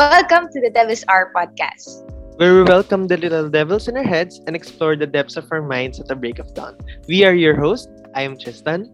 Welcome 0.00 0.48
to 0.56 0.64
the 0.64 0.72
Devil's 0.72 1.04
Hour 1.12 1.28
podcast. 1.36 2.08
Where 2.40 2.56
we 2.56 2.62
welcome 2.64 3.04
the 3.04 3.20
little 3.20 3.52
devils 3.52 3.84
in 3.84 4.00
our 4.00 4.02
heads 4.02 4.40
and 4.46 4.56
explore 4.56 4.96
the 4.96 5.04
depths 5.04 5.36
of 5.36 5.44
our 5.52 5.60
minds 5.60 6.00
at 6.00 6.08
the 6.08 6.16
break 6.16 6.38
of 6.38 6.48
dawn. 6.56 6.80
We 7.04 7.28
are 7.28 7.36
your 7.36 7.52
host. 7.52 7.92
I 8.16 8.24
am 8.24 8.40
Tristan. 8.40 8.88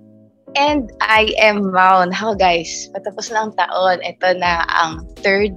And 0.59 0.91
I 0.99 1.31
am 1.39 1.71
Maun. 1.71 2.11
How 2.11 2.35
guys? 2.35 2.91
Patapos 2.91 3.31
na 3.31 3.47
ang 3.47 3.55
taon. 3.55 4.03
Ito 4.03 4.35
na 4.43 4.67
ang 4.67 5.07
third, 5.23 5.55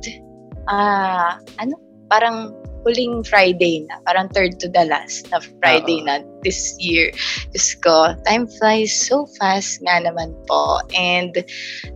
ah, 0.70 1.42
ano? 1.58 1.74
Parang 2.14 2.54
huling 2.90 3.22
Friday 3.22 3.86
na. 3.86 4.02
Parang 4.10 4.26
third 4.34 4.58
to 4.58 4.66
the 4.66 4.90
last 4.90 5.30
na 5.30 5.38
Friday 5.62 6.02
Oo. 6.02 6.10
na 6.10 6.26
this 6.42 6.74
year. 6.82 7.14
Diyos 7.54 7.78
ko, 7.86 8.18
time 8.26 8.50
flies 8.58 8.90
so 8.90 9.30
fast 9.38 9.78
nga 9.86 10.02
naman 10.02 10.34
po. 10.50 10.82
And 10.98 11.38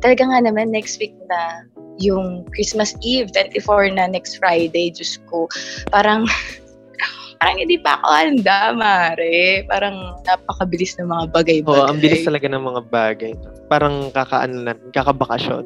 talaga 0.06 0.30
nga 0.30 0.46
naman 0.46 0.70
next 0.70 1.02
week 1.02 1.18
na 1.26 1.66
yung 1.98 2.46
Christmas 2.54 2.94
Eve, 3.02 3.34
24 3.34 3.98
na 3.98 4.06
next 4.06 4.38
Friday. 4.38 4.94
Diyos 4.94 5.18
ko, 5.34 5.50
parang 5.90 6.30
parang 7.42 7.58
hindi 7.58 7.82
pa 7.82 7.98
ako 7.98 8.08
handa, 8.14 8.60
mare. 8.78 9.66
Parang 9.66 10.22
napakabilis 10.30 10.94
ng 11.02 11.10
mga 11.10 11.26
bagay-bagay. 11.34 11.82
Oo, 11.82 11.90
ang 11.90 11.98
bilis 11.98 12.22
talaga 12.22 12.46
ng 12.46 12.64
mga 12.64 12.82
bagay. 12.94 13.34
Parang 13.68 14.14
kakaano 14.14 14.56
na, 14.62 14.74
kakabakasyon. 14.94 15.66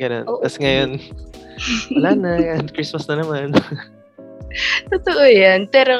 Ganun. 0.00 0.24
Oo. 0.26 0.40
Tapos 0.40 0.58
ngayon, 0.58 0.90
wala 1.98 2.10
na 2.16 2.32
yan. 2.38 2.62
Christmas 2.72 3.06
na 3.06 3.20
naman. 3.20 3.52
Totoo 4.92 5.24
yan. 5.24 5.68
Pero, 5.70 5.98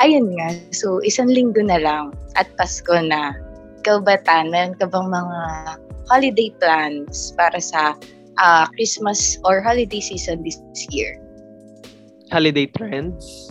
ayun 0.00 0.32
nga. 0.36 0.52
So, 0.72 1.00
isang 1.02 1.30
linggo 1.30 1.62
na 1.64 1.80
lang 1.80 2.12
at 2.36 2.48
Pasko 2.56 2.96
na. 3.00 3.36
Ikaw 3.82 4.02
ba, 4.02 4.18
Tan? 4.20 4.50
Meron 4.50 4.76
ka 4.76 4.90
bang 4.90 5.08
mga 5.08 5.40
holiday 6.10 6.50
plans 6.58 7.34
para 7.34 7.58
sa 7.58 7.94
ah, 8.38 8.66
Christmas 8.74 9.38
or 9.44 9.60
holiday 9.62 10.00
season 10.00 10.42
this 10.42 10.58
year? 10.90 11.18
Holiday 12.30 12.66
trends. 12.66 13.50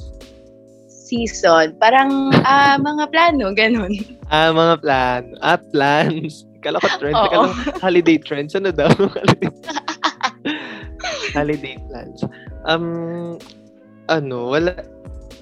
Season. 0.90 1.78
Parang 1.78 2.34
ah, 2.44 2.78
mga 2.82 3.12
plano, 3.12 3.54
ganun. 3.54 3.94
Ah, 4.26 4.50
mga 4.50 4.82
plan. 4.82 5.22
Ah, 5.38 5.62
plans. 5.62 6.50
Kala 6.66 6.82
ko 6.82 6.90
trends. 6.98 7.14
Oo. 7.14 7.30
Kala 7.30 7.78
holiday 7.78 8.18
trends. 8.18 8.58
Ano 8.58 8.74
daw? 8.74 8.90
holiday, 9.22 9.54
holiday 11.30 11.78
plans. 11.86 12.26
Um, 12.66 13.38
ano, 14.08 14.54
wala, 14.54 14.74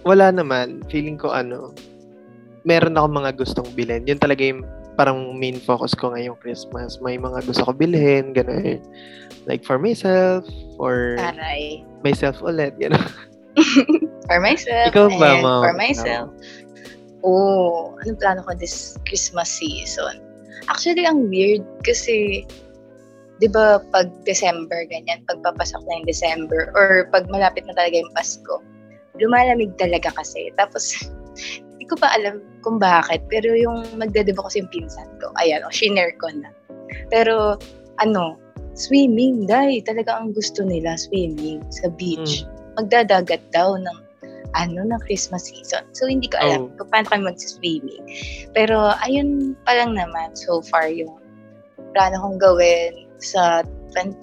wala 0.07 0.31
naman. 0.31 0.83
Feeling 0.91 1.19
ko 1.19 1.31
ano, 1.31 1.71
meron 2.63 2.95
ako 2.95 3.07
mga 3.11 3.31
gustong 3.39 3.69
bilhin. 3.75 4.07
Yun 4.07 4.19
talaga 4.19 4.43
yung 4.43 4.63
parang 4.95 5.33
main 5.35 5.57
focus 5.57 5.97
ko 5.97 6.13
ngayong 6.13 6.37
Christmas. 6.39 7.01
May 7.01 7.17
mga 7.17 7.43
gusto 7.49 7.65
ko 7.65 7.71
bilhin, 7.73 8.31
gano'n. 8.31 8.79
Like 9.49 9.65
for 9.65 9.81
myself, 9.81 10.45
for 10.77 11.17
Aray. 11.19 11.83
myself 12.05 12.39
ulit, 12.39 12.77
gano'n. 12.79 13.01
For 14.23 14.39
myself. 14.39 14.89
Ikaw 14.95 15.07
ba, 15.19 15.35
and 15.35 15.43
Ma'am? 15.43 15.61
For 15.67 15.75
myself. 15.75 16.27
Oh, 17.27 17.91
anong 18.01 18.19
plano 18.23 18.39
ko 18.47 18.55
this 18.55 18.95
Christmas 19.03 19.51
season? 19.51 20.23
Actually, 20.71 21.03
ang 21.03 21.27
weird 21.27 21.63
kasi, 21.83 22.47
di 23.41 23.49
ba, 23.49 23.81
pag 23.91 24.09
December, 24.27 24.85
ganyan, 24.89 25.25
pagpapasok 25.25 25.81
na 25.85 25.91
yung 26.01 26.07
December, 26.07 26.69
or 26.77 27.09
pag 27.09 27.25
malapit 27.29 27.65
na 27.65 27.73
talaga 27.73 28.01
yung 28.03 28.13
Pasko, 28.13 28.61
lumalamig 29.17 29.73
talaga 29.77 30.13
kasi. 30.13 30.53
Tapos, 30.59 30.93
hindi 31.73 31.85
ko 31.89 31.97
pa 31.97 32.13
alam 32.13 32.41
kung 32.61 32.77
bakit, 32.77 33.25
pero 33.27 33.51
yung 33.57 33.83
magdadebo 33.97 34.45
kasi 34.45 34.61
yung 34.61 34.71
pinsan 34.71 35.09
ko, 35.19 35.33
ayan, 35.41 35.65
o 35.65 35.73
shinare 35.73 36.13
ko 36.21 36.29
na. 36.31 36.49
Pero, 37.09 37.57
ano, 37.99 38.37
swimming, 38.77 39.45
dahil 39.45 39.81
talaga 39.85 40.17
ang 40.17 40.33
gusto 40.33 40.65
nila, 40.65 40.97
swimming 40.97 41.61
sa 41.69 41.89
beach. 41.93 42.45
Magdadagat 42.77 43.41
daw 43.53 43.77
ng 43.77 43.97
ano 44.53 44.85
ng 44.85 45.01
Christmas 45.09 45.49
season. 45.49 45.81
So 45.97 46.05
hindi 46.05 46.29
ko 46.29 46.37
alam 46.37 46.69
Oh. 46.69 46.73
kung 46.77 46.89
paano 46.93 47.09
kami 47.09 47.25
mag-swimming. 47.33 48.05
Pero 48.53 48.93
ayun 49.01 49.57
pa 49.65 49.73
lang 49.73 49.97
naman 49.97 50.37
so 50.37 50.61
far 50.61 50.89
yung 50.93 51.17
plano 51.93 52.21
kong 52.21 52.37
gawin 52.37 53.02
sa 53.23 53.63
20 53.95 54.19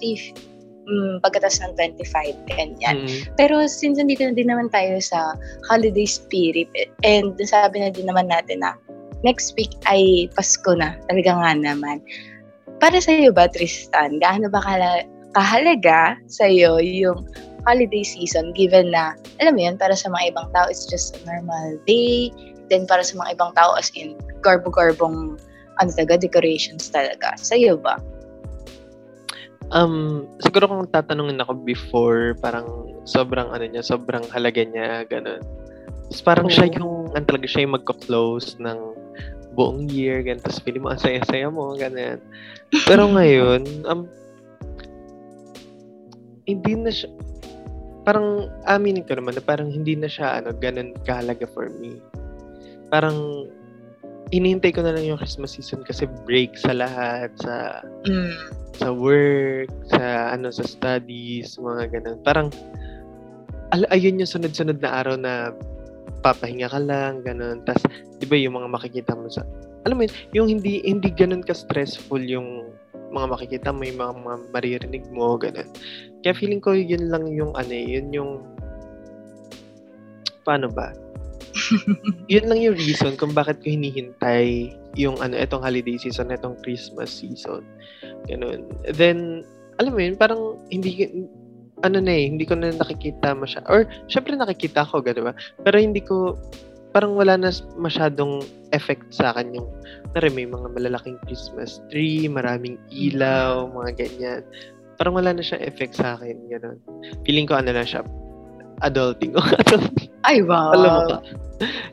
mm, 0.85 1.25
pagkatas 1.25 1.59
ng 1.65 1.73
25 1.75 2.37
ganyan. 2.53 3.05
Mm. 3.05 3.21
Pero 3.35 3.65
since 3.65 3.97
nandito 3.97 4.23
na 4.25 4.37
din 4.37 4.49
naman 4.49 4.69
tayo 4.69 5.01
sa 5.01 5.33
holiday 5.67 6.05
spirit 6.05 6.69
and 7.01 7.33
sabi 7.41 7.81
na 7.81 7.89
din 7.89 8.05
naman 8.05 8.29
natin 8.29 8.61
na 8.61 8.77
next 9.25 9.53
week 9.57 9.73
ay 9.89 10.29
Pasko 10.33 10.73
na. 10.77 10.97
Talaga 11.09 11.37
nga 11.37 11.51
naman. 11.57 12.01
Para 12.81 12.97
sa 12.97 13.13
iyo 13.13 13.29
ba, 13.29 13.45
Tristan, 13.45 14.17
gaano 14.17 14.49
ba 14.49 14.61
kala- 14.61 15.05
kahalaga 15.37 16.17
sa 16.25 16.49
iyo 16.49 16.81
yung 16.81 17.29
holiday 17.69 18.01
season 18.01 18.49
given 18.57 18.89
na, 18.89 19.13
alam 19.37 19.53
mo 19.53 19.61
yun, 19.61 19.77
para 19.77 19.93
sa 19.93 20.09
mga 20.09 20.33
ibang 20.33 20.49
tao, 20.49 20.65
it's 20.65 20.89
just 20.89 21.13
a 21.13 21.19
normal 21.29 21.77
day. 21.85 22.33
Then 22.73 22.89
para 22.89 23.05
sa 23.05 23.21
mga 23.21 23.37
ibang 23.37 23.53
tao, 23.53 23.77
as 23.77 23.93
in, 23.93 24.17
garbo-garbong, 24.41 25.37
ano 25.77 25.89
talaga, 25.93 26.25
decorations 26.25 26.89
talaga. 26.89 27.37
Sa 27.37 27.53
iyo 27.53 27.77
ba? 27.77 28.01
Um, 29.71 30.27
siguro 30.43 30.67
kung 30.67 30.83
tatanungin 30.91 31.39
ako 31.39 31.63
before, 31.63 32.35
parang 32.43 32.91
sobrang 33.07 33.47
ano 33.55 33.63
niya, 33.63 33.79
sobrang 33.79 34.27
halaga 34.35 34.67
niya, 34.67 35.07
ganun. 35.07 35.39
Tapos 36.11 36.21
parang 36.27 36.47
Oo. 36.51 36.53
siya 36.53 36.67
yung, 36.75 37.07
ang 37.15 37.23
talaga 37.23 37.47
siya 37.47 37.63
yung 37.63 37.79
magko-close 37.79 38.59
ng 38.59 38.79
buong 39.55 39.87
year, 39.87 40.19
ganun. 40.27 40.43
Tapos 40.43 40.59
feeling 40.59 40.83
mo, 40.83 40.91
ang 40.91 40.99
saya-saya 40.99 41.47
mo, 41.47 41.71
ganun. 41.79 42.19
Pero 42.83 43.07
ngayon, 43.15 43.87
um, 43.87 44.11
hindi 46.43 46.73
na 46.75 46.91
siya, 46.91 47.07
parang 48.03 48.51
aminin 48.67 49.07
ko 49.07 49.15
naman 49.15 49.39
na 49.39 49.43
parang 49.43 49.71
hindi 49.71 49.95
na 49.95 50.11
siya, 50.11 50.43
ano, 50.43 50.51
ganun 50.51 50.91
kahalaga 51.07 51.47
for 51.47 51.71
me. 51.79 51.95
Parang, 52.91 53.47
hinihintay 54.31 54.71
ko 54.71 54.81
na 54.81 54.95
lang 54.95 55.03
yung 55.03 55.19
Christmas 55.19 55.59
season 55.59 55.83
kasi 55.83 56.07
break 56.23 56.55
sa 56.55 56.71
lahat, 56.71 57.29
sa 57.39 57.83
Mm. 58.07 58.35
sa 58.79 58.87
work, 58.89 59.69
sa 59.91 60.33
ano 60.33 60.47
sa 60.49 60.63
studies, 60.63 61.59
mga 61.59 61.99
ganun. 61.99 62.17
Parang 62.23 62.47
al- 63.75 63.91
ayun 63.91 64.19
yung 64.19 64.31
sunod-sunod 64.31 64.79
na 64.79 64.89
araw 64.89 65.15
na 65.19 65.51
papahinga 66.21 66.71
ka 66.71 66.79
lang, 66.79 67.23
ganun. 67.25 67.63
Tapos, 67.65 67.83
di 68.21 68.25
ba 68.29 68.37
yung 68.37 68.55
mga 68.55 68.69
makikita 68.71 69.11
mo 69.17 69.27
sa, 69.27 69.41
alam 69.83 69.97
mo 69.97 70.05
yun, 70.05 70.13
yung 70.31 70.47
hindi, 70.57 70.79
hindi 70.85 71.09
ganun 71.09 71.41
ka-stressful 71.41 72.21
yung 72.21 72.69
mga 73.11 73.27
makikita 73.27 73.69
mo, 73.73 73.81
yung 73.83 73.99
mga, 73.99 74.13
mga 74.21 74.37
maririnig 74.53 75.05
mo, 75.09 75.35
ganun. 75.35 75.67
Kaya 76.21 76.37
feeling 76.37 76.61
ko 76.61 76.77
yun 76.77 77.09
lang 77.09 77.25
yung 77.33 77.51
ano 77.57 77.73
eh, 77.73 77.85
yun 77.97 78.07
yung, 78.13 78.31
paano 80.45 80.69
ba? 80.69 80.93
yun 82.33 82.45
lang 82.47 82.59
yung 82.59 82.77
reason 82.77 83.15
kung 83.15 83.33
bakit 83.35 83.59
ko 83.63 83.71
hinihintay 83.71 84.75
yung 84.99 85.19
ano, 85.23 85.35
itong 85.39 85.63
holiday 85.63 85.95
season, 85.95 86.33
itong 86.33 86.59
Christmas 86.63 87.11
season. 87.11 87.63
Ganun. 88.27 88.67
Then, 88.91 89.47
alam 89.79 89.91
mo 89.95 89.99
yun, 90.03 90.19
parang 90.19 90.59
hindi, 90.67 91.07
ano 91.81 91.97
na 92.03 92.11
eh, 92.11 92.27
hindi 92.27 92.43
ko 92.43 92.59
na 92.59 92.75
nakikita 92.75 93.33
masya 93.33 93.63
Or, 93.71 93.87
syempre 94.11 94.35
nakikita 94.35 94.85
ko, 94.85 94.99
gano'n 94.99 95.31
ba? 95.31 95.33
Pero 95.63 95.77
hindi 95.79 96.03
ko, 96.03 96.35
parang 96.91 97.15
wala 97.15 97.39
na 97.39 97.49
masyadong 97.79 98.43
effect 98.75 99.07
sa 99.09 99.31
akin 99.31 99.55
yung, 99.55 99.67
nari, 100.13 100.29
may 100.29 100.45
mga 100.45 100.67
malalaking 100.75 101.17
Christmas 101.25 101.79
tree, 101.89 102.27
maraming 102.27 102.75
ilaw, 102.91 103.71
mga 103.71 103.91
ganyan. 103.95 104.41
Parang 104.99 105.17
wala 105.17 105.33
na 105.33 105.41
siyang 105.41 105.65
effect 105.65 105.97
sa 105.97 106.19
akin, 106.19 106.35
gano'n. 106.51 106.77
Feeling 107.25 107.47
ko 107.47 107.57
ano 107.57 107.73
na 107.73 107.87
siya, 107.87 108.03
adulting. 108.81 109.33
adulting. 109.61 110.09
Ay, 110.25 110.41
wow. 110.45 110.73
Alam 110.73 110.89
mo 110.89 111.01
ka. 111.07 111.17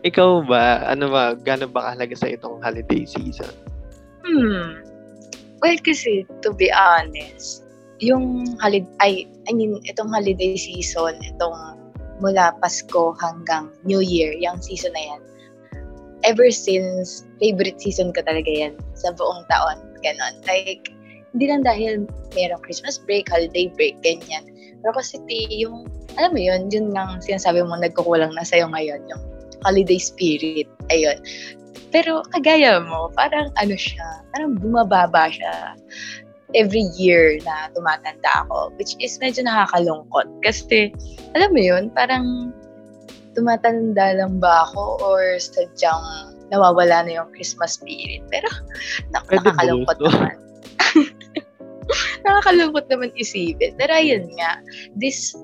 Ikaw 0.04 0.30
ba, 0.48 0.88
ano 0.88 1.12
ba, 1.12 1.36
gano'n 1.36 1.72
ba 1.72 1.92
kahalaga 1.92 2.16
sa 2.16 2.28
itong 2.28 2.60
holiday 2.64 3.04
season? 3.04 3.52
Hmm. 4.24 4.80
Well, 5.60 5.78
kasi, 5.84 6.24
to 6.44 6.54
be 6.54 6.72
honest, 6.72 7.64
yung 7.98 8.56
holiday, 8.62 8.88
ay, 9.00 9.12
I 9.48 9.52
mean, 9.52 9.80
itong 9.90 10.12
holiday 10.12 10.56
season, 10.56 11.18
itong 11.20 11.76
mula 12.22 12.54
Pasko 12.62 13.14
hanggang 13.18 13.70
New 13.84 14.00
Year, 14.00 14.32
yung 14.38 14.62
season 14.62 14.94
na 14.94 15.02
yan, 15.14 15.22
ever 16.24 16.50
since, 16.50 17.26
favorite 17.38 17.78
season 17.80 18.10
ko 18.14 18.22
talaga 18.22 18.48
yan 18.48 18.74
sa 18.94 19.14
buong 19.14 19.44
taon. 19.50 19.78
Ganon. 20.02 20.34
Like, 20.46 20.94
hindi 21.34 21.50
lang 21.50 21.66
dahil 21.66 22.06
merong 22.34 22.62
Christmas 22.64 22.98
break, 22.98 23.28
holiday 23.28 23.70
break, 23.74 23.98
ganyan. 24.02 24.46
Ti, 24.96 25.40
yung, 25.50 25.86
alam 26.16 26.30
mo 26.32 26.40
yun, 26.40 26.68
yun 26.72 26.92
nga 26.92 27.18
sinasabi 27.20 27.64
mo, 27.64 27.76
nagkukulang 27.76 28.32
na 28.34 28.44
sa'yo 28.44 28.68
ngayon, 28.72 29.04
yung 29.08 29.22
holiday 29.66 29.98
spirit. 29.98 30.68
Ayun. 30.88 31.18
Pero 31.88 32.20
kagaya 32.36 32.84
mo, 32.84 33.08
parang 33.16 33.48
ano 33.56 33.74
siya, 33.74 34.22
parang 34.36 34.60
bumababa 34.60 35.32
siya 35.32 35.76
every 36.56 36.88
year 36.96 37.36
na 37.44 37.68
tumatanda 37.76 38.28
ako, 38.44 38.72
which 38.80 38.96
is 39.00 39.20
medyo 39.20 39.44
nakakalungkot. 39.44 40.28
Kasi, 40.40 40.92
alam 41.36 41.52
mo 41.52 41.60
yun, 41.60 41.92
parang 41.92 42.52
tumatanda 43.36 44.16
lang 44.16 44.40
ba 44.40 44.64
ako 44.68 45.00
or 45.04 45.36
sadyang 45.36 46.32
nawawala 46.48 47.04
na 47.04 47.20
yung 47.20 47.28
Christmas 47.36 47.76
spirit. 47.76 48.24
Pero, 48.32 48.48
nak- 49.12 49.28
no? 49.28 49.84
naman. 50.08 50.36
nakakalungkot 52.26 52.86
naman 52.92 53.10
isipin. 53.16 53.74
Pero 53.76 53.92
ayun 53.92 54.28
nga, 54.36 54.60
this 54.96 55.34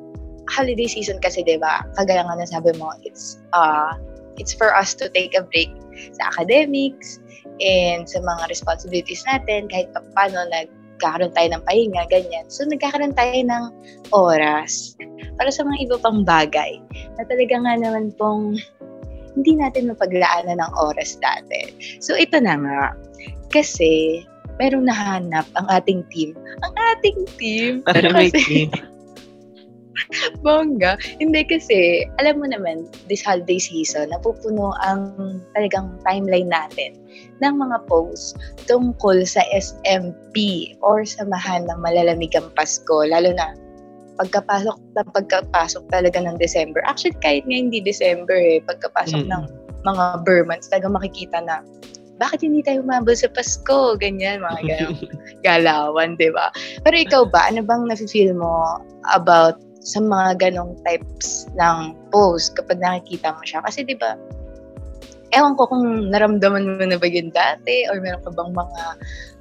holiday 0.52 0.88
season 0.88 1.16
kasi, 1.20 1.40
di 1.42 1.56
ba, 1.56 1.84
kagaya 1.96 2.24
nga 2.24 2.36
na 2.36 2.46
sabi 2.48 2.72
mo, 2.76 2.92
it's, 3.04 3.40
uh, 3.56 3.96
it's 4.36 4.52
for 4.52 4.74
us 4.76 4.92
to 4.92 5.08
take 5.12 5.32
a 5.32 5.42
break 5.42 5.72
sa 6.18 6.28
academics 6.34 7.22
and 7.62 8.04
sa 8.04 8.18
mga 8.20 8.50
responsibilities 8.50 9.22
natin 9.30 9.70
kahit 9.70 9.88
pa 9.94 10.02
paano 10.18 10.42
nagkakaroon 10.50 11.32
tayo 11.32 11.48
ng 11.54 11.64
pahinga, 11.64 12.02
ganyan. 12.10 12.46
So, 12.50 12.66
nagkakaroon 12.66 13.14
tayo 13.14 13.40
ng 13.46 13.64
oras 14.12 14.98
para 15.38 15.50
sa 15.50 15.62
mga 15.64 15.90
iba 15.90 15.96
pang 16.02 16.26
bagay 16.26 16.82
na 17.16 17.22
talaga 17.24 17.54
nga 17.62 17.74
naman 17.78 18.10
pong 18.18 18.58
hindi 19.34 19.58
natin 19.58 19.90
mapaglaanan 19.90 20.62
ng 20.62 20.72
oras 20.78 21.18
dati. 21.18 21.74
So, 21.98 22.14
ito 22.14 22.38
na 22.38 22.54
nga. 22.54 22.82
Kasi, 23.50 24.22
merong 24.58 24.86
nahanap 24.86 25.46
ang 25.58 25.66
ating 25.70 26.06
team. 26.10 26.34
Ang 26.62 26.74
ating 26.94 27.18
team. 27.38 27.72
Pero 27.86 28.10
kasi, 28.10 28.70
Bongga. 30.44 30.98
Hindi 31.18 31.46
kasi, 31.46 32.06
alam 32.18 32.42
mo 32.42 32.46
naman, 32.50 32.90
this 33.06 33.22
holiday 33.22 33.58
season, 33.58 34.10
napupuno 34.10 34.74
ang 34.82 35.14
talagang 35.54 35.98
timeline 36.02 36.50
natin 36.50 36.98
ng 37.42 37.54
mga 37.58 37.82
posts 37.86 38.34
tungkol 38.66 39.22
sa 39.26 39.42
SMP 39.54 40.70
or 40.82 41.06
samahan 41.06 41.66
ng 41.66 41.78
malalamigang 41.80 42.50
Pasko. 42.54 43.06
Lalo 43.06 43.34
na 43.34 43.54
pagkapasok 44.14 44.78
na 44.94 45.02
pagkapasok 45.10 45.82
talaga 45.90 46.22
ng 46.22 46.38
December. 46.38 46.82
Actually, 46.86 47.18
kahit 47.18 47.42
nga 47.46 47.58
hindi 47.58 47.82
December 47.82 48.38
eh, 48.38 48.62
pagkapasok 48.62 49.26
mm. 49.26 49.30
ng 49.30 49.42
mga 49.84 50.04
Burmans, 50.22 50.70
talaga 50.70 51.02
makikita 51.02 51.42
na 51.42 51.60
bakit 52.18 52.46
hindi 52.46 52.62
tayo 52.62 52.86
umabot 52.86 53.14
sa 53.18 53.30
Pasko? 53.30 53.98
Ganyan, 53.98 54.42
mga 54.42 54.60
ganyan. 54.68 54.94
galawan, 55.42 56.14
di 56.14 56.30
ba? 56.30 56.50
Pero 56.86 56.96
ikaw 56.96 57.22
ba, 57.26 57.50
ano 57.50 57.62
bang 57.66 57.90
nafe-feel 57.90 58.34
mo 58.34 58.78
about 59.10 59.58
sa 59.84 60.00
mga 60.00 60.40
ganong 60.40 60.78
types 60.86 61.50
ng 61.58 61.92
post 62.14 62.54
kapag 62.54 62.78
nakikita 62.78 63.34
mo 63.34 63.42
siya? 63.42 63.60
Kasi 63.66 63.82
di 63.82 63.98
ba, 63.98 64.14
ewan 65.34 65.58
ko 65.58 65.66
kung 65.66 66.14
naramdaman 66.14 66.78
mo 66.78 66.84
na 66.86 66.96
ba 66.96 67.06
yun 67.10 67.34
dati 67.34 67.84
or 67.90 67.98
meron 67.98 68.22
ka 68.22 68.30
bang 68.30 68.52
mga 68.54 68.82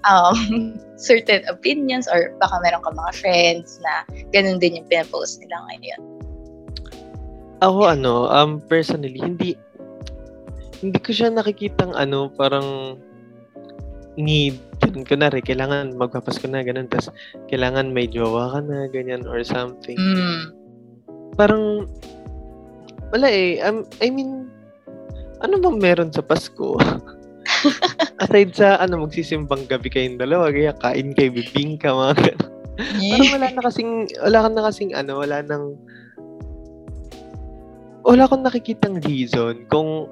um, 0.10 0.38
certain 1.00 1.46
opinions 1.46 2.10
or 2.10 2.34
baka 2.42 2.58
meron 2.66 2.82
ka 2.82 2.92
mga 2.92 3.14
friends 3.14 3.78
na 3.86 4.04
ganun 4.34 4.58
din 4.58 4.82
yung 4.82 4.88
pinapost 4.90 5.40
nila 5.40 5.62
ngayon. 5.70 6.02
Ako 7.64 7.96
ano, 7.96 8.28
um, 8.28 8.60
personally, 8.68 9.22
hindi 9.24 9.56
hindi 10.84 11.00
ko 11.00 11.16
siya 11.16 11.32
nakikitang 11.32 11.96
ano, 11.96 12.28
parang 12.36 13.00
need. 14.20 14.60
Kunwari, 14.84 15.40
kailangan 15.40 15.96
magpapasko 15.96 16.44
na, 16.52 16.60
ganun. 16.60 16.92
Tapos, 16.92 17.10
kailangan 17.48 17.96
may 17.96 18.06
jowa 18.06 18.52
ka 18.52 18.60
na, 18.60 18.92
ganyan, 18.92 19.24
or 19.26 19.40
something. 19.48 19.96
Mm. 19.96 20.52
Parang, 21.40 21.88
wala 23.16 23.28
eh. 23.32 23.64
Um, 23.64 23.88
I 24.04 24.12
mean, 24.12 24.52
ano 25.40 25.56
bang 25.58 25.80
meron 25.80 26.12
sa 26.12 26.22
Pasko? 26.22 26.78
Aside 28.24 28.54
sa, 28.54 28.78
ano, 28.84 29.08
magsisimbang 29.08 29.66
gabi 29.72 29.88
kayong 29.88 30.20
dalawa, 30.20 30.52
kaya 30.52 30.76
kain 30.84 31.16
kayo, 31.16 31.32
bibing 31.32 31.80
ka, 31.80 31.96
mga 31.96 32.16
ganun. 32.28 32.52
Parang 32.84 33.32
wala 33.40 33.48
na 33.54 33.62
kasing, 33.64 33.92
wala 34.20 34.38
ka 34.44 34.50
na 34.52 34.64
kasing, 34.68 34.92
ano, 34.94 35.12
wala 35.22 35.38
nang, 35.42 35.66
wala 38.04 38.28
akong 38.28 38.44
nakikitang 38.44 39.00
reason 39.08 39.64
kung 39.72 40.12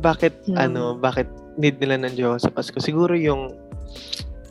bakit 0.00 0.34
hmm. 0.48 0.56
ano, 0.56 0.96
bakit 0.96 1.28
need 1.60 1.76
nila 1.78 2.00
ng 2.00 2.16
jowa 2.16 2.40
sa 2.40 2.48
Pasko? 2.48 2.80
Siguro 2.80 3.12
yung 3.12 3.52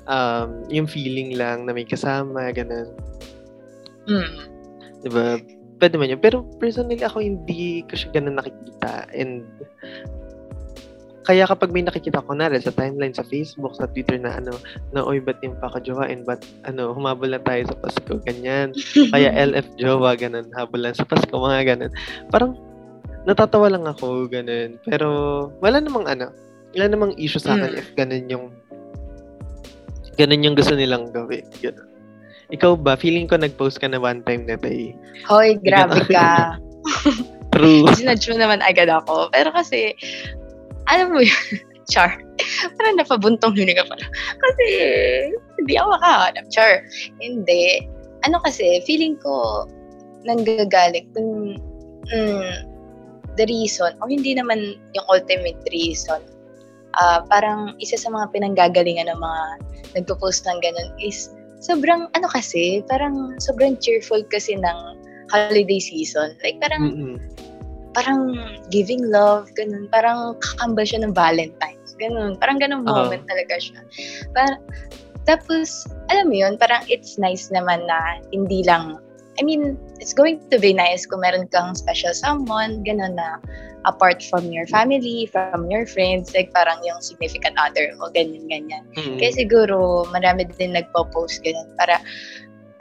um, 0.10 0.50
yung 0.68 0.90
feeling 0.90 1.38
lang 1.38 1.70
na 1.70 1.72
may 1.72 1.86
kasama, 1.86 2.50
ganun. 2.54 2.90
Mm. 4.10 4.30
Diba? 5.06 5.38
Pwede 5.80 5.96
man 5.96 6.12
yun. 6.12 6.20
Pero 6.20 6.44
personally, 6.60 7.00
ako 7.00 7.24
hindi 7.24 7.86
ko 7.88 7.94
siya 7.96 8.10
ganun 8.20 8.42
nakikita. 8.42 9.08
And 9.14 9.46
kaya 11.30 11.46
kapag 11.46 11.70
may 11.70 11.86
nakikita 11.86 12.26
ko 12.26 12.34
na 12.34 12.50
rin 12.50 12.58
sa 12.58 12.74
timeline 12.74 13.14
sa 13.14 13.22
Facebook, 13.22 13.78
sa 13.78 13.86
Twitter 13.86 14.18
na 14.18 14.42
ano, 14.42 14.58
na 14.92 15.06
oy, 15.06 15.22
ba't 15.22 15.38
yung 15.46 15.62
paka-jowain? 15.62 16.26
Ba't 16.26 16.42
ano, 16.66 16.90
humabol 16.90 17.30
lang 17.30 17.46
tayo 17.46 17.70
sa 17.70 17.78
Pasko, 17.78 18.18
ganyan. 18.26 18.74
Kaya 19.14 19.30
LF 19.38 19.78
jowa, 19.78 20.18
ganun, 20.18 20.50
habol 20.58 20.82
lang 20.82 20.98
sa 20.98 21.06
Pasko, 21.06 21.30
mga 21.30 21.78
ganun. 21.78 21.94
Parang 22.34 22.58
natatawa 23.30 23.70
lang 23.70 23.86
ako, 23.86 24.26
ganun. 24.26 24.82
Pero, 24.90 25.08
wala 25.62 25.78
namang 25.78 26.10
ano, 26.10 26.34
wala 26.74 26.86
namang 26.90 27.14
issue 27.22 27.42
sa 27.42 27.54
akin 27.54 27.78
mm. 27.78 27.80
if 27.80 27.90
ganun 27.94 28.26
yung, 28.26 28.46
ganun 30.18 30.46
yung 30.46 30.58
gusto 30.58 30.74
nilang 30.74 31.14
gawin. 31.14 31.46
Ganun. 31.62 31.86
Ikaw 32.50 32.82
ba, 32.82 32.98
feeling 32.98 33.30
ko 33.30 33.38
nag-post 33.38 33.78
ka 33.78 33.86
na 33.86 34.02
one 34.02 34.26
time 34.26 34.50
na 34.50 34.58
tay. 34.58 34.98
Hoy, 35.30 35.62
grabe 35.62 36.02
ka. 36.10 36.58
True. 37.54 37.86
Sinadyo 37.98 38.38
naman 38.38 38.66
agad 38.66 38.90
ako. 38.90 39.30
Pero 39.30 39.54
kasi, 39.54 39.94
alam 40.90 41.14
mo 41.14 41.22
yun, 41.22 41.62
char. 41.94 42.18
Parang 42.78 42.98
napabuntong 42.98 43.54
huni 43.54 43.78
ka 43.78 43.86
pala. 43.86 44.06
Kasi, 44.42 44.66
hindi 45.62 45.74
ako 45.78 45.88
makahanap, 45.98 46.46
char. 46.50 46.82
Hindi. 47.22 47.86
Ano 48.26 48.42
kasi, 48.42 48.82
feeling 48.90 49.14
ko, 49.22 49.66
nanggagaling 50.26 51.06
kung 51.14 51.56
mm, 52.10 52.54
the 53.40 53.48
reason, 53.48 53.96
o 54.04 54.12
hindi 54.12 54.36
naman 54.36 54.76
yung 54.92 55.06
ultimate 55.08 55.60
reason, 55.72 56.20
uh, 57.00 57.24
parang 57.32 57.80
isa 57.80 57.96
sa 57.96 58.12
mga 58.12 58.36
pinanggagalingan 58.36 59.08
ng 59.08 59.20
mga 59.20 59.42
nagpo-post 59.96 60.44
ng 60.46 60.60
ganun 60.60 60.92
is 61.00 61.32
sobrang 61.64 62.12
ano 62.16 62.28
kasi, 62.28 62.84
parang 62.92 63.40
sobrang 63.40 63.80
cheerful 63.80 64.20
kasi 64.28 64.60
ng 64.60 64.80
holiday 65.32 65.80
season. 65.80 66.36
Like 66.44 66.60
parang 66.60 66.84
mm-hmm. 66.92 67.18
parang 67.96 68.38
giving 68.70 69.08
love, 69.10 69.50
ganun. 69.56 69.88
Parang 69.90 70.38
kakambal 70.44 70.86
siya 70.86 71.02
ng 71.04 71.14
Valentine's. 71.16 71.98
Ganun. 71.98 72.38
Parang 72.38 72.62
ganun 72.62 72.86
uh-huh. 72.86 73.08
moment 73.08 73.24
talaga 73.28 73.56
siya. 73.60 73.82
Para, 74.32 74.62
tapos, 75.28 75.86
alam 76.10 76.32
mo 76.32 76.36
yun, 76.42 76.58
parang 76.58 76.82
it's 76.90 77.20
nice 77.20 77.54
naman 77.54 77.86
na 77.86 78.24
hindi 78.34 78.66
lang 78.66 78.98
I 79.40 79.42
mean, 79.44 79.80
it's 80.04 80.14
going 80.14 80.44
to 80.52 80.60
be 80.60 80.76
nice 80.76 81.08
kung 81.08 81.24
meron 81.24 81.48
kang 81.48 81.72
special 81.74 82.12
someone, 82.12 82.84
gano'n 82.84 83.16
na 83.16 83.40
apart 83.88 84.20
from 84.28 84.52
your 84.52 84.68
family, 84.68 85.32
from 85.32 85.72
your 85.72 85.88
friends, 85.88 86.36
like 86.36 86.52
parang 86.52 86.84
yung 86.84 87.00
significant 87.00 87.56
other 87.56 87.96
mo, 87.96 88.12
ganyan-ganyan. 88.12 88.84
Mm-hmm. 89.00 89.18
Kaya 89.24 89.32
siguro, 89.32 90.04
marami 90.12 90.44
din 90.60 90.76
nagpo-post 90.76 91.40
ganyan 91.48 91.72
para, 91.80 92.04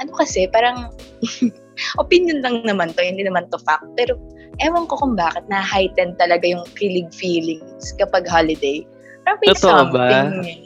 ano 0.02 0.10
kasi, 0.18 0.50
parang, 0.50 0.90
opinion 2.02 2.42
lang 2.42 2.66
naman 2.66 2.90
to, 2.98 3.06
hindi 3.06 3.22
naman 3.22 3.46
to 3.54 3.58
fact. 3.62 3.86
Pero, 3.94 4.18
ewan 4.58 4.90
ko 4.90 4.98
kung 4.98 5.14
bakit 5.14 5.46
na-heighten 5.46 6.18
talaga 6.18 6.50
yung 6.50 6.66
kilig 6.74 7.14
feelings 7.14 7.94
kapag 7.94 8.26
holiday. 8.26 8.82
Parang 9.22 9.38
may 9.38 9.54
Totoo 9.54 9.94
something. 9.94 9.94
ba? 9.94 10.42
Eh. 10.42 10.58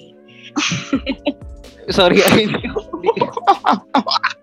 Sorry, 1.97 2.23
I 2.23 2.47
hindi 2.47 2.63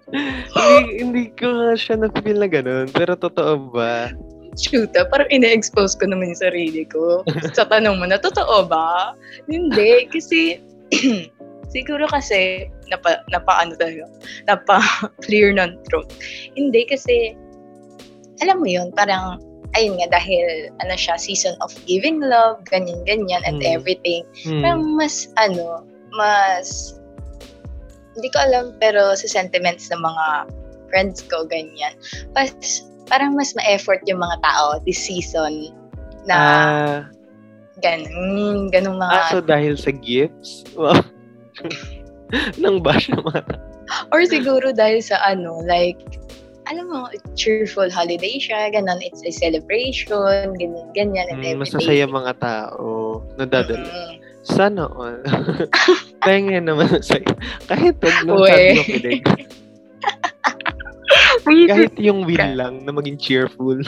hindi, 0.55 0.93
hindi 1.01 1.23
ko 1.37 1.73
siya 1.77 2.01
na-feel 2.01 2.41
na 2.41 2.49
ganun. 2.49 2.87
Pero 2.91 3.13
totoo 3.15 3.71
ba? 3.73 4.09
Shoot, 4.57 4.91
ah, 4.97 5.05
parang 5.05 5.29
ina-expose 5.29 5.93
ko 5.95 6.09
naman 6.09 6.33
yung 6.33 6.41
sarili 6.41 6.83
ko. 6.89 7.21
Sa 7.57 7.69
tanong 7.69 8.01
mo 8.01 8.05
na, 8.09 8.17
totoo 8.17 8.65
ba? 8.65 9.13
Hindi, 9.45 10.09
kasi 10.09 10.59
siguro 11.73 12.09
kasi 12.09 12.65
napa, 12.89 13.21
napa 13.29 13.53
ano 13.61 13.77
talaga, 13.77 14.09
napa 14.49 14.81
clear 15.25 15.53
ng 15.53 15.77
throat. 15.87 16.09
Hindi 16.57 16.83
kasi, 16.89 17.37
alam 18.41 18.59
mo 18.59 18.67
yun, 18.67 18.89
parang, 18.91 19.37
ayun 19.77 20.01
nga, 20.01 20.17
dahil, 20.17 20.73
ano 20.81 20.93
siya, 20.97 21.15
season 21.21 21.53
of 21.61 21.71
giving 21.85 22.19
love, 22.19 22.57
ganyan-ganyan, 22.67 23.45
and 23.45 23.61
mm. 23.61 23.69
everything. 23.69 24.25
Mm. 24.43 24.65
Parang 24.65 24.81
mas, 24.97 25.29
ano, 25.37 25.85
mas 26.17 26.98
hindi 28.19 28.29
ko 28.35 28.39
alam, 28.43 28.75
pero 28.77 29.15
sa 29.15 29.27
sentiments 29.27 29.87
ng 29.89 30.03
mga 30.03 30.25
friends 30.91 31.23
ko, 31.31 31.47
ganyan. 31.47 31.95
Pas, 32.35 32.51
parang 33.07 33.33
mas 33.33 33.55
ma-effort 33.55 34.03
yung 34.05 34.19
mga 34.19 34.37
tao 34.43 34.83
this 34.83 34.99
season 34.99 35.71
na 36.27 36.37
uh, 36.37 36.97
ganun, 37.79 38.67
ganung 38.69 38.99
mga... 38.99 39.15
Ah, 39.15 39.31
so 39.31 39.39
dahil 39.39 39.79
sa 39.79 39.95
gifts? 39.95 40.67
Wow. 40.75 40.99
Nang 42.61 42.83
bash 42.83 43.09
tao. 43.09 43.25
Or 44.13 44.21
siguro 44.27 44.69
dahil 44.69 45.01
sa 45.01 45.17
ano, 45.25 45.65
like, 45.65 45.97
alam 46.69 46.85
mo, 46.93 47.09
cheerful 47.33 47.89
holiday 47.89 48.37
siya, 48.37 48.69
ganun, 48.69 49.01
it's 49.01 49.25
a 49.25 49.33
celebration, 49.33 50.53
ganyan, 50.61 50.85
ganyan, 50.93 51.25
and 51.33 51.41
mm, 51.41 51.57
everything. 51.57 51.81
Masasaya 51.81 52.05
mga 52.05 52.33
tao, 52.37 53.25
nadadala. 53.41 53.89
Mm-hmm. 53.89 54.21
Sana 54.45 54.85
all. 54.93 55.17
Kaya 56.23 56.59
naman 56.59 56.99
sa'yo. 56.99 57.31
Kahit 57.67 57.95
wag 58.03 58.17
nung 58.27 58.43
tatlo 58.43 58.83
kilig. 58.83 59.23
Kahit 61.69 61.93
yung 61.97 62.27
will 62.27 62.53
lang 62.53 62.85
na 62.85 62.91
maging 62.93 63.17
cheerful. 63.17 63.81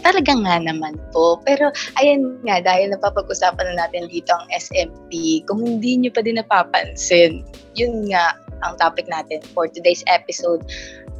Talaga 0.00 0.32
nga 0.34 0.56
naman 0.58 0.98
po. 1.14 1.38
Pero 1.46 1.70
ayan 2.00 2.40
nga, 2.42 2.62
dahil 2.62 2.94
napapag-usapan 2.94 3.74
na 3.74 3.86
natin 3.86 4.10
dito 4.10 4.32
ang 4.34 4.46
SMP, 4.54 5.42
kung 5.46 5.62
hindi 5.62 6.00
nyo 6.00 6.10
pa 6.10 6.24
din 6.24 6.40
napapansin, 6.40 7.44
yun 7.78 8.10
nga, 8.10 8.34
ang 8.60 8.76
topic 8.76 9.08
natin 9.08 9.40
for 9.56 9.70
today's 9.70 10.04
episode, 10.10 10.60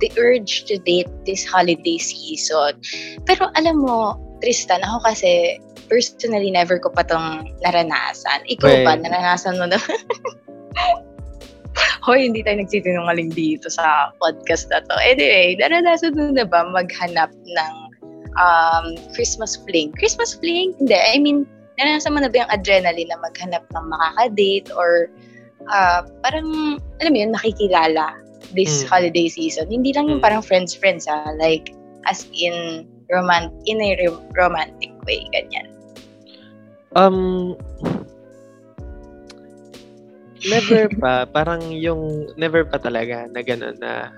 the 0.01 0.13
urge 0.21 0.69
to 0.69 0.77
date 0.83 1.09
this 1.25 1.45
holiday 1.45 1.97
season. 1.97 2.77
Pero 3.25 3.49
alam 3.57 3.85
mo, 3.85 4.17
Tristan, 4.41 4.85
ako 4.85 5.13
kasi 5.13 5.61
personally 5.91 6.55
never 6.55 6.79
ko 6.79 6.89
pa 6.89 7.03
tong 7.03 7.51
naranasan. 7.67 8.47
Ikaw 8.47 8.65
Well, 8.71 8.85
ba, 8.87 8.93
naranasan 9.03 9.59
mo 9.59 9.67
na? 9.67 9.77
Hoy, 12.07 12.25
hindi 12.25 12.41
tayo 12.41 12.65
nagsitinungaling 12.65 13.37
dito 13.37 13.69
sa 13.69 14.15
podcast 14.23 14.73
na 14.73 14.81
to. 14.81 14.95
Anyway, 15.05 15.59
naranasan 15.61 16.17
mo 16.17 16.33
na 16.33 16.49
ba 16.49 16.65
maghanap 16.65 17.29
ng 17.35 17.75
um, 18.41 18.97
Christmas 19.13 19.61
fling? 19.69 19.93
Christmas 19.99 20.33
fling? 20.39 20.73
Hindi. 20.81 20.97
I 20.97 21.21
mean, 21.21 21.45
naranasan 21.77 22.17
mo 22.17 22.25
na 22.25 22.33
ba 22.33 22.47
yung 22.47 22.51
adrenaline 22.55 23.13
na 23.13 23.21
maghanap 23.21 23.67
ng 23.77 23.85
makaka-date 23.93 24.73
or 24.73 25.13
uh, 25.69 26.09
parang, 26.25 26.81
alam 27.05 27.13
mo 27.13 27.19
yun, 27.21 27.33
nakikilala 27.37 28.17
this 28.57 28.83
Mm. 28.83 28.89
holiday 28.91 29.29
season. 29.31 29.71
Hindi 29.71 29.95
lang 29.95 30.11
yung 30.11 30.19
Mm. 30.19 30.27
parang 30.27 30.43
friends-friends 30.43 31.07
ha. 31.07 31.37
Like, 31.39 31.71
as 32.09 32.27
in, 32.35 32.89
romant 33.11 33.55
in 33.67 33.79
a 33.79 33.95
ro- 34.07 34.25
romantic 34.35 34.91
way, 35.07 35.23
ganyan. 35.31 35.70
Um, 36.93 37.55
never 40.47 40.89
pa. 41.03 41.27
Parang 41.27 41.63
yung 41.71 42.33
never 42.35 42.65
pa 42.67 42.79
talaga 42.81 43.29
na 43.31 43.41
gano'n 43.45 43.77
na 43.79 44.11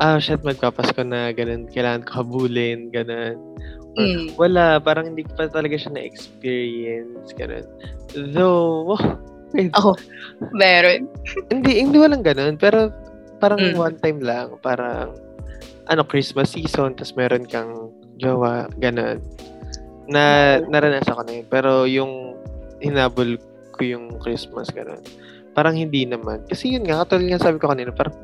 ah, 0.00 0.16
shit, 0.18 0.40
magpapasko 0.42 1.04
na 1.04 1.30
gano'n. 1.30 1.68
Kailangan 1.70 2.02
ko 2.08 2.24
habulin, 2.24 2.90
gano'n. 2.90 3.36
Or, 3.38 3.50
Mm. 3.92 4.32
Wala, 4.40 4.80
parang 4.80 5.12
hindi 5.12 5.20
ko 5.20 5.36
pa 5.36 5.52
talaga 5.52 5.76
siya 5.76 5.92
na-experience, 5.92 7.36
gano'n. 7.36 7.66
Though, 8.32 8.96
wait, 9.52 9.68
Ako, 9.76 9.92
meron. 10.56 11.12
hindi, 11.52 11.84
hindi 11.84 12.00
walang 12.00 12.24
gano'n. 12.24 12.56
Pero 12.56 12.88
parang 13.36 13.60
Mm. 13.60 13.76
one 13.76 13.96
time 14.00 14.24
lang, 14.24 14.56
parang 14.64 15.12
ano, 15.92 16.02
Christmas 16.08 16.56
season, 16.56 16.96
tapos 16.96 17.12
meron 17.20 17.44
kang 17.44 17.92
jowa, 18.16 18.64
gano'n. 18.80 19.20
Na 20.10 20.58
naranasan 20.66 21.14
ko 21.14 21.22
na 21.22 21.34
yun. 21.40 21.46
Pero 21.46 21.86
yung 21.86 22.34
hinabol 22.82 23.38
ko 23.72 23.80
yung 23.86 24.18
Christmas, 24.20 24.68
gano'n. 24.74 25.00
Parang 25.52 25.76
hindi 25.76 26.08
naman. 26.08 26.42
Kasi 26.48 26.74
yun 26.74 26.88
nga, 26.88 27.04
katulad 27.04 27.36
nga 27.36 27.44
sabi 27.44 27.60
ko 27.60 27.68
kanina, 27.70 27.92
parang 27.92 28.16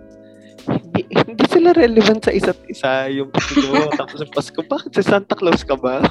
hindi, 0.68 1.06
hindi 1.08 1.44
sila 1.48 1.72
relevant 1.72 2.24
sa 2.24 2.34
isa't 2.34 2.58
isa. 2.68 3.08
Yung 3.08 3.30
Pasko, 3.32 3.72
tapos 3.98 4.20
yung 4.24 4.34
Pasko, 4.34 4.60
bakit 4.66 4.90
si 4.96 5.02
Santa 5.04 5.34
Claus 5.36 5.64
ka 5.64 5.76
ba? 5.76 6.02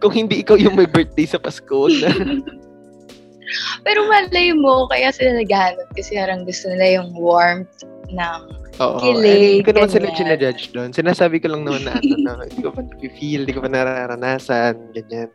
Kung 0.00 0.14
hindi 0.14 0.40
ikaw 0.40 0.56
yung 0.56 0.76
may 0.76 0.88
birthday 0.88 1.26
sa 1.28 1.38
Pasko, 1.40 1.88
na, 1.88 2.08
Pero 3.84 4.08
malay 4.08 4.56
mo, 4.56 4.88
kaya 4.88 5.12
sila 5.12 5.36
naghahanap 5.36 5.88
kasi 5.92 6.16
parang 6.16 6.48
gusto 6.48 6.72
nila 6.72 7.00
yung 7.00 7.12
warmth 7.12 7.84
ng 8.08 8.40
Oo. 8.82 8.98
Kilig, 8.98 9.62
Hindi 9.62 9.66
ko 9.66 9.72
naman 9.76 9.90
sila 9.90 10.08
ginajudge 10.10 10.64
doon. 10.74 10.90
Sinasabi 10.90 11.38
ko 11.38 11.52
lang 11.52 11.62
naman 11.62 11.86
na, 11.86 11.94
ano, 11.94 12.42
na 12.42 12.44
hindi 12.48 12.62
ko 12.62 12.70
pa 12.74 12.82
feel, 13.14 13.46
hindi 13.46 13.54
ko 13.54 13.62
pa 13.62 13.70
nararanasan, 13.70 14.90
ganyan. 14.90 15.30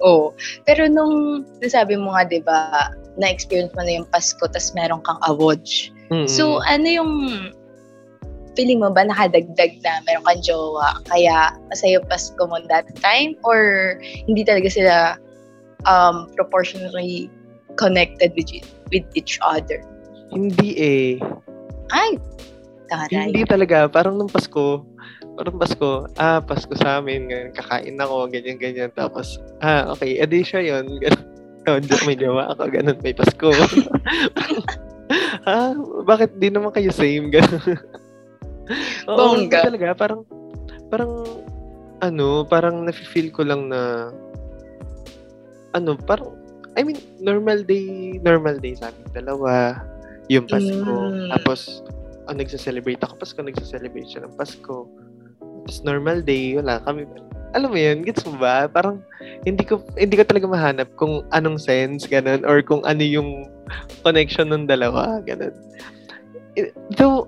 Oh, 0.00 0.32
pero 0.64 0.88
nung 0.88 1.44
nasabi 1.60 1.96
mo 1.96 2.16
nga 2.16 2.24
'di 2.24 2.40
ba, 2.44 2.88
na-experience 3.20 3.72
mo 3.76 3.84
na 3.84 4.00
yung 4.00 4.08
Pasko 4.08 4.40
tas 4.48 4.72
meron 4.72 5.04
kang 5.04 5.20
awodge. 5.28 5.92
Mm-mm. 6.08 6.28
So 6.28 6.64
ano 6.64 6.88
yung 6.88 7.12
feeling 8.56 8.80
mo 8.80 8.88
ba 8.90 9.04
nakadagdag 9.04 9.76
na 9.84 10.00
meron 10.08 10.24
kang 10.24 10.42
jowa 10.42 10.96
kaya 11.12 11.52
masaya 11.68 12.00
yung 12.00 12.08
Pasko 12.08 12.40
mo 12.48 12.58
that 12.72 12.88
time 13.04 13.36
or 13.44 14.00
hindi 14.24 14.42
talaga 14.42 14.72
sila 14.72 14.94
um 15.84 16.32
proportionally 16.32 17.28
connected 17.76 18.32
with 18.36 18.48
with 18.88 19.04
each 19.12 19.36
other? 19.44 19.84
hindi 20.30 20.70
eh. 20.78 21.10
Ay, 21.90 22.16
taray. 22.90 23.30
Hindi 23.30 23.42
talaga. 23.46 23.86
Parang 23.86 24.18
nung 24.18 24.30
Pasko, 24.30 24.82
parang 25.38 25.56
Pasko, 25.58 26.06
ah, 26.18 26.42
Pasko 26.42 26.74
sa 26.78 26.98
amin, 26.98 27.30
ganyan, 27.30 27.50
kakain 27.54 27.98
ako, 27.98 28.26
ganyan, 28.30 28.58
ganyan. 28.58 28.90
Tapos, 28.94 29.38
ah, 29.62 29.90
okay, 29.94 30.18
edi 30.18 30.42
siya 30.42 30.60
yun. 30.62 30.98
Ganun. 30.98 31.28
Oh, 31.68 31.76
may 32.08 32.16
jowa 32.16 32.56
ako, 32.56 32.72
ganun, 32.72 32.96
may 33.04 33.12
Pasko. 33.12 33.52
ah, 35.46 35.76
bakit 36.08 36.32
di 36.40 36.48
naman 36.48 36.72
kayo 36.72 36.88
same? 36.88 37.28
Ganun. 37.36 37.76
Oo, 39.06 39.36
hindi 39.36 39.52
Bongga. 39.52 39.68
talaga. 39.68 39.88
Parang, 39.92 40.20
parang, 40.88 41.12
ano, 42.00 42.48
parang 42.48 42.88
nafe-feel 42.88 43.28
ko 43.28 43.44
lang 43.44 43.68
na, 43.68 44.08
ano, 45.76 46.00
parang, 46.00 46.32
I 46.78 46.82
mean, 46.82 46.96
normal 47.20 47.60
day, 47.60 48.16
normal 48.24 48.56
day 48.56 48.72
sa 48.72 48.88
amin 48.88 49.06
dalawa. 49.12 49.76
Yung 50.30 50.46
Pasko. 50.46 50.94
Mm. 51.10 51.34
Tapos, 51.34 51.82
ang 52.30 52.38
nagsa-celebrate 52.38 53.02
ako 53.02 53.18
Pasko, 53.18 53.42
nagsa-celebrate 53.42 54.06
siya 54.06 54.22
ng 54.22 54.34
Pasko. 54.38 54.86
Tapos 55.66 55.78
normal 55.82 56.22
day, 56.22 56.54
wala 56.54 56.78
kami. 56.86 57.04
Alam 57.50 57.74
mo 57.74 57.78
yun, 57.82 58.06
gets 58.06 58.22
mo 58.22 58.38
ba? 58.38 58.70
Parang 58.70 59.02
hindi 59.42 59.66
ko 59.66 59.82
hindi 59.98 60.14
ko 60.14 60.22
talaga 60.22 60.46
mahanap 60.46 60.88
kung 60.94 61.26
anong 61.34 61.58
sense 61.58 62.06
ganun 62.06 62.46
or 62.46 62.62
kung 62.62 62.78
ano 62.86 63.02
yung 63.02 63.50
connection 64.06 64.54
ng 64.54 64.70
dalawa, 64.70 65.18
ganun. 65.26 65.50
Eh, 66.54 66.70
Though, 66.94 67.26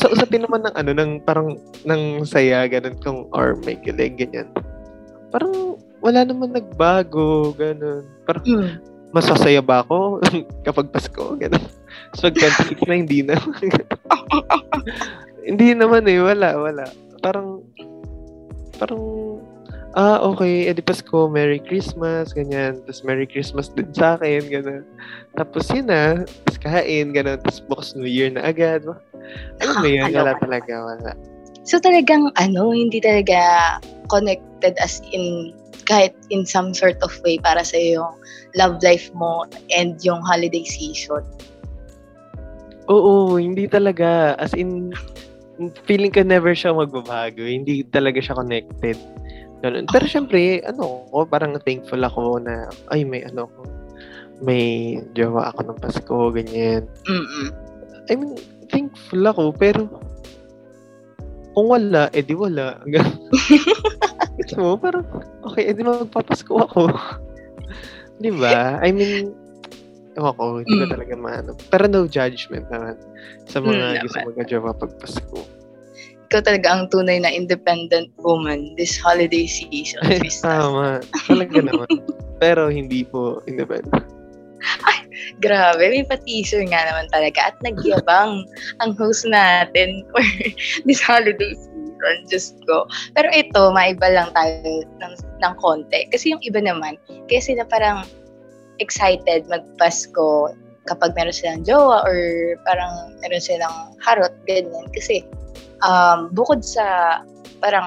sa 0.00 0.08
usapin 0.08 0.48
naman 0.48 0.64
ng 0.64 0.74
ano, 0.76 0.90
ng 0.96 1.12
parang 1.20 1.60
ng 1.84 2.24
saya, 2.24 2.64
ganun, 2.64 2.96
kung 3.04 3.28
or 3.36 3.60
may 3.68 3.76
kilig, 3.76 4.16
ganyan. 4.16 4.48
Parang 5.28 5.76
wala 6.00 6.24
naman 6.24 6.56
nagbago, 6.56 7.52
ganun. 7.52 8.08
Parang 8.24 8.44
Mm. 8.48 8.80
masasaya 9.12 9.60
ba 9.60 9.84
ako 9.84 10.24
kapag 10.66 10.88
Pasko? 10.88 11.36
Ganun. 11.36 11.60
So, 12.16 12.32
pag 12.32 12.54
26 12.78 12.88
na, 12.88 12.94
hindi 12.94 13.20
na. 13.22 13.36
hindi 15.48 15.68
naman 15.72 16.04
eh, 16.08 16.20
wala, 16.20 16.56
wala. 16.56 16.84
Parang, 17.20 17.62
parang, 18.76 19.02
ah, 19.96 20.20
okay, 20.22 20.68
edi 20.68 20.82
Pasko, 20.84 21.28
Merry 21.28 21.58
Christmas, 21.58 22.32
ganyan. 22.32 22.80
Tapos 22.84 23.02
Merry 23.04 23.26
Christmas 23.26 23.72
din 23.72 23.90
sa 23.92 24.16
akin, 24.20 24.46
ganun. 24.48 24.84
Tapos 25.34 25.68
yun 25.72 25.88
na, 25.88 26.22
tapos 26.44 26.58
kain, 26.60 27.10
ganun. 27.12 27.38
Tapos 27.42 27.60
bukas 27.64 27.96
New 27.96 28.08
Year 28.08 28.30
na 28.30 28.48
agad. 28.48 28.84
Alam 29.60 29.74
mo 29.80 29.88
yun, 29.88 30.10
wala 30.12 30.36
talaga, 30.38 30.74
wala. 30.74 31.12
So 31.68 31.76
talagang 31.76 32.32
ano, 32.40 32.72
hindi 32.72 32.96
talaga 32.96 33.76
connected 34.08 34.72
as 34.80 35.04
in 35.12 35.52
kahit 35.84 36.16
in 36.32 36.48
some 36.48 36.72
sort 36.72 36.96
of 37.04 37.12
way 37.24 37.36
para 37.36 37.60
sa 37.60 37.76
yung 37.76 38.12
love 38.56 38.80
life 38.80 39.12
mo 39.12 39.44
and 39.72 40.00
yung 40.00 40.20
holiday 40.24 40.64
season. 40.64 41.20
Oo, 42.88 43.36
hindi 43.36 43.68
talaga. 43.68 44.34
As 44.40 44.56
in, 44.56 44.92
feeling 45.84 46.12
ko 46.12 46.24
never 46.24 46.56
siya 46.56 46.72
magbabago. 46.72 47.44
Hindi 47.44 47.84
talaga 47.88 48.20
siya 48.20 48.38
connected. 48.38 48.96
Ganun. 49.60 49.90
Pero 49.90 50.04
syempre, 50.06 50.62
ano, 50.64 51.04
ko, 51.10 51.26
parang 51.26 51.58
thankful 51.66 52.00
ako 52.00 52.38
na, 52.38 52.70
ay, 52.94 53.02
may 53.02 53.26
ano 53.26 53.50
ko, 53.50 53.60
may 54.38 54.96
jowa 55.18 55.50
ako 55.50 55.60
ng 55.66 55.78
Pasko, 55.82 56.16
ganyan. 56.30 56.86
Mm-mm. 57.10 57.46
I 58.08 58.14
mean, 58.14 58.38
thankful 58.70 59.24
ako, 59.26 59.50
pero 59.52 59.90
kung 61.58 61.66
wala, 61.74 62.06
edi 62.14 62.38
wala. 62.38 62.78
Ganun. 62.94 63.18
Gets 64.38 64.54
mo? 64.54 64.78
Parang, 64.78 65.02
okay, 65.42 65.74
edi 65.74 65.82
magpapasko 65.82 66.54
ako. 66.54 66.94
Di 68.22 68.30
ba? 68.30 68.78
I 68.78 68.94
mean, 68.94 69.34
ewan 70.18 70.34
ko, 70.34 70.44
hindi 70.58 70.74
ko 70.74 70.84
Mm. 70.84 70.92
talaga 70.92 71.14
maano. 71.14 71.50
Pero 71.70 71.84
no 71.86 72.04
judgment 72.04 72.66
naman 72.68 72.98
sa 73.46 73.62
mga 73.62 73.70
Mm, 73.70 74.02
gusto 74.02 74.18
naman. 74.18 74.26
magka-jowa 74.34 74.70
pag 74.74 74.92
Pasko. 74.98 75.38
Ikaw 76.28 76.40
talaga 76.44 76.68
ang 76.68 76.92
tunay 76.92 77.22
na 77.22 77.32
independent 77.32 78.12
woman 78.20 78.76
this 78.76 79.00
holiday 79.00 79.48
season. 79.48 80.02
Ay, 80.10 80.28
tama. 80.42 81.00
Talaga 81.24 81.58
naman. 81.64 81.88
Pero 82.36 82.68
hindi 82.68 83.00
po 83.02 83.40
independent. 83.46 84.04
Grabe, 85.40 85.88
may 85.88 86.04
pa-teaser 86.04 86.62
nga 86.68 86.82
naman 86.84 87.06
talaga. 87.08 87.48
At 87.48 87.56
nagyabang 87.62 88.44
ang 88.82 88.90
host 88.98 89.24
natin 89.24 90.04
for 90.12 90.22
this 90.86 91.00
holiday 91.00 91.54
season. 91.54 91.74
Diyos 92.30 92.54
ko. 92.62 92.86
Pero 93.16 93.26
ito, 93.34 93.74
maiba 93.74 94.06
lang 94.06 94.30
tayo 94.30 94.86
ng, 95.02 95.14
ng 95.42 95.54
konti. 95.58 96.06
Kasi 96.12 96.30
yung 96.30 96.42
iba 96.46 96.62
naman, 96.62 96.94
kaya 97.26 97.42
sila 97.42 97.66
parang 97.66 98.06
excited 98.78 99.46
magpasko 99.50 100.54
kapag 100.88 101.12
meron 101.12 101.36
silang 101.36 101.62
jowa 101.68 102.00
or 102.08 102.16
parang 102.64 103.12
meron 103.20 103.42
silang 103.42 103.92
harot, 104.00 104.32
ganyan. 104.48 104.88
Kasi 104.96 105.22
um, 105.84 106.32
bukod 106.32 106.64
sa 106.64 107.20
parang 107.60 107.86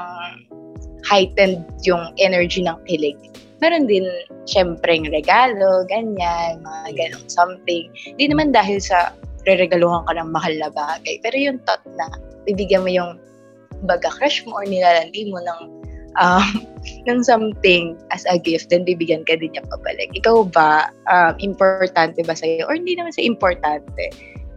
heightened 1.01 1.65
yung 1.81 2.13
energy 2.21 2.61
ng 2.61 2.77
kilig, 2.85 3.17
meron 3.59 3.89
din 3.89 4.05
syempreng 4.45 5.09
regalo, 5.09 5.83
ganyan, 5.89 6.61
mga 6.61 6.89
ganong 6.93 7.27
something. 7.29 7.89
Hindi 8.17 8.25
naman 8.29 8.53
dahil 8.53 8.77
sa 8.77 9.17
reregaluhan 9.49 10.05
ka 10.05 10.13
ng 10.17 10.29
mahal 10.29 10.53
na 10.61 10.69
bagay. 10.69 11.17
Pero 11.25 11.35
yung 11.37 11.57
thought 11.65 11.81
na 11.97 12.05
bibigyan 12.45 12.85
mo 12.85 12.91
yung 12.93 13.11
baga 13.89 14.13
crush 14.13 14.45
mo 14.45 14.61
or 14.61 14.65
nilalandi 14.69 15.33
mo 15.33 15.41
ng 15.41 15.80
um, 16.19 16.65
ng 17.07 17.21
something 17.23 17.95
as 18.11 18.25
a 18.27 18.39
gift, 18.41 18.73
then 18.73 18.83
bibigyan 18.83 19.23
ka 19.23 19.37
din 19.37 19.53
niya 19.53 19.63
pabalik. 19.69 20.11
Ikaw 20.17 20.49
ba, 20.51 20.91
um, 21.07 21.37
importante 21.39 22.19
ba 22.25 22.35
sa'yo? 22.35 22.67
Or 22.67 22.75
hindi 22.75 22.97
naman 22.97 23.13
sa 23.13 23.23
importante? 23.23 24.11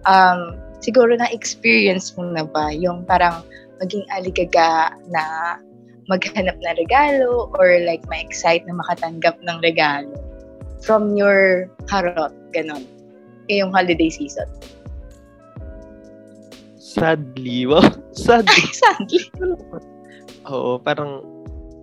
Um, 0.09 0.59
siguro 0.81 1.15
na-experience 1.17 2.17
mo 2.17 2.29
na 2.33 2.45
ba 2.45 2.73
yung 2.73 3.05
parang 3.05 3.45
maging 3.81 4.05
aligaga 4.13 4.93
na 5.09 5.57
maghanap 6.09 6.57
ng 6.61 6.77
regalo 6.77 7.49
or 7.57 7.81
like 7.89 8.05
ma-excite 8.13 8.65
na 8.69 8.77
makatanggap 8.77 9.41
ng 9.41 9.57
regalo 9.65 10.13
from 10.85 11.17
your 11.17 11.73
harot, 11.89 12.33
ganon, 12.53 12.85
ngayong 13.49 13.73
holiday 13.73 14.13
season? 14.13 14.45
Sadly, 16.77 17.65
wow, 17.65 17.81
sadly. 18.13 18.65
Sadly. 18.85 19.33
Oo, 20.45 20.77
parang 20.77 21.25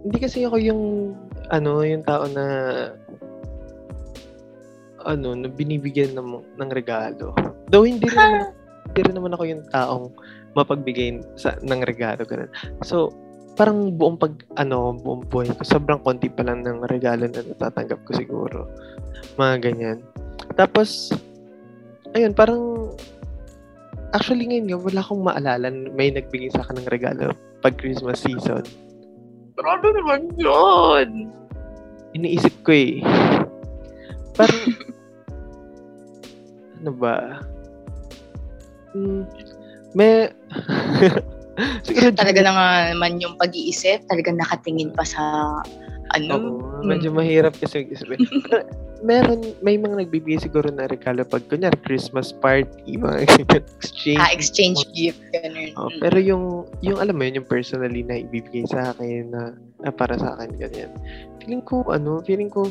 hindi 0.01 0.17
kasi 0.17 0.46
ako 0.46 0.58
yung 0.58 1.13
ano, 1.53 1.86
yung 1.86 2.01
tao 2.05 2.25
na 2.25 2.46
ano, 5.05 5.34
na 5.34 5.50
binibigyan 5.50 6.13
ng, 6.13 6.29
ng 6.62 6.70
regalo. 6.74 7.34
Though 7.74 7.86
hindi 7.86 8.05
rin 8.05 8.17
naman, 8.17 8.53
hindi 8.91 9.01
rin 9.01 9.15
naman 9.17 9.34
ako 9.34 9.43
yung 9.50 9.63
taong 9.70 10.05
mapagbigay 10.53 11.22
sa, 11.39 11.58
ng 11.62 11.81
regalo. 11.86 12.22
Ganun. 12.27 12.51
So, 12.86 13.10
parang 13.55 13.96
buong 13.98 14.17
pag, 14.20 14.34
ano, 14.58 14.96
buong 14.96 15.27
buhay 15.27 15.51
ko, 15.55 15.63
sobrang 15.65 16.01
konti 16.03 16.29
pa 16.29 16.46
lang 16.46 16.63
ng 16.63 16.86
regalo 16.88 17.27
na 17.27 17.41
natatanggap 17.41 18.00
ko 18.05 18.12
siguro. 18.15 18.60
Mga 19.38 19.55
ganyan. 19.63 19.98
Tapos, 20.55 21.13
ayun, 22.13 22.36
parang, 22.36 22.93
actually 24.12 24.48
ngayon, 24.48 24.81
wala 24.81 25.01
akong 25.01 25.24
maalala 25.24 25.72
may 25.96 26.12
nagbigay 26.12 26.51
sa 26.51 26.63
akin 26.65 26.84
ng 26.84 26.91
regalo 26.91 27.31
pag 27.63 27.77
Christmas 27.77 28.20
season. 28.22 28.65
Grabe 29.62 29.94
naman 29.94 30.34
yun! 30.41 31.30
Iniisip 32.18 32.65
ko 32.65 32.74
eh. 32.74 32.98
Parang, 34.34 34.58
ano 36.82 36.91
ba? 36.98 37.46
Hmm, 38.98 39.30
may, 39.94 40.34
siguro 41.86 42.10
talaga 42.18 42.41
na 42.41 42.51
nga 42.58 42.68
naman 42.89 43.22
yung 43.22 43.38
pag-iisip, 43.38 44.01
talaga 44.10 44.34
nakatingin 44.34 44.89
pa 44.98 45.06
sa 45.06 45.22
ano. 46.18 46.34
Oo, 46.41 46.71
medyo 46.83 47.09
hmm. 47.13 47.17
mahirap 47.17 47.53
kasi 47.57 47.85
mag-isip. 47.85 48.09
meron, 49.01 49.41
may 49.65 49.75
mga 49.75 50.05
nagbibigay 50.05 50.38
siguro 50.38 50.69
na 50.69 50.85
regalo 50.85 51.25
pag 51.25 51.41
kunyari 51.50 51.77
Christmas 51.81 52.29
party, 52.31 52.97
mga 52.97 53.25
exchange. 53.81 54.21
Ah, 54.21 54.31
exchange 54.31 54.81
gift, 54.93 55.21
ganun. 55.33 55.73
Oh, 55.75 55.89
pero 55.97 56.17
yung, 56.21 56.69
yung 56.85 57.01
alam 57.01 57.17
mo 57.17 57.25
yun, 57.25 57.41
yung 57.41 57.50
personally 57.50 58.05
na 58.05 58.21
ibibigay 58.21 58.65
sa 58.69 58.93
akin 58.93 59.33
na, 59.33 59.57
na 59.81 59.89
para 59.89 60.15
sa 60.17 60.38
akin, 60.38 60.53
ganyan. 60.57 60.93
Feeling 61.41 61.65
ko, 61.65 61.81
ano, 61.89 62.21
feeling 62.21 62.53
ko, 62.53 62.69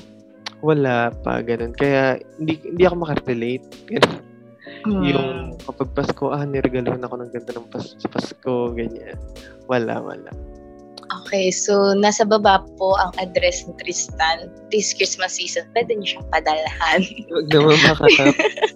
wala 0.62 1.10
pa, 1.26 1.42
ganun. 1.42 1.74
Kaya, 1.74 2.22
hindi, 2.38 2.62
hindi 2.62 2.82
ako 2.86 2.96
makarelate. 3.06 3.66
Ganun. 3.90 4.22
Hmm. 4.80 5.02
Yung 5.02 5.28
kapag 5.60 5.92
Pasko, 5.92 6.32
ah, 6.32 6.44
niregaluhan 6.46 7.04
ako 7.04 7.20
ng 7.20 7.30
ganda 7.32 7.52
ng 7.52 7.68
pas- 7.68 7.96
sa 8.00 8.08
Pasko, 8.08 8.72
ganyan. 8.72 9.18
Wala, 9.68 10.00
wala. 10.00 10.30
Okay, 11.10 11.50
so 11.50 11.90
nasa 11.98 12.22
baba 12.22 12.62
po 12.78 12.94
ang 13.02 13.10
address 13.18 13.66
ni 13.66 13.74
Tristan. 13.82 14.46
This 14.70 14.94
Christmas 14.94 15.34
season, 15.34 15.66
pwede 15.74 15.98
niyo 15.98 16.18
siyang 16.18 16.28
padalhan. 16.30 17.00
Huwag 17.26 17.46
naman 17.50 17.76
baka, 17.82 18.06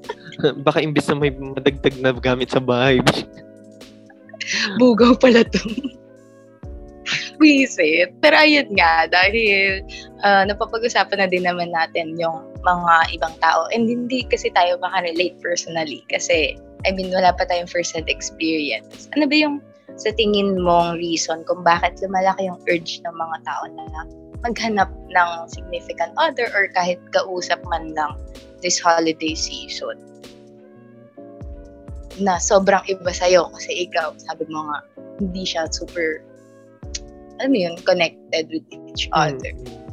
baka 0.66 0.78
imbis 0.82 1.06
na 1.06 1.14
may 1.14 1.30
madagdag 1.30 1.94
na 2.02 2.10
gamit 2.10 2.50
sa 2.50 2.58
bahay. 2.58 2.98
Bugaw 4.82 5.14
pala 5.14 5.46
to. 5.46 5.62
Visit. 7.42 8.18
Pero 8.18 8.34
ayun 8.34 8.66
nga, 8.74 9.06
dahil 9.06 9.86
uh, 10.26 10.42
napapag-usapan 10.48 11.22
na 11.22 11.28
din 11.30 11.46
naman 11.46 11.70
natin 11.70 12.18
yung 12.18 12.50
mga 12.66 13.14
ibang 13.14 13.34
tao. 13.38 13.70
And 13.70 13.86
hindi 13.86 14.26
kasi 14.26 14.50
tayo 14.50 14.80
makarelate 14.82 15.38
personally 15.38 16.02
kasi 16.10 16.58
I 16.84 16.92
mean, 16.92 17.08
wala 17.14 17.32
pa 17.32 17.48
tayong 17.48 17.70
first-hand 17.70 18.12
experience. 18.12 19.08
Ano 19.16 19.24
ba 19.24 19.36
yung 19.38 19.64
sa 19.96 20.10
tingin 20.14 20.58
mong 20.60 20.98
reason 20.98 21.46
kung 21.46 21.62
bakit 21.62 21.98
lumalaki 22.02 22.50
yung 22.50 22.60
urge 22.66 22.98
ng 23.04 23.14
mga 23.14 23.36
tao 23.46 23.62
na 23.72 23.84
maghanap 24.44 24.90
ng 24.90 25.30
significant 25.48 26.12
other 26.20 26.50
or 26.52 26.68
kahit 26.74 27.00
kausap 27.14 27.62
man 27.70 27.94
lang 27.94 28.18
this 28.60 28.76
holiday 28.82 29.32
season? 29.32 29.96
Na 32.18 32.38
sobrang 32.38 32.82
iba 32.86 33.10
sa'yo 33.10 33.50
kasi 33.54 33.90
ikaw, 33.90 34.14
sabi 34.18 34.46
mo 34.46 34.70
nga, 34.70 34.78
hindi 35.18 35.42
siya 35.42 35.66
super, 35.70 36.22
alam 37.42 37.50
mo 37.50 37.58
yun, 37.58 37.74
connected 37.82 38.50
with 38.50 38.66
each 38.70 39.10
other. 39.10 39.50
Mm-hmm 39.50 39.84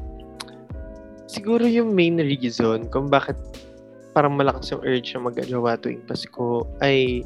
siguro 1.32 1.64
yung 1.64 1.96
main 1.96 2.20
reason 2.20 2.92
kung 2.92 3.08
bakit 3.08 3.40
parang 4.12 4.36
malakas 4.36 4.76
yung 4.76 4.84
urge 4.84 5.16
na 5.16 5.24
mag-ajawa 5.24 5.80
tuwing 5.80 6.04
Pasko 6.04 6.68
ay 6.84 7.24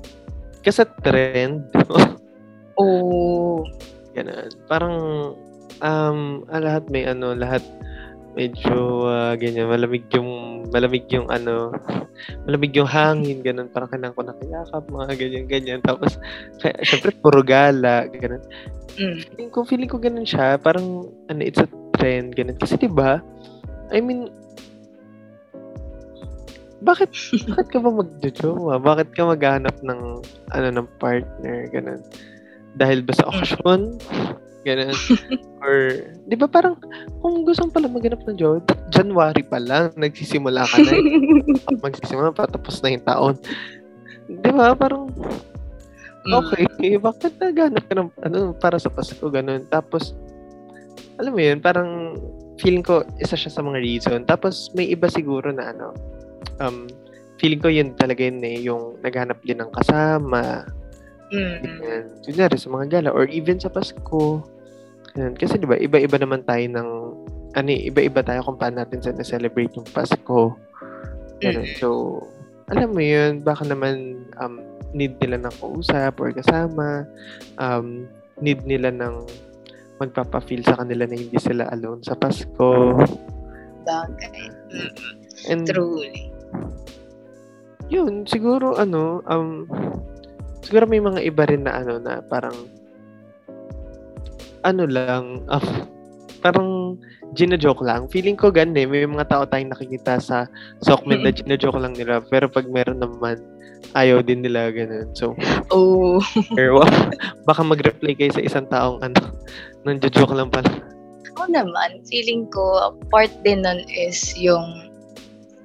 kasi 0.61 0.85
trend. 1.01 1.65
oh. 2.79 3.63
Ganun. 4.15 4.49
Parang 4.71 4.95
um, 5.83 6.19
ah, 6.47 6.61
lahat 6.61 6.87
may 6.87 7.03
ano, 7.03 7.35
lahat 7.35 7.63
medyo 8.35 9.07
uh, 9.07 9.33
ganyan, 9.39 9.71
malamig 9.71 10.03
yung 10.11 10.63
malamig 10.67 11.07
yung 11.07 11.31
ano, 11.31 11.71
malamig 12.43 12.75
yung 12.75 12.87
hangin, 12.87 13.39
ganun, 13.39 13.71
parang 13.71 13.87
kanang 13.87 14.11
ko 14.11 14.27
nakayakap, 14.27 14.83
mga 14.91 15.13
ganyan, 15.15 15.45
ganyan. 15.47 15.79
Tapos, 15.79 16.19
kaya, 16.59 16.75
syempre, 16.83 17.15
puro 17.15 17.39
gala, 17.39 18.11
ganun. 18.11 18.43
Mm. 18.99 19.15
Feeling 19.23 19.51
ko, 19.51 19.59
feeling 19.63 19.91
ko 19.91 19.97
ganun 19.99 20.27
siya, 20.27 20.59
parang, 20.59 21.07
ano, 21.31 21.41
it's 21.43 21.63
a 21.63 21.67
trend, 21.95 22.35
ganun. 22.35 22.59
Kasi, 22.59 22.75
di 22.75 22.91
ba 22.91 23.23
I 23.93 24.01
mean, 24.01 24.27
bakit 26.81 27.13
bakit 27.49 27.67
ka 27.69 27.79
ba 27.81 27.89
magjojowa? 27.93 28.81
Bakit 28.81 29.09
ka 29.13 29.23
maghanap 29.25 29.75
ng 29.81 30.01
ano 30.53 30.67
ng 30.73 30.87
partner 31.01 31.69
ganun? 31.69 32.01
Dahil 32.75 33.03
ba 33.03 33.13
sa 33.15 33.27
auction? 33.31 33.95
Ganun. 34.65 34.95
Or, 35.65 35.77
di 36.29 36.35
ba 36.37 36.45
parang, 36.49 36.77
kung 37.21 37.45
gusto 37.45 37.69
pala 37.69 37.89
maghanap 37.89 38.21
ng 38.25 38.37
jowa, 38.37 38.59
January 38.93 39.41
pa 39.45 39.57
lang, 39.61 39.93
nagsisimula 39.97 40.65
ka 40.67 40.77
na. 40.81 40.91
Eh. 40.93 41.03
magsisimula, 41.85 42.35
patapos 42.35 42.81
na 42.81 42.93
yung 42.93 43.05
taon. 43.05 43.35
Di 44.29 44.51
ba? 44.53 44.73
Parang, 44.73 45.09
mm. 45.09 46.33
okay, 46.33 46.97
bakit 46.97 47.33
naghanap 47.41 47.85
ka 47.87 47.93
ng, 47.97 48.09
ano, 48.25 48.53
para 48.57 48.77
sa 48.77 48.89
Pasko, 48.89 49.25
ganun. 49.29 49.65
Tapos, 49.69 50.13
alam 51.21 51.33
mo 51.33 51.41
yun, 51.41 51.61
parang, 51.61 52.17
feeling 52.59 52.83
ko 52.83 53.03
isa 53.19 53.35
siya 53.35 53.51
sa 53.51 53.63
mga 53.63 53.79
reason. 53.83 54.19
Tapos 54.23 54.71
may 54.75 54.87
iba 54.91 55.11
siguro 55.11 55.51
na 55.51 55.75
ano, 55.75 55.91
um, 56.63 56.87
feeling 57.39 57.59
ko 57.59 57.67
yun 57.67 57.91
talaga 57.99 58.23
yun 58.23 58.39
eh, 58.43 58.57
yung 58.63 58.99
naghanap 59.03 59.39
din 59.43 59.59
ng 59.59 59.71
kasama. 59.75 60.63
Mm-hmm. 61.33 62.21
Kunyari 62.25 62.57
sa 62.57 62.69
mga 62.69 62.85
gala 62.99 63.09
or 63.13 63.25
even 63.29 63.57
sa 63.57 63.71
Pasko. 63.71 64.45
Yan. 65.15 65.33
Kasi 65.33 65.57
di 65.57 65.65
ba 65.65 65.79
iba-iba 65.79 66.17
naman 66.19 66.43
tayo 66.45 66.65
ng 66.65 66.89
ano 67.55 67.69
eh, 67.71 67.87
iba-iba 67.87 68.19
tayo 68.19 68.43
kung 68.43 68.59
paano 68.59 68.83
natin 68.83 68.99
sa 68.99 69.15
na-celebrate 69.15 69.73
yung 69.79 69.87
Pasko. 69.89 70.53
Mm-hmm. 71.39 71.79
So, 71.79 72.19
alam 72.67 72.91
mo 72.91 73.01
yun, 73.01 73.45
baka 73.45 73.63
naman 73.63 74.27
um, 74.43 74.59
need 74.91 75.15
nila 75.23 75.39
ng 75.47 75.55
kausap 75.61 76.19
or 76.19 76.35
kasama. 76.35 77.07
Um, 77.55 78.11
need 78.43 78.63
nila 78.67 78.91
ng 78.91 79.23
magpapa-feel 80.03 80.67
sa 80.67 80.83
kanila 80.83 81.07
na 81.07 81.15
hindi 81.15 81.39
sila 81.39 81.71
alone 81.71 82.03
sa 82.03 82.19
Pasko. 82.19 82.99
Bagay. 83.87 84.51
And, 85.47 85.63
Truly. 85.63 86.31
Yun, 87.87 88.25
siguro 88.27 88.75
ano, 88.75 89.23
um, 89.29 89.69
siguro 90.65 90.89
may 90.89 90.99
mga 90.99 91.21
iba 91.21 91.45
rin 91.45 91.69
na 91.69 91.85
ano 91.85 92.01
na 92.01 92.25
parang 92.25 92.57
ano 94.65 94.83
lang, 94.89 95.45
um, 95.45 95.65
parang 96.41 96.97
gina-joke 97.37 97.85
lang. 97.85 98.09
Feeling 98.09 98.33
ko 98.33 98.49
ganun 98.49 98.81
eh. 98.81 98.89
May 98.89 99.05
mga 99.05 99.29
tao 99.29 99.45
tayong 99.45 99.69
nakikita 99.69 100.17
sa 100.17 100.49
Sokmen 100.81 101.21
na 101.21 101.29
gina-joke 101.29 101.77
lang 101.77 101.93
nila. 101.93 102.25
Pero 102.25 102.49
pag 102.49 102.65
meron 102.65 102.97
naman 102.97 103.37
ayaw 103.93 104.25
din 104.25 104.41
nila 104.41 104.73
ganun. 104.73 105.09
So, 105.13 105.37
oh. 105.69 106.17
pero, 106.57 106.81
baka 107.47 107.61
mag-reply 107.61 108.17
kayo 108.17 108.33
sa 108.33 108.41
isang 108.41 108.65
taong 108.73 109.01
ano, 109.05 109.21
nandiyo-joke 109.85 110.33
lang 110.33 110.49
pala. 110.49 110.69
Ako 111.35 111.51
naman, 111.51 112.01
feeling 112.09 112.49
ko, 112.49 112.95
part 113.13 113.29
din 113.45 113.61
nun 113.61 113.85
is 113.91 114.33
yung, 114.39 114.89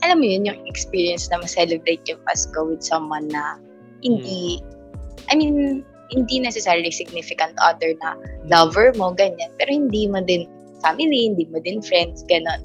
alam 0.04 0.20
mo 0.20 0.26
yun, 0.26 0.48
yung 0.48 0.60
experience 0.68 1.30
na 1.32 1.40
ma-celebrate 1.40 2.02
yung 2.10 2.20
Pasko 2.28 2.58
with 2.66 2.82
someone 2.84 3.30
na 3.30 3.56
hindi, 4.04 4.60
hmm. 4.60 4.79
I 5.30 5.38
mean, 5.38 5.86
hindi 6.10 6.42
necessarily 6.42 6.90
significant 6.90 7.54
other 7.62 7.94
na 8.02 8.18
lover 8.50 8.90
mo, 8.98 9.14
ganyan. 9.14 9.50
Pero 9.58 9.70
hindi 9.70 10.10
mo 10.10 10.20
din 10.20 10.50
family, 10.82 11.30
hindi 11.30 11.46
mo 11.48 11.62
din 11.62 11.78
friends, 11.80 12.26
ganon. 12.26 12.60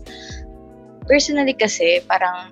Personally 1.05 1.53
kasi, 1.53 2.01
parang, 2.09 2.49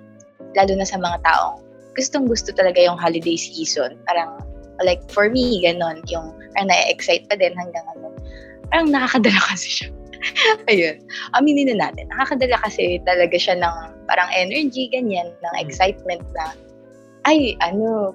lalo 0.54 0.72
na 0.78 0.86
sa 0.86 1.00
mga 1.00 1.18
taong 1.26 1.58
gustong 1.98 2.30
gusto 2.30 2.54
talaga 2.54 2.78
yung 2.78 2.98
holiday 2.98 3.34
season. 3.34 3.98
Parang, 4.06 4.38
like, 4.82 5.02
for 5.10 5.26
me, 5.26 5.58
ganon, 5.66 5.98
yung, 6.06 6.30
parang 6.54 6.70
na-excite 6.70 7.26
pa 7.26 7.34
din 7.34 7.54
hanggang 7.58 7.86
ano. 7.98 8.14
Parang 8.70 8.94
nakakadala 8.94 9.40
kasi 9.50 9.68
siya. 9.82 9.88
Ayun. 10.70 11.04
Aminin 11.36 11.74
na 11.74 11.90
natin. 11.90 12.08
Nakakadala 12.14 12.56
kasi 12.64 13.02
talaga 13.04 13.36
siya 13.36 13.58
ng 13.60 13.76
parang 14.06 14.30
energy, 14.32 14.88
ganyan, 14.92 15.32
ng 15.32 15.54
hmm. 15.58 15.64
excitement 15.64 16.22
na, 16.38 16.54
ay, 17.24 17.56
ano, 17.64 18.12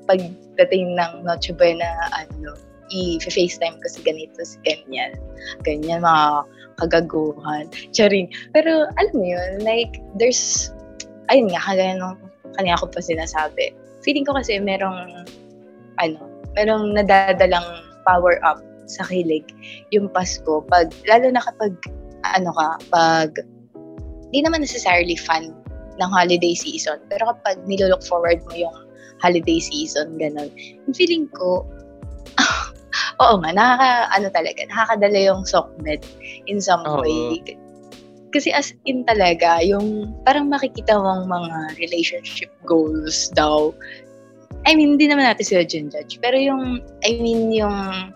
pagdating 0.59 0.99
ng 0.99 1.23
Noche 1.23 1.55
Buena, 1.55 1.87
ano, 2.11 2.59
i-FaceTime 2.91 3.79
ko 3.79 3.87
si 3.87 4.03
ganito, 4.03 4.43
si 4.43 4.59
ganyan. 4.67 5.15
Ganyan, 5.63 6.03
mga 6.03 6.43
kagaguhan. 6.83 7.71
Charing. 7.95 8.27
Pero, 8.51 8.91
alam 8.99 9.13
mo 9.15 9.23
yun, 9.23 9.63
like, 9.63 10.03
there's, 10.19 10.75
ayun 11.31 11.47
nga, 11.47 11.63
kagaya 11.63 11.95
nung 11.95 12.19
kanina 12.59 12.75
ko 12.75 12.91
pa 12.91 12.99
sinasabi. 12.99 13.71
Feeling 14.03 14.27
ko 14.27 14.35
kasi 14.35 14.59
merong, 14.59 15.23
ano, 16.03 16.19
merong 16.59 16.91
nadadalang 16.91 17.87
power 18.03 18.35
up 18.43 18.59
sa 18.91 19.07
kilig 19.07 19.47
yung 19.95 20.11
Pasko. 20.11 20.59
Pag, 20.67 20.91
lalo 21.07 21.31
na 21.31 21.39
kapag, 21.39 21.71
ano 22.27 22.51
ka, 22.51 22.67
pag, 22.91 23.31
di 24.35 24.43
naman 24.43 24.59
necessarily 24.59 25.15
fun 25.15 25.55
ng 26.03 26.09
holiday 26.11 26.51
season. 26.51 26.99
Pero 27.07 27.31
kapag 27.31 27.63
nilolook 27.63 28.03
forward 28.03 28.43
mo 28.51 28.55
yung 28.59 28.88
holiday 29.19 29.59
season, 29.59 30.15
ganun. 30.17 30.49
Yung 30.87 30.95
feeling 30.95 31.27
ko, 31.35 31.67
oo 33.23 33.35
nga, 33.43 33.51
nakaka, 33.51 33.89
ano 34.15 34.27
talaga, 34.31 34.59
nakakadala 34.67 35.19
yung 35.19 35.41
sokmed 35.43 36.01
in 36.47 36.59
some 36.59 36.83
uh-huh. 36.83 37.03
way. 37.03 37.43
Kasi 38.29 38.53
as 38.53 38.77
in 38.85 39.03
talaga, 39.09 39.59
yung 39.65 40.13
parang 40.21 40.53
makikita 40.53 40.93
mong 40.93 41.25
mga 41.25 41.81
relationship 41.81 42.51
goals 42.65 43.33
daw. 43.33 43.73
I 44.69 44.77
mean, 44.77 44.99
hindi 44.99 45.09
naman 45.09 45.25
natin 45.25 45.45
sila 45.45 45.63
judge. 45.65 46.21
Pero 46.21 46.37
yung, 46.37 46.83
I 47.01 47.17
mean, 47.17 47.49
yung 47.49 48.13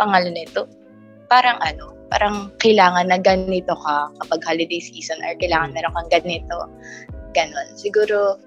pangalan 0.00 0.32
nito, 0.32 0.64
parang 1.28 1.60
ano, 1.60 1.92
parang 2.08 2.52
kailangan 2.60 3.08
na 3.08 3.20
ganito 3.20 3.72
ka 3.72 4.12
kapag 4.24 4.40
holiday 4.44 4.80
season 4.80 5.20
or 5.24 5.36
kailangan 5.36 5.72
meron 5.76 5.92
kang 5.96 6.22
ganito. 6.22 6.68
Ganon. 7.36 7.68
Siguro, 7.76 8.40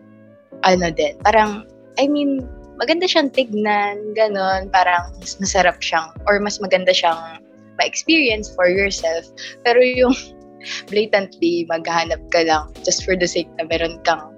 ano 0.66 0.90
din, 0.94 1.18
parang, 1.22 1.70
I 1.98 2.08
mean, 2.08 2.44
maganda 2.76 3.08
siyang 3.08 3.32
tignan, 3.32 4.16
ganon, 4.16 4.68
parang 4.72 5.16
mas 5.20 5.40
masarap 5.40 5.80
siyang, 5.80 6.12
or 6.28 6.40
mas 6.40 6.60
maganda 6.60 6.92
siyang 6.92 7.40
ma-experience 7.80 8.52
for 8.52 8.68
yourself. 8.68 9.28
Pero 9.64 9.80
yung 9.80 10.16
blatantly 10.92 11.64
maghanap 11.70 12.20
ka 12.32 12.44
lang 12.44 12.72
just 12.84 13.04
for 13.06 13.16
the 13.16 13.28
sake 13.28 13.50
na 13.60 13.68
meron 13.68 14.00
kang, 14.04 14.32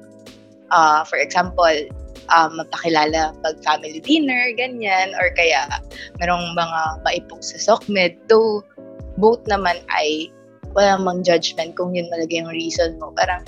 uh, 0.70 1.02
for 1.06 1.17
example, 1.17 1.78
um, 2.30 2.60
mapakilala 2.60 3.34
pag 3.41 3.56
family 3.63 4.00
dinner, 4.04 4.54
ganyan, 4.54 5.15
or 5.17 5.32
kaya 5.34 5.65
merong 6.22 6.54
mga 6.54 6.80
maipong 7.06 7.41
sa 7.41 7.58
SOCMED. 7.58 8.17
Though, 8.28 8.62
both 9.17 9.41
naman 9.50 9.82
ay 9.89 10.30
wala 10.76 11.00
mang 11.02 11.26
judgment 11.26 11.74
kung 11.74 11.98
yun 11.98 12.12
talaga 12.13 12.34
yung 12.43 12.52
reason 12.54 13.02
mo. 13.02 13.10
Parang, 13.15 13.41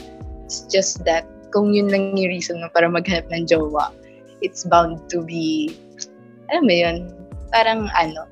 it's 0.46 0.66
just 0.72 1.04
that 1.06 1.28
kung 1.54 1.74
yun 1.74 1.90
lang 1.90 2.16
yung 2.18 2.30
reason 2.30 2.62
mo 2.62 2.70
para 2.72 2.90
maghanap 2.90 3.28
ng 3.30 3.46
jowa, 3.50 3.92
it's 4.42 4.64
bound 4.66 5.02
to 5.12 5.24
be, 5.24 5.74
alam 6.52 6.66
mo 6.66 6.74
yun, 6.74 6.98
parang 7.52 7.90
ano, 7.98 8.26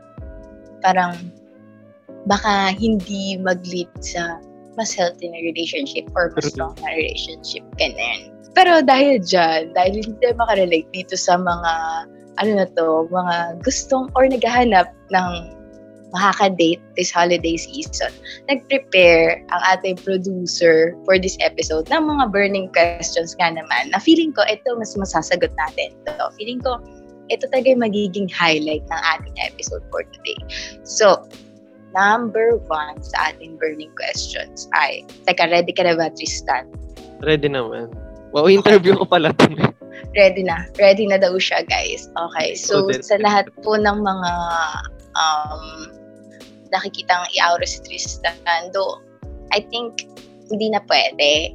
parang 0.81 1.17
baka 2.27 2.75
hindi 2.75 3.39
mag-lead 3.39 3.89
sa 4.03 4.39
mas 4.77 4.93
healthy 4.93 5.31
na 5.31 5.39
relationship 5.41 6.05
or 6.13 6.29
mas 6.37 6.53
strong 6.53 6.77
na 6.85 6.89
relationship. 6.93 7.65
Ganun. 7.81 8.35
Pero 8.53 8.81
dahil 8.85 9.21
dyan, 9.21 9.73
dahil 9.73 10.01
hindi 10.01 10.17
tayo 10.21 10.37
makarelate 10.37 10.89
dito 10.93 11.17
sa 11.17 11.37
mga, 11.37 11.71
ano 12.37 12.51
na 12.61 12.67
to, 12.77 13.09
mga 13.09 13.61
gustong 13.65 14.09
or 14.13 14.29
naghahanap 14.29 14.93
ng 15.09 15.29
makaka-date 16.15 16.79
this 16.95 17.11
holiday 17.11 17.59
season, 17.59 18.11
nag-prepare 18.47 19.43
ang 19.51 19.61
ating 19.75 19.99
producer 19.99 20.95
for 21.03 21.19
this 21.19 21.35
episode 21.43 21.87
ng 21.91 22.03
mga 22.07 22.31
burning 22.31 22.71
questions 22.71 23.35
nga 23.37 23.51
naman 23.51 23.91
na 23.91 23.99
feeling 23.99 24.31
ko 24.31 24.43
ito 24.47 24.67
mas 24.79 24.95
masasagot 24.95 25.51
natin. 25.55 25.91
So, 26.07 26.31
feeling 26.39 26.63
ko 26.63 26.79
ito 27.27 27.43
talaga 27.51 27.75
yung 27.75 27.83
magiging 27.83 28.31
highlight 28.31 28.87
ng 28.87 29.01
ating 29.19 29.35
episode 29.43 29.83
for 29.91 30.03
today. 30.15 30.39
So, 30.87 31.27
number 31.91 32.59
one 32.71 33.03
sa 33.03 33.31
ating 33.31 33.59
burning 33.59 33.91
questions 33.99 34.71
ay, 34.75 35.03
teka, 35.27 35.51
ready 35.51 35.75
ka 35.75 35.83
na 35.83 35.99
ba, 35.99 36.07
Tristan? 36.15 36.71
Ready 37.23 37.51
naman. 37.51 37.91
Wow, 38.31 38.47
interview 38.47 38.95
ko 38.95 39.03
pala 39.07 39.31
ito. 39.35 39.71
Ready 40.15 40.43
na. 40.43 40.67
Ready 40.77 41.07
na 41.09 41.17
daw 41.19 41.35
siya, 41.39 41.63
guys. 41.67 42.11
Okay. 42.15 42.55
So, 42.55 42.87
so 42.91 43.01
sa 43.01 43.17
lahat 43.23 43.49
po 43.63 43.75
ng 43.75 44.03
mga 44.03 44.31
um, 45.17 45.91
nakikitang 46.69 47.25
i-aura 47.35 47.65
si 47.65 47.81
Tristan, 47.83 48.37
do 48.71 49.01
I 49.51 49.63
think 49.73 50.05
hindi 50.51 50.71
na 50.71 50.79
pwede. 50.87 51.53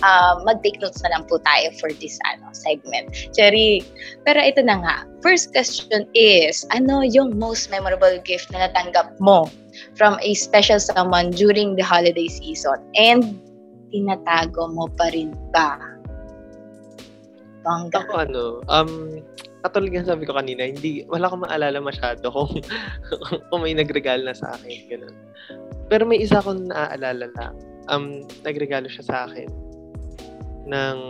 Uh, 0.00 0.40
mag-take 0.48 0.80
notes 0.80 1.04
na 1.04 1.12
lang 1.12 1.28
po 1.28 1.36
tayo 1.44 1.68
for 1.76 1.92
this 2.00 2.16
ano, 2.24 2.48
segment. 2.56 3.12
Cherry, 3.36 3.84
pero 4.24 4.40
ito 4.40 4.64
na 4.64 4.80
nga. 4.80 4.96
First 5.20 5.52
question 5.52 6.08
is, 6.16 6.64
ano 6.72 7.04
yung 7.04 7.36
most 7.36 7.68
memorable 7.68 8.16
gift 8.24 8.48
na 8.48 8.64
natanggap 8.64 9.12
mo 9.20 9.52
from 10.00 10.16
a 10.24 10.32
special 10.32 10.80
someone 10.80 11.28
during 11.36 11.76
the 11.76 11.84
holiday 11.84 12.32
season? 12.32 12.80
And 12.96 13.36
tinatago 13.92 14.72
mo 14.72 14.88
pa 14.96 15.12
rin 15.12 15.36
ba? 15.52 15.76
Bangga. 17.60 18.00
Ako 18.00 18.12
ano, 18.24 18.44
um, 18.72 19.20
katulad 19.60 19.90
nga 19.92 20.10
sabi 20.12 20.24
ko 20.24 20.32
kanina, 20.36 20.64
hindi, 20.64 21.04
wala 21.08 21.28
akong 21.28 21.44
maalala 21.44 21.78
masyado 21.80 22.32
kung, 22.32 22.50
kung 23.48 23.60
may 23.60 23.76
nagregalo 23.76 24.24
na 24.24 24.36
sa 24.36 24.56
akin. 24.56 24.78
Ganun. 24.88 25.16
Pero 25.90 26.02
may 26.06 26.22
isa 26.22 26.40
akong 26.40 26.70
naaalala 26.70 27.28
lang. 27.34 27.54
Um, 27.90 28.22
nagregalo 28.46 28.86
siya 28.86 29.04
sa 29.04 29.16
akin 29.26 29.50
ng 30.70 31.00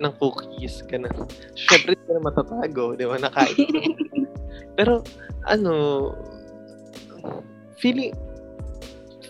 ng 0.00 0.12
cookies, 0.16 0.80
ganun. 0.88 1.12
Siyempre, 1.52 1.92
hindi 1.92 2.10
na 2.16 2.24
matatago, 2.24 2.96
di 2.96 3.04
ba? 3.04 3.20
Nakain. 3.20 3.68
Pero, 4.80 5.04
ano, 5.44 5.72
feeling, 7.76 8.16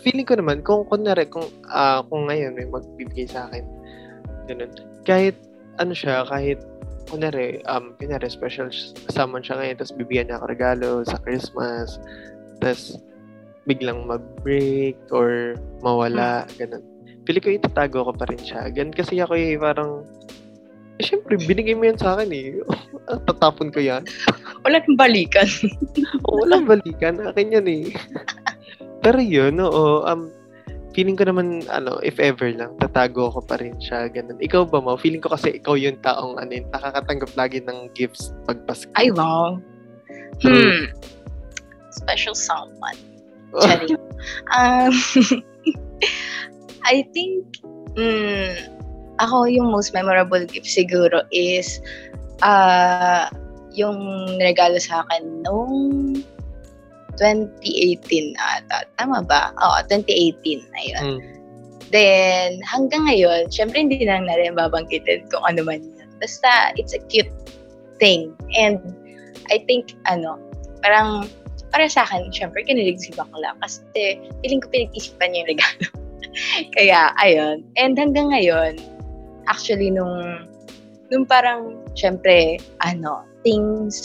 feeling 0.06 0.22
ko 0.22 0.38
naman, 0.38 0.62
kung 0.62 0.86
kunwari, 0.86 1.26
kung, 1.26 1.50
uh, 1.74 2.06
kung 2.06 2.30
ngayon 2.30 2.54
may 2.54 2.70
magbibigay 2.70 3.26
sa 3.26 3.50
akin, 3.50 3.66
ganun, 4.46 4.70
kahit 5.02 5.34
ano 5.82 5.90
siya, 5.90 6.22
kahit, 6.30 6.62
kunwari, 7.10 7.60
um, 7.66 7.92
kunwari, 7.98 8.30
special 8.30 8.70
someone 9.10 9.42
siya 9.42 9.58
ngayon, 9.58 9.76
tapos 9.82 9.94
bibigyan 9.98 10.30
niya 10.30 10.38
ako 10.38 10.46
regalo 10.46 10.90
sa 11.02 11.18
Christmas, 11.20 11.98
tapos 12.62 13.02
biglang 13.68 14.06
mag-break 14.08 14.96
or 15.12 15.58
mawala, 15.84 16.46
hmm. 16.46 16.54
ganun. 16.56 16.84
Pili 17.28 17.38
ko 17.38 17.52
itatago 17.52 18.08
ko 18.08 18.12
pa 18.16 18.24
rin 18.30 18.40
siya. 18.40 18.72
Ganun 18.72 18.96
kasi 18.96 19.20
ako 19.20 19.36
eh, 19.36 19.54
parang, 19.60 20.06
eh, 20.96 21.04
syempre, 21.04 21.36
binigay 21.36 21.76
mo 21.76 21.84
yan 21.84 22.00
sa 22.00 22.16
akin 22.16 22.32
eh. 22.32 22.58
Tatapon 23.28 23.68
ko 23.70 23.78
yan. 23.82 24.02
Wala 24.64 24.80
kang 24.80 24.96
balikan. 24.96 25.46
walang 26.26 26.64
balikan. 26.64 27.20
Akin 27.20 27.54
yan 27.54 27.68
eh. 27.68 27.92
Pero 29.04 29.20
yun, 29.20 29.60
oo. 29.60 30.04
Um, 30.04 30.32
feeling 30.94 31.14
ko 31.14 31.26
naman, 31.26 31.66
ano, 31.70 31.98
if 32.02 32.18
ever 32.18 32.50
lang, 32.50 32.74
tatago 32.82 33.30
ko 33.30 33.40
pa 33.42 33.58
rin 33.58 33.78
siya, 33.78 34.10
ganun. 34.10 34.38
Ikaw 34.42 34.66
ba, 34.66 34.82
mo? 34.82 34.98
Feeling 34.98 35.22
ko 35.22 35.30
kasi 35.30 35.58
ikaw 35.58 35.78
yung 35.78 35.98
taong, 36.02 36.38
ano, 36.38 36.50
nakakatanggap 36.74 37.30
lagi 37.38 37.58
ng 37.62 37.90
gifts 37.94 38.34
pag 38.46 38.58
Pasko. 38.66 38.90
Ay, 38.98 39.14
wow. 39.14 39.58
Hmm. 40.42 40.90
Special 41.94 42.34
someone. 42.34 42.98
Sorry. 43.58 43.94
um, 44.56 44.94
I 46.90 47.06
think, 47.14 47.62
mm, 47.94 48.54
ako 49.22 49.46
yung 49.46 49.70
most 49.70 49.94
memorable 49.94 50.42
gift 50.46 50.66
siguro 50.66 51.22
is, 51.30 51.78
uh, 52.42 53.30
yung 53.70 54.26
regalo 54.42 54.82
sa 54.82 55.06
akin 55.06 55.46
nung 55.46 55.74
2018 57.20 58.32
ata. 58.40 58.88
Tama 58.96 59.20
ba? 59.22 59.52
Oo, 59.60 59.78
2018. 59.86 60.64
Ayun. 60.80 61.04
Mm. 61.04 61.20
Then, 61.90 62.62
hanggang 62.64 63.10
ngayon, 63.10 63.50
syempre 63.50 63.82
hindi 63.82 64.00
na 64.06 64.22
natin 64.22 64.54
babanggitin 64.54 65.26
kung 65.28 65.42
ano 65.44 65.66
man 65.66 65.82
yun. 65.82 66.08
Basta, 66.22 66.72
it's 66.78 66.94
a 66.94 67.02
cute 67.10 67.30
thing. 67.98 68.32
And, 68.54 68.78
I 69.50 69.60
think, 69.66 69.98
ano, 70.06 70.38
parang, 70.86 71.26
para 71.74 71.90
sa 71.90 72.06
akin, 72.06 72.30
syempre, 72.30 72.62
kinilig 72.62 73.02
si 73.02 73.10
Bakla. 73.18 73.58
Kasi, 73.58 74.22
feeling 74.40 74.62
ko 74.62 74.70
pinag-isipan 74.70 75.34
niya 75.34 75.38
yung 75.42 75.50
regalo. 75.58 75.86
Kaya, 76.78 77.10
ayun. 77.18 77.66
And 77.74 77.98
hanggang 77.98 78.30
ngayon, 78.30 78.78
actually, 79.50 79.90
nung, 79.90 80.46
nung 81.10 81.26
parang, 81.26 81.82
syempre, 81.98 82.62
ano, 82.86 83.26
things, 83.42 83.98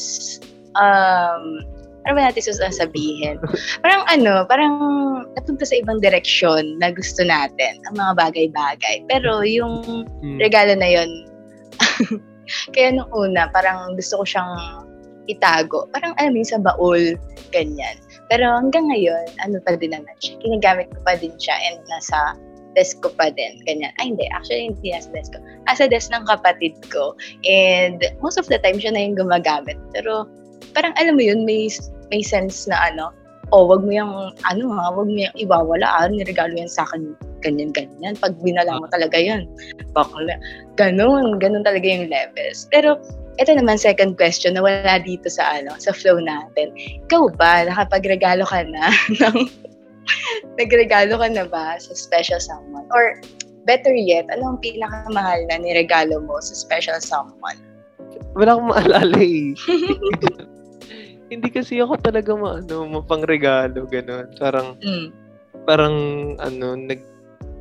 um, 0.73 1.61
ano 2.05 2.21
ba 2.21 2.29
natin 2.29 2.53
sasabihin? 2.53 3.41
parang 3.81 4.05
ano, 4.05 4.45
parang 4.45 4.75
napunta 5.33 5.65
sa 5.65 5.75
ibang 5.77 5.99
direksyon 5.99 6.77
na 6.77 6.93
gusto 6.93 7.25
natin, 7.25 7.81
ang 7.89 7.95
mga 7.97 8.13
bagay-bagay. 8.21 9.05
Pero 9.09 9.41
yung 9.41 10.05
hmm. 10.21 10.37
regalo 10.37 10.77
na 10.77 10.89
yon 10.89 11.09
kaya 12.73 12.93
nung 12.93 13.09
una, 13.09 13.49
parang 13.49 13.97
gusto 13.97 14.21
ko 14.21 14.25
siyang 14.25 14.53
itago. 15.25 15.89
Parang 15.89 16.13
alam 16.21 16.37
sa 16.45 16.61
baul, 16.61 17.17
ganyan. 17.49 17.97
Pero 18.29 18.45
hanggang 18.45 18.89
ngayon, 18.89 19.25
ano 19.41 19.57
pa 19.65 19.77
din 19.77 19.93
naman 19.93 20.13
siya. 20.21 20.37
Ginagamit 20.41 20.89
ko 20.93 20.99
pa 21.05 21.17
din 21.17 21.33
siya 21.41 21.57
and 21.69 21.81
nasa 21.89 22.37
desk 22.75 23.01
ko 23.01 23.09
pa 23.15 23.31
din. 23.31 23.61
Ganyan. 23.65 23.93
Ay, 23.97 24.13
hindi. 24.13 24.27
Actually, 24.35 24.75
hindi 24.75 24.93
nasa 24.93 25.09
desk 25.15 25.31
ko. 25.33 25.39
Nasa 25.65 25.89
desk 25.89 26.11
ng 26.11 26.25
kapatid 26.27 26.75
ko. 26.91 27.15
And 27.47 28.03
most 28.21 28.37
of 28.37 28.45
the 28.51 28.59
time, 28.61 28.77
siya 28.77 28.93
na 28.93 29.01
yung 29.01 29.17
gumagamit. 29.17 29.79
Pero 29.95 30.29
parang 30.75 30.93
alam 30.99 31.15
mo 31.15 31.23
yun, 31.23 31.47
may, 31.47 31.71
may 32.11 32.21
sense 32.21 32.67
na 32.69 32.77
ano, 32.91 33.13
oh, 33.53 33.69
wag 33.69 33.85
mo 33.85 33.91
yung, 33.93 34.13
ano 34.49 34.63
ha, 34.73 34.89
wag 34.93 35.07
mo 35.09 35.17
yung 35.17 35.37
iwawala, 35.37 35.85
ah, 35.85 36.09
niregalo 36.09 36.53
yan 36.57 36.69
sa 36.71 36.85
akin, 36.89 37.13
ganyan, 37.45 37.69
ganyan. 37.69 38.17
Pag 38.17 38.37
binala 38.41 38.81
mo 38.81 38.89
talaga 38.89 39.17
yan, 39.17 39.45
bakla. 39.93 40.37
Ganun, 40.79 41.37
ganun 41.37 41.61
talaga 41.61 41.85
yung 41.85 42.09
levels. 42.09 42.65
Pero, 42.73 42.97
ito 43.35 43.51
naman 43.51 43.75
second 43.75 44.15
question 44.15 44.55
na 44.55 44.63
wala 44.63 44.97
dito 45.03 45.27
sa 45.27 45.59
ano, 45.59 45.75
sa 45.77 45.91
flow 45.91 46.17
natin. 46.23 46.71
Ikaw 47.07 47.35
ba, 47.35 47.67
nakapagregalo 47.67 48.47
ka 48.47 48.63
na 48.63 48.89
ng 49.21 49.37
nagregalo 50.55 51.19
ka 51.19 51.27
na 51.27 51.43
ba 51.43 51.75
sa 51.77 51.91
special 51.91 52.39
someone? 52.39 52.87
Or 52.95 53.19
better 53.67 53.91
yet, 53.91 54.31
ano 54.31 54.55
ang 54.55 54.59
pinakamahal 54.63 55.43
na 55.51 55.59
niregalo 55.59 56.23
mo 56.23 56.39
sa 56.39 56.55
special 56.55 56.97
someone? 57.03 57.59
Wala 58.39 58.55
akong 58.55 58.71
maalala 58.71 59.19
eh. 59.19 59.51
Hindi 61.35 61.51
kasi 61.51 61.83
ako 61.83 61.99
talaga 61.99 62.31
maano, 62.31 62.87
mapangregalo, 62.87 63.83
ganun. 63.91 64.31
Parang, 64.39 64.79
Mm. 64.79 65.11
parang, 65.67 65.95
ano, 66.39 66.79
nag, 66.79 67.03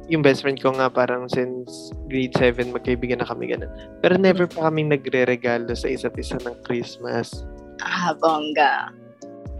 yung 0.06 0.20
best 0.20 0.44
friend 0.44 0.60
ko 0.60 0.68
nga 0.76 0.92
parang 0.92 1.24
since 1.32 1.88
grade 2.12 2.36
7 2.36 2.70
magkaibigan 2.76 3.24
na 3.24 3.26
kami 3.26 3.48
ganun. 3.50 3.72
Pero 4.04 4.20
never 4.20 4.44
pa 4.44 4.68
kaming 4.68 4.92
nagre-regalo 4.92 5.72
sa 5.72 5.88
isa't 5.88 6.12
isa 6.20 6.36
ng 6.44 6.54
Christmas. 6.62 7.42
Ah, 7.80 8.12
bongga. 8.12 8.92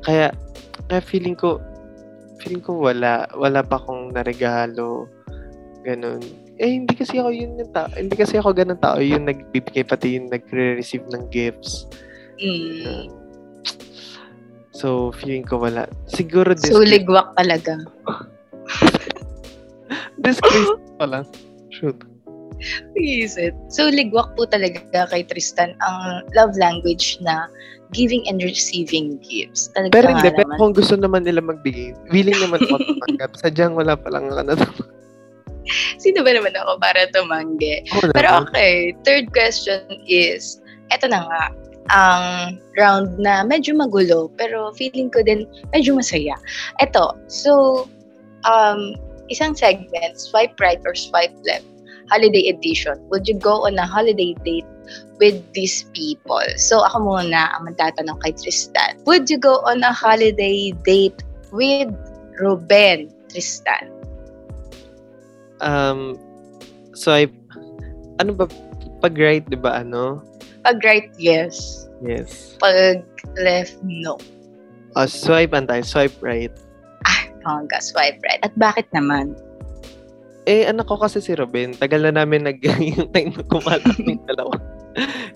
Kaya, 0.05 0.29
kaya 0.87 1.01
feeling 1.01 1.33
ko, 1.35 1.59
feeling 2.45 2.61
ko 2.61 2.77
wala, 2.77 3.25
wala 3.35 3.65
pa 3.65 3.81
akong 3.81 4.13
naregalo. 4.13 5.09
Ganun. 5.81 6.21
Eh, 6.61 6.71
hindi 6.77 6.93
kasi 6.93 7.19
ako 7.19 7.33
yun 7.35 7.59
yung 7.59 7.73
tao. 7.73 7.89
Hindi 7.97 8.15
kasi 8.15 8.37
ako 8.37 8.53
ganun 8.53 8.79
tao. 8.79 9.01
Yung 9.01 9.25
nagbibigay 9.27 9.83
pati 9.83 10.21
yung 10.21 10.29
nagre-receive 10.29 11.09
ng 11.09 11.25
gifts. 11.33 11.89
Mm. 12.39 13.24
So, 14.75 15.15
feeling 15.15 15.47
ko 15.47 15.63
wala. 15.63 15.87
Siguro 16.11 16.51
this, 16.51 16.75
Suligwak 16.75 17.39
talaga. 17.39 17.79
this 20.25 20.43
Christmas 20.43 20.83
pa 20.99 21.07
lang. 21.07 21.25
Shoot. 21.71 22.03
Is 22.99 23.39
it? 23.39 23.55
So, 23.71 23.87
ligwak 23.87 24.35
po 24.35 24.51
talaga 24.51 25.07
kay 25.15 25.23
Tristan 25.31 25.79
ang 25.79 26.27
love 26.35 26.59
language 26.59 27.23
na 27.23 27.47
giving 27.95 28.27
and 28.27 28.43
receiving 28.43 29.23
gifts. 29.23 29.71
Talaga 29.79 29.95
Pero 29.95 30.07
hindi, 30.11 30.29
pero 30.35 30.51
naman. 30.51 30.59
kung 30.59 30.73
gusto 30.75 30.99
naman 30.99 31.23
nila 31.23 31.39
magbigay, 31.39 31.95
willing 32.11 32.39
naman 32.43 32.59
ako 32.67 32.83
tumanggap. 32.91 33.31
Sadyang 33.39 33.79
wala 33.79 33.95
pa 33.95 34.11
lang 34.11 34.27
ako 34.27 34.43
na 34.43 34.59
Sino 35.97 36.21
ba 36.21 36.35
naman 36.35 36.53
ako 36.59 36.77
para 36.83 37.09
tumanggi? 37.15 37.87
Pero 38.13 38.45
okay, 38.45 38.93
third 39.07 39.31
question 39.33 39.81
is, 40.05 40.61
eto 40.93 41.09
na 41.09 41.25
nga, 41.25 41.43
ang 41.93 42.57
round 42.81 43.21
na 43.21 43.45
medyo 43.45 43.77
magulo, 43.77 44.33
pero 44.41 44.73
feeling 44.73 45.13
ko 45.13 45.21
din 45.21 45.45
medyo 45.77 45.93
masaya. 45.97 46.37
Eto, 46.81 47.13
so, 47.29 47.85
um, 48.49 48.97
isang 49.29 49.57
segment, 49.57 50.17
swipe 50.17 50.57
right 50.61 50.81
or 50.85 50.95
swipe 50.97 51.35
left, 51.45 51.67
holiday 52.09 52.49
edition. 52.49 52.97
Would 53.09 53.29
you 53.29 53.37
go 53.37 53.65
on 53.65 53.77
a 53.77 53.87
holiday 53.87 54.37
date 54.45 54.69
with 55.21 55.41
these 55.53 55.85
people? 55.93 56.45
So, 56.57 56.85
ako 56.85 57.05
muna 57.05 57.53
ang 57.57 57.69
magtatanong 57.69 58.21
kay 58.25 58.33
Tristan. 58.33 59.01
Would 59.05 59.29
you 59.29 59.37
go 59.37 59.61
on 59.65 59.85
a 59.85 59.93
holiday 59.93 60.73
date 60.85 61.21
with 61.53 61.93
Ruben, 62.41 63.13
Tristan? 63.29 63.93
Um, 65.61 66.17
swipe, 66.93 67.33
ano 68.21 68.37
ba, 68.37 68.49
pag 69.01 69.17
right, 69.17 69.45
di 69.49 69.57
ba, 69.57 69.85
ano? 69.85 70.21
Pag 70.65 70.81
right, 70.83 71.09
yes. 71.21 71.87
Yes. 72.01 72.57
Pag 72.59 73.05
left, 73.37 73.79
no. 73.85 74.17
Oh, 74.97 75.07
swipe 75.07 75.53
antay, 75.53 75.85
swipe 75.85 76.17
right. 76.25 76.53
Hangga, 77.45 77.79
swipe 77.85 78.19
right. 78.25 78.41
At 78.41 78.57
bakit 78.57 78.89
naman? 78.97 79.37
Eh, 80.45 80.69
anak 80.69 80.89
ko 80.89 80.97
kasi 80.97 81.21
si 81.21 81.33
Robin, 81.37 81.73
tagal 81.77 82.05
na 82.05 82.25
namin 82.25 82.45
nag 82.45 82.61
yung 82.97 83.09
time 83.13 83.33
na 83.37 83.45
kumalat 83.49 83.85
ng 84.01 84.25
dalawa. 84.33 84.57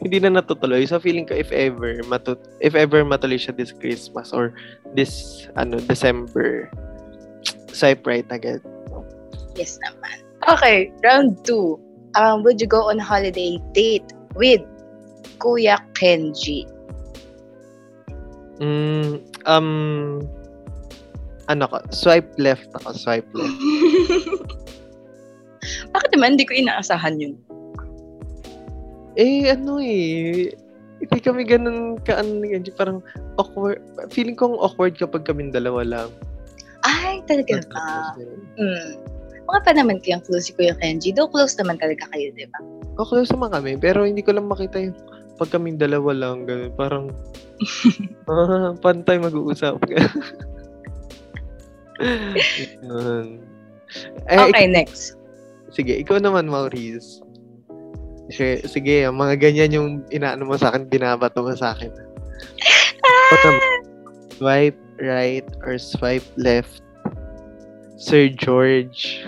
Hindi 0.01 0.21
na 0.21 0.41
natutuloy. 0.41 0.85
So, 0.89 1.01
feeling 1.01 1.29
ko 1.29 1.35
if 1.37 1.51
ever, 1.53 2.01
matut 2.07 2.39
if 2.61 2.77
ever 2.77 3.05
matuloy 3.05 3.41
siya 3.41 3.57
this 3.57 3.73
Christmas 3.73 4.33
or 4.33 4.53
this, 4.97 5.45
ano, 5.57 5.81
December, 5.85 6.71
swipe 7.73 8.05
right 8.09 8.29
agad. 8.33 8.61
Yes 9.59 9.81
naman. 9.83 10.23
Okay, 10.47 10.95
round 11.03 11.43
two. 11.43 11.77
Um, 12.15 12.47
would 12.47 12.63
you 12.63 12.71
go 12.71 12.89
on 12.89 12.97
holiday 12.97 13.59
date 13.75 14.07
with 14.39 14.63
Kuya 15.39 15.79
Kenji? 15.95 16.67
Mm, 18.59 19.23
um, 19.47 20.19
ano 21.47 21.63
ko, 21.71 21.79
swipe 21.95 22.29
left 22.37 22.69
ako, 22.83 22.93
swipe 22.93 23.31
left. 23.33 23.55
bakit 25.95 26.11
naman 26.15 26.37
hindi 26.37 26.49
ko 26.49 26.55
inaasahan 26.59 27.23
yun? 27.23 27.35
Eh, 29.19 29.51
ano 29.51 29.83
eh, 29.83 30.55
hindi 30.99 31.19
kami 31.23 31.47
ganun 31.47 31.99
ka, 32.03 32.19
ano, 32.19 32.43
hindi 32.43 32.71
parang 32.75 33.03
awkward. 33.39 33.83
Feeling 34.11 34.35
kong 34.35 34.59
awkward 34.59 34.99
kapag 34.99 35.27
kami 35.27 35.51
dalawa 35.51 35.87
lang. 35.87 36.11
Ay, 36.87 37.23
talaga 37.27 37.63
ba? 37.71 38.15
Hmm. 38.59 39.18
Mga 39.49 39.61
pa 39.65 39.73
naman 39.73 39.97
kayang 40.05 40.21
close 40.29 40.49
si 40.49 40.53
Kuya 40.53 40.77
Kenji. 40.77 41.17
Though 41.17 41.33
close 41.33 41.57
naman 41.57 41.81
talaga 41.81 42.05
kayo, 42.13 42.29
di 42.37 42.45
ba? 42.53 42.61
O, 43.01 43.09
close 43.09 43.33
naman 43.33 43.57
kami, 43.57 43.81
pero 43.81 44.05
hindi 44.05 44.21
ko 44.21 44.37
lang 44.37 44.45
makita 44.45 44.77
yung 44.77 44.97
pag 45.41 45.49
kaming 45.55 45.81
dalawa 45.81 46.13
lang, 46.13 46.45
ganun, 46.45 46.73
parang, 46.77 47.05
ah, 48.31 48.77
pantay 48.77 49.17
mag-uusap. 49.17 49.81
Eh, 54.29 54.29
Okay, 54.29 54.69
next. 54.69 55.17
Sige, 55.73 55.97
ikaw 55.97 56.21
naman, 56.21 56.51
Maurice. 56.51 57.25
Sige, 58.29 58.61
sige, 58.69 59.09
mga 59.09 59.41
ganyan 59.41 59.73
yung 59.73 59.89
inaano 60.13 60.45
mo 60.45 60.61
sa 60.61 60.69
akin, 60.69 60.93
binabato 60.93 61.41
mo 61.41 61.57
sa 61.57 61.73
akin. 61.73 61.89
Swipe 64.37 64.77
right 65.01 65.49
or 65.65 65.81
swipe 65.81 66.27
left? 66.37 66.85
Sir 67.99 68.31
George. 68.31 69.27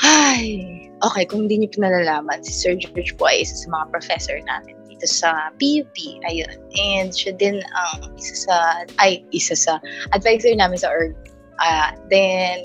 Ay, 0.00 0.88
okay, 1.04 1.24
kung 1.28 1.46
hindi 1.46 1.60
niyo 1.60 1.76
pinalalaman, 1.76 2.40
si 2.40 2.50
Sir 2.50 2.74
George 2.74 3.12
po 3.20 3.28
ay 3.28 3.44
isa 3.44 3.54
sa 3.64 3.68
mga 3.68 3.84
professor 3.92 4.36
namin 4.48 4.74
dito 4.88 5.04
sa 5.04 5.52
PUP. 5.60 5.92
Ayun. 6.24 6.56
And 6.80 7.12
siya 7.12 7.36
din 7.36 7.60
ang 7.60 8.16
isa 8.16 8.48
sa, 8.48 8.56
ay, 8.96 9.20
isa 9.36 9.52
sa 9.54 9.76
advisor 10.16 10.56
namin 10.56 10.80
sa 10.80 10.88
org. 10.88 11.12
Ah, 11.60 11.92
then, 12.08 12.64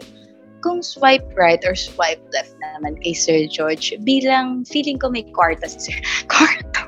kung 0.63 0.80
swipe 0.82 1.28
right 1.36 1.60
or 1.68 1.76
swipe 1.76 2.24
left 2.32 2.56
naman 2.63 2.96
kay 3.04 3.12
Sir 3.12 3.52
George, 3.52 3.92
bilang 4.08 4.63
feeling 4.63 4.96
ko 4.96 5.12
may 5.12 5.28
kwarta 5.36 5.68
si 5.68 5.92
Sir. 5.92 5.98
Kwarta? 6.32 6.88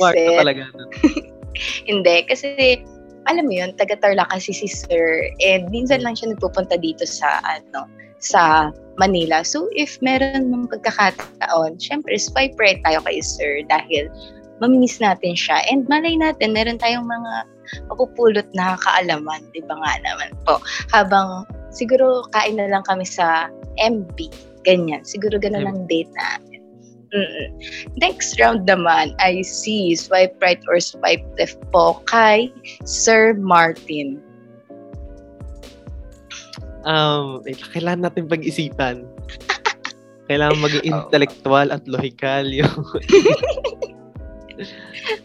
Kwarta 0.00 0.16
Buisit. 0.16 0.40
talaga. 0.40 0.64
no? 0.72 0.88
Hindi, 1.90 2.16
kasi 2.26 2.82
alam 3.26 3.48
mo 3.48 3.54
yun, 3.54 3.72
taga-Tarlac 3.76 4.28
kasi 4.30 4.52
si 4.52 4.68
Sir 4.68 5.28
and 5.40 5.68
minsan 5.72 6.04
lang 6.04 6.16
siya 6.16 6.32
nagpupunta 6.32 6.76
dito 6.76 7.04
sa 7.08 7.40
ano, 7.44 7.88
sa 8.20 8.72
Manila. 8.96 9.44
So 9.44 9.68
if 9.74 9.98
meron 10.00 10.52
mong 10.52 10.72
pagkakataon, 10.72 11.80
syempre 11.80 12.16
swipe 12.16 12.56
right 12.60 12.80
tayo 12.84 13.00
kay 13.04 13.20
Sir 13.20 13.64
dahil 13.68 14.08
mamimiss 14.62 15.02
natin 15.02 15.34
siya 15.34 15.60
and 15.66 15.84
malay 15.90 16.14
natin 16.14 16.54
meron 16.54 16.78
tayong 16.78 17.04
mga 17.04 17.32
mapupulot 17.90 18.46
na 18.52 18.76
kaalaman, 18.80 19.40
di 19.56 19.64
ba 19.64 19.74
nga 19.80 19.92
naman 20.04 20.30
po. 20.44 20.60
Habang 20.92 21.48
siguro 21.72 22.28
kain 22.36 22.60
na 22.60 22.68
lang 22.68 22.84
kami 22.86 23.08
sa 23.08 23.48
MB, 23.80 24.16
ganyan. 24.62 25.02
Siguro 25.02 25.40
ganun 25.40 25.66
ang 25.66 25.80
date 25.88 26.12
namin. 26.14 26.53
Mm-mm. 27.14 27.46
Next 28.02 28.34
round 28.42 28.66
naman, 28.66 29.14
I 29.22 29.46
see 29.46 29.94
swipe 29.94 30.34
right 30.42 30.58
or 30.66 30.82
swipe 30.82 31.22
left 31.38 31.62
po 31.70 32.02
kay 32.10 32.50
Sir 32.82 33.38
Martin. 33.38 34.18
Um, 36.84 37.40
eh, 37.46 37.54
kailangan 37.54 38.10
natin 38.10 38.26
pag-isipan. 38.26 39.06
kailangan 40.28 40.58
maging 40.58 40.84
Oh. 40.90 41.06
intellectual 41.06 41.68
at 41.70 41.86
logical 41.86 42.44
yung 42.44 42.68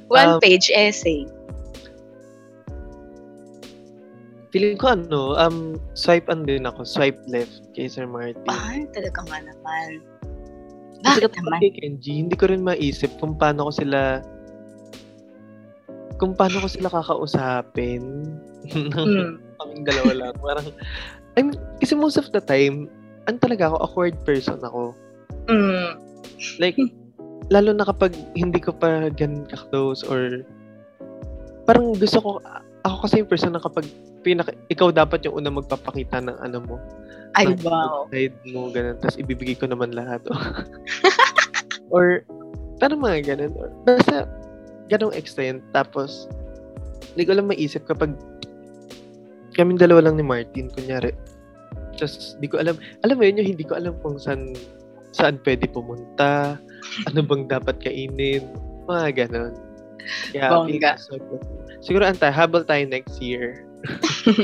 One 0.10 0.38
Um, 0.38 0.42
page 0.42 0.70
essay. 0.74 1.26
feeling 4.50 4.82
ko 4.82 4.98
ano, 4.98 5.38
um, 5.38 5.78
swipe 5.94 6.26
an 6.26 6.42
din 6.42 6.66
ako, 6.66 6.82
swipe 6.82 7.22
left 7.30 7.70
kay 7.78 7.86
Sir 7.86 8.10
Martin. 8.10 8.42
Ay, 8.50 8.90
talaga 8.98 9.22
nga 9.30 9.46
naman. 9.46 10.02
Bakit 11.04 11.32
naman? 11.40 11.60
kay 11.64 11.72
Kenji, 11.72 12.14
hindi 12.20 12.36
ko 12.36 12.52
rin 12.52 12.64
maisip 12.64 13.12
kung 13.20 13.40
paano 13.40 13.68
ko 13.68 13.72
sila 13.72 14.20
kung 16.20 16.36
paano 16.36 16.60
ko 16.60 16.68
sila 16.68 16.92
kakausapin 16.92 18.04
ng 18.68 18.92
Mm. 18.92 19.40
kaming 19.60 19.84
dalawa 19.88 20.12
lang. 20.14 20.34
Parang, 20.44 20.68
I 21.36 21.48
mean, 21.48 21.56
kasi 21.80 21.96
most 21.96 22.20
of 22.20 22.28
the 22.36 22.44
time, 22.44 22.92
an 23.32 23.40
talaga 23.40 23.72
ako, 23.72 23.76
awkward 23.80 24.16
person 24.28 24.60
ako. 24.60 24.92
Mm. 25.48 25.96
Like, 26.60 26.76
lalo 27.56 27.72
na 27.72 27.88
kapag 27.88 28.12
hindi 28.36 28.60
ko 28.60 28.76
pa 28.76 29.08
ganun 29.10 29.48
ka-close 29.48 30.04
or 30.04 30.44
parang 31.64 31.96
gusto 31.96 32.20
ko, 32.20 32.30
ako 32.84 32.96
kasi 33.08 33.24
yung 33.24 33.32
person 33.32 33.56
na 33.56 33.64
kapag 33.64 33.88
pinaka, 34.22 34.52
ikaw 34.68 34.92
dapat 34.92 35.24
yung 35.26 35.40
una 35.40 35.52
magpapakita 35.52 36.20
ng 36.24 36.38
ano 36.44 36.58
mo. 36.64 36.76
Ay, 37.38 37.54
ng 37.54 37.62
wow. 37.64 38.10
Side 38.10 38.36
mo, 38.52 38.70
ganun. 38.74 38.98
Tapos 39.00 39.18
ibibigay 39.20 39.56
ko 39.56 39.70
naman 39.70 39.94
lahat. 39.94 40.24
or, 41.94 42.26
parang 42.82 43.02
mga 43.02 43.36
ganun. 43.36 43.54
Or, 43.56 43.70
basta, 43.86 44.26
ganong 44.90 45.16
extent. 45.16 45.62
Tapos, 45.72 46.26
hindi 47.14 47.24
ko 47.30 47.38
lang 47.38 47.50
maisip 47.50 47.86
kapag 47.86 48.18
kami 49.54 49.76
dalawa 49.76 50.10
lang 50.10 50.16
ni 50.18 50.26
Martin, 50.26 50.72
kunyari. 50.72 51.14
Tapos, 52.00 52.40
di 52.40 52.48
ko 52.48 52.60
alam, 52.64 52.80
alam 53.04 53.16
mo 53.20 53.24
yun, 53.28 53.44
yung 53.44 53.50
hindi 53.56 53.66
ko 53.68 53.76
alam 53.76 53.94
kung 54.00 54.16
saan, 54.16 54.56
saan 55.12 55.38
pwede 55.44 55.68
pumunta, 55.68 56.56
ano 57.12 57.20
bang 57.24 57.46
dapat 57.48 57.76
kainin, 57.84 58.44
mga 58.88 59.28
ganon. 59.28 59.69
Kaya, 60.34 60.50
Bongga. 60.50 60.92
so- 60.98 61.20
siguro 61.84 62.08
antay, 62.08 62.32
habol 62.32 62.64
tayo 62.64 62.88
next 62.88 63.20
year. 63.22 63.68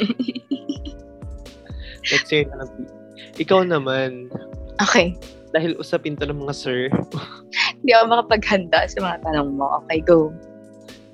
next 2.11 2.29
year 2.31 2.45
na 2.51 2.65
lang. 2.65 2.71
Ikaw 3.35 3.67
naman, 3.67 4.31
Okay. 4.83 5.15
dahil 5.55 5.79
usapin 5.79 6.19
to 6.19 6.27
ng 6.27 6.43
mga 6.43 6.55
sir, 6.55 6.79
Hindi 7.85 7.93
ako 7.93 8.05
makapaghanda 8.17 8.79
sa 8.89 8.97
mga 8.97 9.17
tanong 9.23 9.61
mo. 9.61 9.65
Okay, 9.85 10.01
go. 10.01 10.33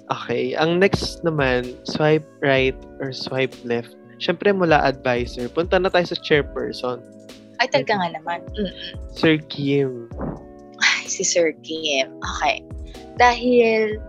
Okay. 0.07 0.55
Ang 0.55 0.79
next 0.79 1.19
naman, 1.27 1.75
swipe 1.83 2.23
right 2.39 2.77
or 3.03 3.11
swipe 3.11 3.51
left. 3.67 3.91
Siyempre 4.23 4.55
mula 4.55 4.79
advisor. 4.79 5.51
Punta 5.51 5.75
na 5.75 5.91
tayo 5.91 6.07
sa 6.07 6.15
chairperson. 6.23 7.03
Ay, 7.59 7.67
talaga 7.69 7.99
nga 7.99 8.09
naman. 8.15 8.39
Mm. 8.55 8.71
Sir 9.11 9.35
Kim. 9.51 10.07
Ay, 10.79 11.11
si 11.11 11.27
Sir 11.27 11.51
Kim. 11.59 12.07
Okay. 12.39 12.63
Dahil, 13.19 13.99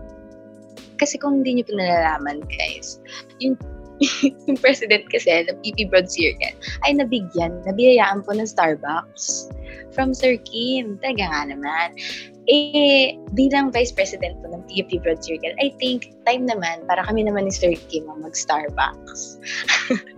kasi 1.03 1.19
kung 1.19 1.43
hindi 1.43 1.59
niyo 1.59 1.67
po 1.67 1.75
nalalaman, 1.75 2.39
guys, 2.47 3.03
yung, 3.43 3.59
yung 4.47 4.55
president 4.63 5.03
kasi 5.11 5.43
ng 5.43 5.59
PP 5.59 5.91
Broad 5.91 6.07
Circle 6.07 6.55
ay 6.87 6.95
nabigyan, 6.95 7.59
nabiyayaan 7.67 8.23
po 8.23 8.31
ng 8.31 8.47
Starbucks 8.47 9.51
from 9.91 10.15
Sir 10.15 10.39
Kim. 10.47 10.95
Talaga 11.03 11.27
nga 11.27 11.41
naman. 11.51 11.87
Eh, 12.47 13.15
bilang 13.35 13.71
vice 13.71 13.91
president 13.91 14.39
po 14.43 14.51
ng 14.51 14.63
PUP 14.67 14.99
Broad 15.03 15.19
Circle, 15.19 15.55
I 15.59 15.75
think 15.79 16.15
time 16.23 16.47
naman 16.47 16.87
para 16.87 17.03
kami 17.03 17.27
naman 17.27 17.47
ni 17.47 17.53
Sir 17.53 17.75
Kim 17.91 18.07
ang 18.07 18.23
mag-Starbucks. 18.23 19.43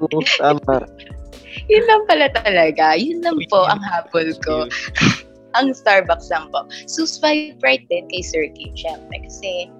Oo, 0.06 0.22
tama. 0.38 0.86
Yun 1.72 1.86
lang 1.90 2.02
pala 2.06 2.30
talaga. 2.30 2.94
Yun 2.94 3.26
lang 3.26 3.38
po 3.50 3.66
ang 3.66 3.82
habol 3.82 4.30
ko. 4.46 4.70
ang 5.58 5.72
Starbucks 5.72 6.30
lang 6.30 6.52
po. 6.52 6.68
So, 6.86 7.08
swipe 7.08 7.58
right 7.64 7.84
din 7.88 8.06
kay 8.12 8.22
Sir 8.22 8.52
Kim, 8.54 8.76
syempre. 8.76 9.24
Kasi, 9.24 9.72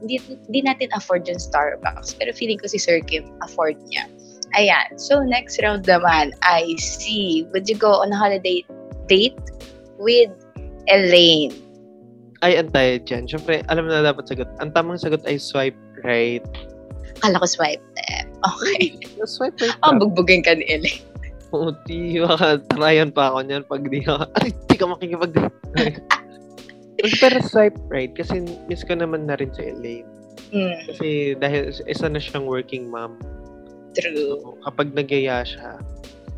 hindi, 0.00 0.18
hindi 0.18 0.60
natin 0.62 0.88
afford 0.96 1.26
yung 1.28 1.38
Starbucks. 1.38 2.18
Pero 2.18 2.32
feeling 2.32 2.58
ko 2.58 2.66
si 2.66 2.78
Sir 2.78 3.00
Kim, 3.04 3.28
afford 3.42 3.78
niya. 3.90 4.08
Ayan. 4.54 4.94
So, 4.96 5.22
next 5.22 5.58
round 5.62 5.84
naman, 5.84 6.30
I 6.46 6.74
see. 6.78 7.46
Would 7.50 7.66
you 7.66 7.74
go 7.74 8.02
on 8.02 8.14
a 8.14 8.18
holiday 8.18 8.62
date 9.10 9.38
with 9.98 10.30
Elaine? 10.86 11.54
Ay, 12.44 12.60
antay 12.60 13.00
dyan. 13.02 13.26
Siyempre, 13.26 13.64
alam 13.72 13.88
na 13.88 14.04
dapat 14.04 14.28
sagot. 14.30 14.46
Ang 14.60 14.70
tamang 14.76 15.00
sagot 15.00 15.24
ay 15.26 15.40
swipe 15.40 15.78
right. 16.04 16.44
Kala 17.18 17.40
ko 17.40 17.46
swipe 17.48 17.82
left. 17.96 18.30
Okay. 18.44 19.00
swipe 19.24 19.56
right. 19.58 19.74
Oh, 19.82 19.96
bugbugin 19.96 20.44
ka 20.44 20.54
ni 20.54 20.64
Elaine. 20.68 21.02
Puti, 21.54 22.18
makatrayan 22.18 23.14
pa 23.14 23.30
ako 23.30 23.46
niyan 23.46 23.62
pag 23.62 23.86
di 23.86 24.02
ka, 24.02 24.26
ay, 24.42 24.50
di 24.50 24.74
ka 24.74 24.90
makikipag 24.90 25.38
Pero 26.98 27.42
swipe 27.42 27.78
right, 27.90 28.14
kasi 28.14 28.44
miss 28.70 28.86
ko 28.86 28.94
naman 28.94 29.26
na 29.26 29.34
rin 29.34 29.50
si 29.50 29.66
Elaine. 29.66 30.08
Hmm, 30.54 30.76
Kasi 30.86 31.34
dahil 31.34 31.74
isa 31.88 32.06
na 32.06 32.22
siyang 32.22 32.46
working 32.46 32.86
mom. 32.90 33.18
true. 33.94 34.38
So, 34.42 34.58
kapag 34.66 34.90
nagyaya 34.94 35.46
siya, 35.46 35.78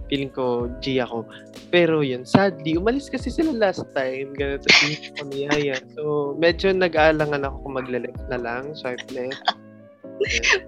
feeling 0.09 0.33
ko, 0.33 0.69
G 0.81 1.01
ako. 1.01 1.25
Pero 1.73 2.01
yun, 2.05 2.23
sadly, 2.29 2.77
umalis 2.77 3.09
kasi 3.09 3.33
sila 3.33 3.53
last 3.53 3.85
time. 3.97 4.33
Ganun, 4.37 4.61
tapos 4.61 4.81
hindi 4.85 4.97
ko 5.13 5.23
niyaya. 5.29 5.77
So, 5.97 6.33
medyo 6.37 6.73
nag-aalangan 6.73 7.45
ako 7.49 7.57
kung 7.65 7.75
magla-left 7.77 8.25
na 8.29 8.39
lang, 8.39 8.77
swipe 8.77 9.03
left. 9.13 9.41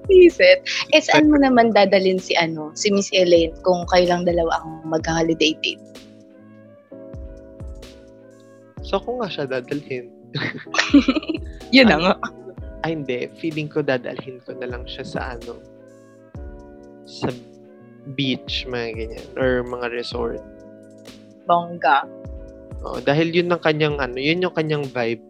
Visit. 0.09 0.61
Eh, 0.93 1.01
saan 1.01 1.33
mo 1.33 1.41
naman 1.41 1.73
dadalin 1.73 2.21
si 2.21 2.37
ano, 2.37 2.73
si 2.77 2.93
Miss 2.93 3.09
Elaine 3.17 3.57
kung 3.65 3.89
kayo 3.89 4.13
lang 4.13 4.29
dalawa 4.29 4.61
ang 4.61 4.85
mag-holiday 4.85 5.57
date? 5.65 5.81
So, 8.83 9.03
kung 9.03 9.21
nga 9.23 9.31
siya 9.31 9.45
dadalhin. 9.49 10.11
Yun 11.77 11.89
na 11.89 11.99
nga. 11.99 12.15
Ay, 12.87 12.95
hindi. 12.95 13.27
Feeling 13.43 13.67
ko 13.67 13.83
dadalhin 13.83 14.39
ko 14.45 14.55
na 14.55 14.71
lang 14.71 14.87
siya 14.87 15.05
sa 15.05 15.21
ano, 15.35 15.59
sa 17.09 17.33
beach, 18.15 18.69
mga 18.69 18.89
ganyan. 18.95 19.27
Or 19.35 19.67
mga 19.67 19.91
resort. 19.93 20.41
Bongga. 21.49 22.07
Oo, 22.87 23.03
dahil 23.03 23.35
yun 23.35 23.51
ang 23.51 23.63
kanyang 23.65 23.99
ano, 23.99 24.17
yun 24.21 24.45
yung 24.45 24.55
kanyang 24.55 24.87
vibe. 24.87 25.25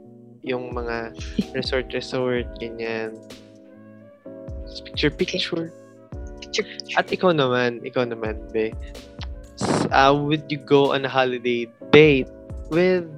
Yung 0.44 0.70
mga 0.76 1.16
resort-resort, 1.56 2.46
ganyan. 2.60 3.16
Picture-picture. 4.84 5.72
Picture. 6.44 6.68
At 6.94 7.08
ikaw 7.08 7.32
naman, 7.32 7.80
ikaw 7.82 8.04
naman, 8.04 8.38
be. 8.52 8.76
Uh, 9.90 10.14
would 10.14 10.46
you 10.52 10.60
go 10.60 10.94
on 10.94 11.02
a 11.02 11.10
holiday 11.10 11.66
date 11.90 12.30
with 12.70 13.08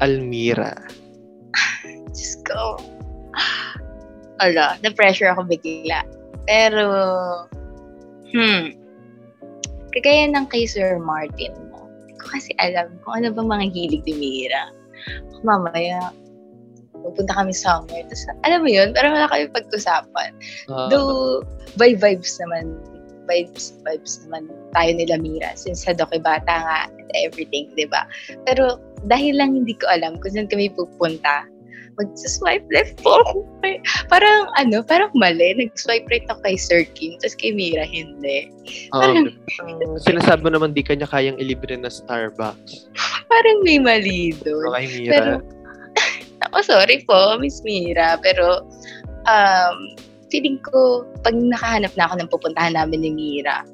Almira? 0.00 0.76
Diyos 2.12 2.40
ko. 2.44 2.80
Ala, 4.44 4.76
na-pressure 4.84 5.32
ako 5.32 5.48
bigla. 5.48 6.04
Pero, 6.44 6.84
hmm, 8.32 8.76
kagaya 9.96 10.28
ng 10.28 10.46
kay 10.52 10.68
Sir 10.68 11.00
Martin 11.00 11.56
mo, 11.72 11.88
hindi 12.04 12.14
ko 12.20 12.24
kasi 12.28 12.52
alam 12.60 12.92
kung 13.02 13.24
ano 13.24 13.32
ba 13.32 13.42
mga 13.42 13.72
hilig 13.72 14.04
ni 14.04 14.14
Mira. 14.16 14.68
Mamaya, 15.40 16.12
pupunta 17.00 17.32
kami 17.32 17.56
somewhere. 17.56 18.04
Tapos, 18.04 18.24
alam 18.44 18.60
mo 18.60 18.68
yun, 18.68 18.92
parang 18.92 19.16
wala 19.16 19.28
kami 19.32 19.48
pag-usapan. 19.52 20.30
Uh, 20.68 20.88
Though, 20.92 21.42
by 21.80 21.96
vibes 21.96 22.36
naman, 22.44 22.76
vibes, 23.26 23.74
vibes 23.82 24.22
naman 24.26 24.52
tayo 24.76 24.90
nila 24.94 25.16
Mira 25.18 25.50
since 25.58 25.88
sa 25.88 25.96
Doki 25.96 26.20
Bata 26.20 26.52
nga 26.62 26.78
and 26.92 27.10
everything, 27.16 27.72
di 27.74 27.88
ba? 27.88 28.04
Pero, 28.44 28.78
dahil 29.06 29.38
lang 29.38 29.54
hindi 29.54 29.74
ko 29.78 29.86
alam 29.90 30.18
kung 30.18 30.34
saan 30.34 30.50
kami 30.50 30.70
pupunta, 30.74 31.46
mag-swipe 31.96 32.66
left 32.68 33.00
po 33.00 33.20
ako. 33.24 33.36
Parang, 34.12 34.52
ano, 34.60 34.84
parang 34.84 35.08
mali. 35.16 35.56
Nag-swipe 35.56 36.04
right 36.12 36.28
ako 36.28 36.40
kay 36.44 36.56
Sir 36.60 36.84
Kim, 36.92 37.16
tapos 37.24 37.36
kay 37.40 37.56
Mira, 37.56 37.88
hindi. 37.88 38.52
Oo, 38.92 39.00
parang- 39.00 39.32
ang 39.64 40.00
sinasabi 40.04 40.44
mo 40.44 40.50
naman 40.52 40.76
di 40.76 40.84
kanya 40.84 41.08
kayang 41.08 41.40
ilibre 41.40 41.72
na 41.72 41.88
Starbucks. 41.88 42.92
Parang 43.32 43.64
may 43.64 43.80
mali 43.80 44.36
doon. 44.44 44.70
kay 44.76 44.86
Mira. 44.92 45.12
Pero, 45.16 45.32
ako, 46.52 46.56
sorry 46.62 47.00
po, 47.08 47.40
Miss 47.40 47.64
Mira, 47.64 48.20
pero, 48.20 48.68
um, 49.24 49.76
feeling 50.28 50.60
ko, 50.60 51.06
pag 51.24 51.32
nakahanap 51.32 51.92
na 51.96 52.04
ako 52.12 52.14
ng 52.20 52.30
pupuntahan 52.30 52.76
namin 52.76 53.08
ni 53.08 53.10
Mira, 53.10 53.64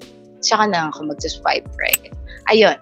saka 0.42 0.70
na 0.70 0.90
ako 0.94 1.10
mag-swipe 1.10 1.66
right. 1.78 2.06
Ayun. 2.52 2.76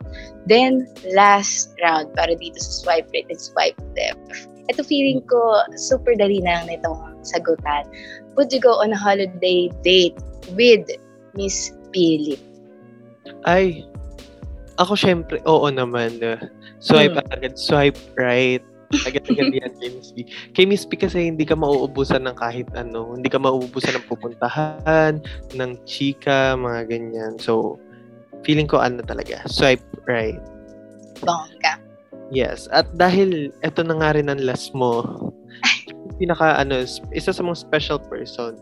Then, 0.51 0.91
last 1.15 1.71
round, 1.79 2.11
para 2.19 2.35
dito 2.35 2.59
sa 2.59 2.83
swipe 2.83 3.07
right 3.15 3.29
and 3.31 3.39
swipe 3.39 3.79
left. 3.95 4.51
Ito 4.67 4.83
feeling 4.83 5.23
ko, 5.31 5.63
super 5.79 6.19
dali 6.19 6.43
na 6.43 6.63
lang 6.63 6.75
nitong 6.75 7.23
sagutan. 7.23 7.87
Would 8.35 8.51
you 8.51 8.59
go 8.59 8.83
on 8.83 8.91
a 8.91 8.99
holiday 8.99 9.71
date 9.87 10.19
with 10.59 10.87
Miss 11.39 11.71
Philip? 11.95 12.43
Ay, 13.47 13.87
ako 14.81 14.99
syempre, 14.99 15.39
oo 15.47 15.69
naman. 15.71 16.19
uh, 16.25 16.41
swipe 16.81 17.15
Hmm. 17.15 17.31
agad, 17.31 17.55
swipe 17.55 17.99
right. 18.19 18.65
Agad-agad 19.07 19.55
yan 19.55 19.71
kay 19.79 19.91
Miss 19.95 20.11
B. 20.11 20.27
Kay 20.51 20.65
Miss 20.67 20.83
B 20.83 20.99
kasi 20.99 21.31
hindi 21.31 21.47
ka 21.47 21.55
mauubusan 21.55 22.27
ng 22.27 22.35
kahit 22.35 22.67
ano. 22.75 23.15
Hindi 23.15 23.31
ka 23.31 23.39
mauubusan 23.39 23.95
ng 23.95 24.07
pupuntahan, 24.11 25.23
ng 25.55 25.71
chika, 25.87 26.59
mga 26.59 26.91
ganyan. 26.91 27.39
So, 27.39 27.79
feeling 28.47 28.69
ko 28.69 28.81
ano 28.81 29.03
talaga, 29.05 29.45
swipe 29.49 29.85
right. 30.09 30.41
Bongga. 31.25 31.81
Yes. 32.31 32.71
At 32.71 32.87
dahil 32.95 33.51
eto 33.67 33.83
na 33.83 33.99
nga 33.99 34.15
rin 34.15 34.31
ang 34.31 34.41
last 34.41 34.73
mo, 34.73 35.03
pinaka 36.21 36.57
ano, 36.57 36.87
isa 37.13 37.31
sa 37.35 37.43
mga 37.43 37.59
special 37.59 37.99
person. 37.99 38.57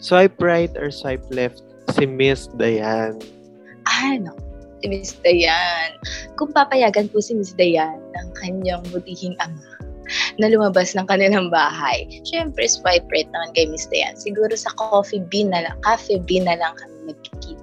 Swipe 0.00 0.36
right 0.40 0.72
or 0.80 0.88
swipe 0.88 1.24
left, 1.32 1.60
si 1.92 2.04
Miss 2.06 2.48
Diane. 2.56 3.18
Ano? 3.88 4.32
Si 4.80 4.88
Miss 4.88 5.12
Dayan. 5.20 6.00
Kung 6.40 6.56
papayagan 6.56 7.12
po 7.12 7.20
si 7.20 7.36
Miss 7.36 7.52
Dayan 7.52 8.00
ng 8.00 8.28
kanyang 8.40 8.80
butihing 8.88 9.36
ama 9.44 9.76
na 10.42 10.50
lumabas 10.50 10.96
ng 10.96 11.06
kanilang 11.06 11.52
bahay. 11.52 12.08
Siyempre, 12.26 12.66
swipe 12.66 13.06
right 13.12 13.28
naman 13.30 13.52
kay 13.54 13.68
Miss 13.68 13.86
Dayan. 13.92 14.16
Siguro 14.16 14.50
sa 14.56 14.72
coffee 14.74 15.22
bean 15.28 15.52
na 15.52 15.68
lang, 15.68 15.76
cafe 15.84 16.18
bean 16.24 16.48
na 16.48 16.58
lang 16.58 16.74
kami 16.80 17.14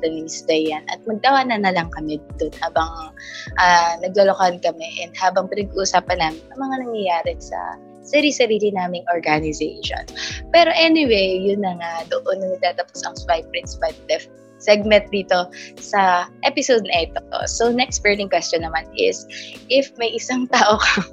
ni 0.06 0.26
Miss 0.26 0.45
Dayan 0.45 0.86
at 0.91 1.02
magdawanan 1.10 1.66
na 1.66 1.74
lang 1.74 1.89
kami 1.93 2.22
doon 2.38 2.54
habang 2.62 3.12
uh, 3.58 3.93
naglolokan 4.02 4.62
kami 4.62 4.88
and 5.02 5.14
habang 5.18 5.50
pinag-uusapan 5.50 6.18
namin 6.22 6.43
ang 6.54 6.60
mga 6.62 6.76
nangyayari 6.86 7.34
sa 7.41 7.78
sarili-sarili 8.08 8.72
naming 8.72 9.04
organization. 9.12 10.08
Pero 10.56 10.72
anyway, 10.74 11.43
yun 11.43 11.60
na 11.60 11.76
nga, 11.76 12.08
doon 12.08 12.39
na 12.39 12.56
natatapos 12.56 13.04
ang 13.04 13.16
swipe 13.20 13.48
right, 13.52 13.68
swipe 13.68 14.00
left 14.08 14.32
segment 14.58 15.06
dito 15.14 15.50
sa 15.78 16.26
episode 16.41 16.88
na 16.89 17.06
ito. 17.06 17.22
So, 17.45 17.70
next 17.70 18.02
burning 18.02 18.32
question 18.32 18.66
naman 18.66 18.89
is, 18.98 19.28
if 19.70 19.93
may 20.02 20.10
isang 20.18 20.50
tao 20.50 20.82
ka, 20.82 21.06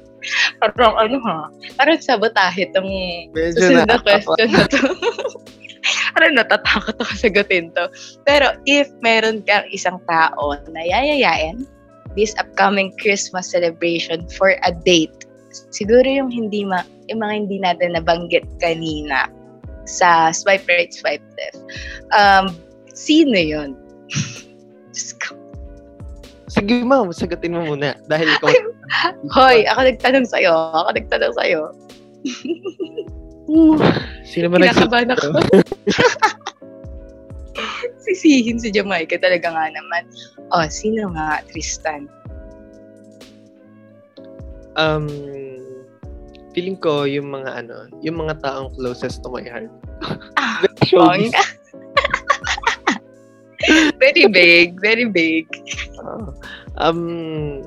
parang 0.62 0.96
ano 0.96 1.20
ha, 1.22 1.50
parang 1.76 2.00
sabotahe 2.00 2.70
itong 2.72 2.88
susunod 3.34 3.86
na 3.86 4.00
question 4.00 4.48
na 4.54 4.64
to. 4.70 4.80
parang 6.16 6.32
natatakot 6.40 6.96
ako 6.96 7.12
sagutin 7.20 7.68
to. 7.76 7.92
Pero 8.24 8.56
if 8.64 8.88
meron 9.04 9.44
kang 9.44 9.68
isang 9.68 10.00
tao 10.08 10.56
na 10.72 10.80
yayayain 10.80 11.68
this 12.16 12.32
upcoming 12.40 12.88
Christmas 12.96 13.52
celebration 13.52 14.24
for 14.32 14.56
a 14.64 14.72
date, 14.72 15.28
siguro 15.68 16.08
yung 16.08 16.32
hindi 16.32 16.64
ma, 16.64 16.80
yung 17.12 17.20
mga 17.20 17.34
hindi 17.44 17.60
natin 17.60 17.92
nabanggit 17.92 18.48
kanina 18.64 19.28
sa 19.84 20.32
swipe 20.32 20.64
right, 20.64 20.96
swipe 20.96 21.22
left. 21.36 21.60
Um, 22.16 22.56
Sino 22.96 23.36
yun? 23.36 23.76
Sige 26.56 26.80
ma'am, 26.80 27.12
sagutin 27.12 27.52
mo 27.52 27.76
muna. 27.76 27.92
Dahil 28.08 28.32
ikaw... 28.32 28.48
Hoy, 29.36 29.68
ako 29.68 29.80
nagtanong 29.84 30.24
sa'yo. 30.24 30.72
Ako 30.72 30.96
nagtanong 30.96 31.34
sa'yo. 31.36 31.76
Sino 34.26 34.50
ba 34.50 34.58
nagsasabi? 34.58 35.14
ako. 35.14 35.38
Sisihin 38.06 38.58
si 38.58 38.70
Jamaica 38.70 39.18
talaga 39.18 39.50
nga 39.50 39.66
naman. 39.70 40.02
Oh, 40.54 40.66
sino 40.70 41.10
nga, 41.14 41.42
Tristan? 41.50 42.06
Um, 44.76 45.08
feeling 46.52 46.76
ko 46.76 47.08
yung 47.08 47.32
mga 47.32 47.64
ano, 47.64 47.88
yung 48.04 48.20
mga 48.20 48.44
taong 48.44 48.76
closest 48.76 49.24
to 49.24 49.32
my 49.32 49.42
heart. 49.42 49.72
Ah, 50.36 50.60
Showbiz. 50.84 51.32
very 54.02 54.28
big, 54.28 54.76
very 54.78 55.08
big. 55.08 55.48
Uh, 55.96 56.30
um, 56.76 57.64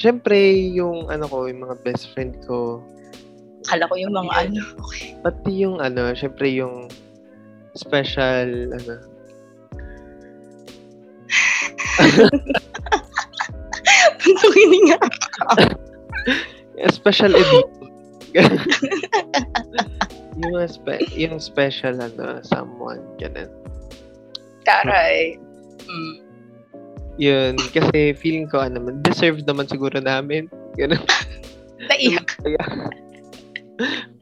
Siyempre, 0.00 0.56
yung 0.72 1.12
ano 1.12 1.28
ko, 1.28 1.44
yung 1.44 1.68
mga 1.68 1.76
best 1.84 2.08
friend 2.16 2.32
ko. 2.48 2.80
Kala 3.68 3.84
ko 3.88 3.94
yung 3.96 4.14
mga 4.16 4.32
ano. 4.48 4.60
Okay. 4.88 5.16
Pati 5.20 5.50
yung 5.60 5.80
ano, 5.80 6.12
siyempre 6.16 6.48
yung 6.52 6.88
special, 7.76 8.72
ano. 8.72 8.94
Pantungin 14.20 14.72
nga. 14.90 14.98
special 16.90 17.32
edition. 17.36 17.68
yung, 20.40 20.54
spe- 20.68 21.10
yung 21.14 21.36
special, 21.38 22.00
ano, 22.00 22.40
someone, 22.46 23.02
ganun. 23.20 23.50
Taray. 24.64 25.36
Mm. 25.84 26.14
Yun, 27.20 27.52
kasi 27.76 28.16
feeling 28.16 28.48
ko, 28.48 28.64
ano, 28.64 28.80
deserve 29.04 29.44
naman 29.44 29.68
siguro 29.68 30.00
namin. 30.00 30.48
Ganun. 30.80 31.04
Naiyak. 31.90 32.28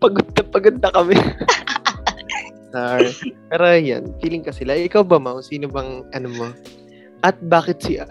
Pagod 0.03 0.27
na 0.35 0.43
pagod 0.47 0.77
na 0.79 0.91
kami. 0.93 1.17
Sorry. 2.75 3.13
Pero 3.49 3.65
yan, 3.65 4.05
feeling 4.21 4.45
ka 4.45 4.53
sila. 4.53 4.77
Ikaw 4.77 5.01
ba, 5.05 5.17
Mau? 5.17 5.41
Sino 5.41 5.73
bang, 5.73 6.05
ano 6.13 6.29
mo? 6.29 6.49
At 7.25 7.35
bakit 7.49 7.81
si 7.81 7.97
A? 7.97 8.07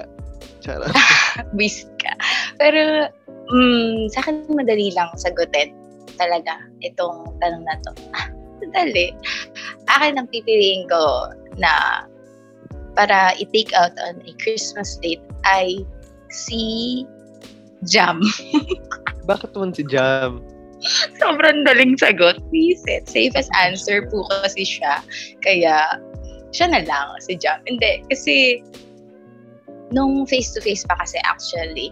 Charot. 0.59 0.89
Wish 1.57 1.85
ka. 2.01 2.11
Pero, 2.57 3.07
mm, 3.53 4.09
sa 4.11 4.25
akin 4.25 4.49
madali 4.49 4.89
lang 4.97 5.13
sagutin 5.15 5.71
talaga 6.17 6.57
itong 6.81 7.37
tanong 7.37 7.63
na 7.63 7.77
to. 7.85 7.91
Ah, 8.17 8.27
madali. 8.65 9.13
Akin 9.87 10.17
ang 10.17 10.27
pipiliin 10.33 10.89
ko 10.89 11.31
na 11.61 12.03
para 12.97 13.37
i-take 13.37 13.71
out 13.77 13.93
on 14.09 14.17
a 14.25 14.33
Christmas 14.41 14.97
date 15.05 15.21
ay 15.45 15.85
si 16.33 17.05
Jam. 17.85 18.25
Bakit 19.29 19.53
naman 19.53 19.71
si 19.77 19.85
Jam? 19.85 20.41
Sobrang 21.21 21.65
daling 21.65 21.97
sagot. 21.97 22.41
Visit. 22.53 23.09
Safest 23.09 23.49
answer 23.57 24.05
po 24.07 24.25
kasi 24.43 24.63
siya. 24.63 25.01
Kaya, 25.41 26.01
siya 26.53 26.67
na 26.71 26.81
lang, 26.85 27.07
si 27.23 27.35
Jam. 27.35 27.59
Hindi, 27.65 28.03
kasi, 28.07 28.61
nung 29.91 30.27
face-to-face 30.27 30.83
pa 30.87 30.95
kasi 30.99 31.17
actually, 31.23 31.91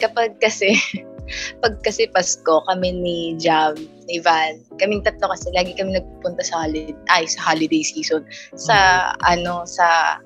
kapag 0.00 0.36
kasi, 0.40 0.76
pag 1.62 1.80
kasi 1.82 2.08
Pasko, 2.10 2.62
kami 2.68 2.92
ni 2.92 3.18
Jam, 3.40 3.76
ni 4.06 4.20
Van, 4.20 4.60
kaming 4.80 5.04
tatlo 5.04 5.32
kasi, 5.32 5.50
lagi 5.52 5.74
kami 5.76 5.96
nagpupunta 5.96 6.42
sa 6.44 6.66
holiday, 6.66 6.96
ay, 7.12 7.24
sa 7.28 7.52
holiday 7.52 7.82
season, 7.82 8.24
sa, 8.56 8.76
mm-hmm. 8.76 9.32
ano, 9.32 9.64
sa 9.64 10.18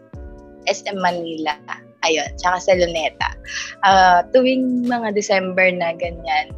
SM 0.68 0.98
Manila. 0.98 1.57
Ayun, 2.01 2.32
tsaka 2.40 2.57
sa 2.64 2.72
Luneta. 2.80 3.36
Uh, 3.84 4.24
tuwing 4.32 4.88
mga 4.88 5.12
December 5.12 5.68
na 5.68 5.92
ganyan, 5.92 6.48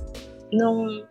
nung, 0.55 1.03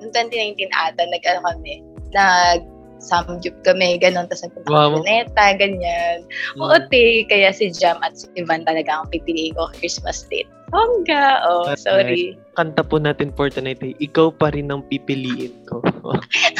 nung 0.00 0.12
2019 0.12 0.68
ata, 0.72 1.02
nag-ano 1.06 1.40
kami, 1.44 1.84
nag 2.10 2.64
samgyup 3.00 3.56
kami, 3.64 3.96
ganun, 3.96 4.28
tapos 4.28 4.44
nagpunta 4.44 4.68
wow. 4.68 4.92
Luneta, 5.00 5.56
ganyan. 5.56 6.22
Mm. 6.54 6.60
Oote, 6.60 7.24
kaya 7.32 7.48
si 7.50 7.72
Jam 7.72 7.96
at 8.04 8.14
si 8.14 8.28
Ivan 8.36 8.68
talaga 8.68 9.00
ang 9.00 9.08
pipiliin 9.08 9.56
ko 9.56 9.72
Christmas 9.80 10.28
date. 10.28 10.48
Hongga! 10.70 11.42
Oh, 11.42 11.66
That's 11.66 11.82
sorry. 11.82 12.36
Nice. 12.36 12.54
Kanta 12.54 12.86
po 12.86 13.02
natin 13.02 13.34
for 13.34 13.50
tonight 13.50 13.82
eh. 13.82 13.96
Ikaw 13.98 14.36
pa 14.38 14.54
rin 14.54 14.70
ang 14.70 14.86
pipiliin 14.86 15.66
ko. 15.66 15.82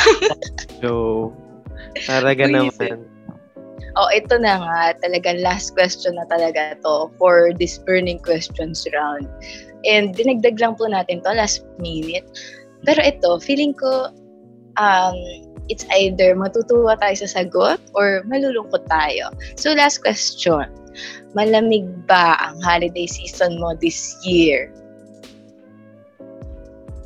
so, 0.82 0.90
talaga 2.08 2.48
naman. 2.50 3.06
Oh, 3.98 4.10
ito 4.10 4.38
na 4.38 4.58
nga, 4.58 4.80
talagang 5.02 5.42
last 5.42 5.74
question 5.74 6.14
na 6.14 6.26
talaga 6.30 6.78
to 6.82 7.10
for 7.18 7.50
this 7.58 7.78
burning 7.82 8.22
questions 8.22 8.86
round. 8.94 9.26
And 9.82 10.14
dinagdag 10.14 10.60
lang 10.60 10.78
po 10.78 10.86
natin 10.86 11.22
to 11.26 11.34
last 11.34 11.66
minute. 11.82 12.26
Pero 12.84 13.00
ito, 13.04 13.30
feeling 13.44 13.76
ko, 13.76 14.08
um, 14.80 15.16
it's 15.70 15.86
either 15.94 16.34
matutuwa 16.34 16.98
tayo 16.98 17.14
sa 17.22 17.28
sagot 17.40 17.78
or 17.94 18.26
malulungkot 18.26 18.84
tayo. 18.90 19.30
So 19.54 19.72
last 19.76 20.02
question, 20.02 20.66
malamig 21.36 21.86
ba 22.10 22.34
ang 22.40 22.58
holiday 22.64 23.06
season 23.06 23.60
mo 23.62 23.78
this 23.78 24.18
year? 24.26 24.74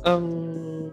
Um, 0.05 0.89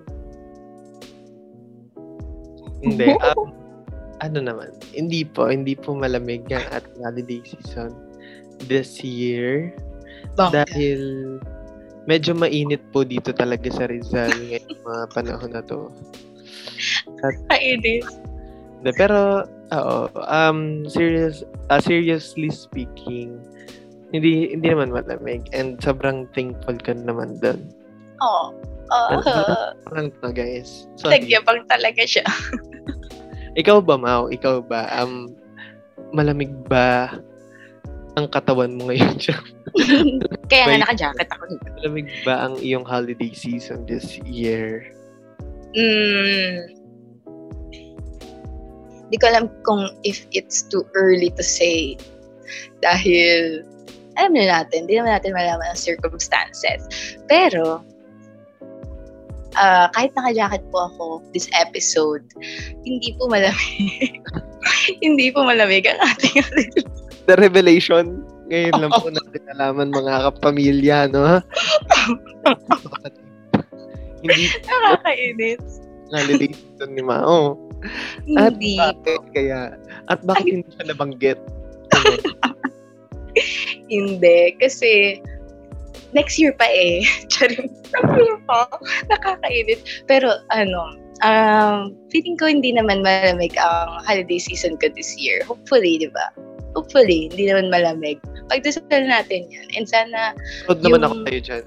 hindi. 2.84 3.16
Um, 3.22 3.56
ano 4.26 4.38
naman, 4.38 4.70
hindi 4.94 5.26
po, 5.26 5.50
hindi 5.50 5.74
po 5.74 5.96
malamig 5.96 6.46
ang 6.52 6.62
at 6.70 6.84
holiday 7.00 7.42
season 7.42 7.90
this 8.68 9.02
year. 9.02 9.74
Bakit? 10.38 10.52
Dahil 10.54 11.00
medyo 12.06 12.34
mainit 12.34 12.82
po 12.90 13.06
dito 13.06 13.30
talaga 13.30 13.70
sa 13.70 13.86
Rizal 13.86 14.30
ngayong 14.30 14.80
mga 14.82 15.04
panahon 15.14 15.50
na 15.54 15.62
to. 15.62 15.90
At, 17.22 17.36
Kainis. 17.50 18.06
De, 18.82 18.90
pero, 18.98 19.46
oo, 19.70 20.10
um, 20.26 20.82
serious, 20.90 21.46
uh, 21.70 21.78
seriously 21.78 22.50
speaking, 22.50 23.38
hindi 24.10 24.52
hindi 24.52 24.66
naman 24.68 24.90
malamig 24.90 25.46
and 25.54 25.78
sobrang 25.78 26.26
thankful 26.34 26.74
ka 26.82 26.92
naman 26.92 27.38
doon. 27.38 27.62
Oo. 28.20 28.46
Oh, 28.92 29.24
uh, 29.24 29.72
lang 29.96 30.12
to, 30.20 30.28
guys. 30.34 30.84
Sorry. 31.00 31.24
Nagyabang 31.24 31.64
talaga 31.64 32.04
siya. 32.04 32.26
Ikaw 33.60 33.80
ba, 33.80 33.96
Mau? 33.96 34.28
Ikaw 34.28 34.60
ba? 34.68 34.84
Um, 35.00 35.32
malamig 36.12 36.52
ba 36.68 37.08
ang 38.16 38.26
katawan 38.28 38.76
mo 38.76 38.92
ngayon 38.92 39.16
siya? 39.16 39.38
Kaya 40.50 40.62
nga 40.68 40.76
naka-jacket 40.84 41.28
ako. 41.32 41.42
Malamig 41.80 42.08
ba 42.28 42.44
ang 42.48 42.60
iyong 42.60 42.84
holiday 42.84 43.32
season 43.32 43.88
this 43.88 44.20
year? 44.28 44.92
Mm, 45.72 46.82
Hindi 49.12 49.20
ko 49.20 49.28
alam 49.28 49.52
kung 49.68 49.92
if 50.08 50.24
it's 50.32 50.64
too 50.64 50.88
early 50.96 51.28
to 51.36 51.44
say. 51.44 52.00
Dahil, 52.80 53.60
alam 54.16 54.32
na 54.32 54.48
natin, 54.48 54.88
hindi 54.88 54.96
naman 54.96 55.12
natin 55.12 55.36
malaman 55.36 55.68
ang 55.68 55.76
circumstances. 55.76 56.80
Pero, 57.28 57.84
uh, 59.60 59.86
kahit 59.92 60.16
naka-jacket 60.16 60.64
po 60.72 60.88
ako 60.88 61.04
this 61.36 61.44
episode, 61.60 62.24
hindi 62.88 63.12
po 63.20 63.28
malamig. 63.28 64.16
hindi 65.04 65.28
po 65.28 65.44
malamig 65.44 65.84
ang 65.84 66.00
ating 66.00 66.48
The 67.26 67.36
revelation. 67.38 68.26
Ngayon 68.50 68.74
lang 68.76 68.92
po 68.92 69.08
natin 69.14 69.42
alaman 69.56 69.88
mga 69.94 70.14
kapamilya, 70.28 70.98
no? 71.08 71.24
Hindi. 74.22 74.46
Nakakainis. 74.66 75.82
Season 76.12 76.90
ni 76.94 77.02
Mao. 77.02 77.58
Hindi. 78.28 78.78
At 78.78 79.00
bakit 79.02 79.26
kaya? 79.34 79.60
At 80.06 80.20
bakit 80.22 80.62
hindi 80.62 80.70
siya 80.76 80.84
nabanggit? 80.94 81.38
Hindi. 83.92 84.54
Kasi, 84.60 85.18
next 86.14 86.38
year 86.38 86.54
pa 86.54 86.68
eh. 86.70 87.02
Charing. 87.32 87.66
Pa. 88.46 88.70
Nakakainit. 89.10 89.82
Pero, 90.06 90.30
ano, 90.54 90.94
um, 91.26 91.96
feeling 92.12 92.36
ko 92.36 92.50
hindi 92.50 92.74
naman 92.74 93.02
malamig 93.02 93.56
ang 93.58 94.02
holiday 94.04 94.38
season 94.38 94.76
ko 94.78 94.88
this 94.94 95.16
year. 95.18 95.42
Hopefully, 95.46 95.98
di 95.98 96.10
ba? 96.12 96.30
Hopefully, 96.72 97.28
hindi 97.30 97.48
naman 97.52 97.68
malamig. 97.68 98.18
Pagdasal 98.48 98.84
natin 98.88 99.48
yan. 99.52 99.68
And 99.76 99.86
sana, 99.88 100.36
naman 100.68 101.02
Yung- 101.02 101.04
ako 101.04 101.14
tayo 101.28 101.40
dyan. 101.40 101.64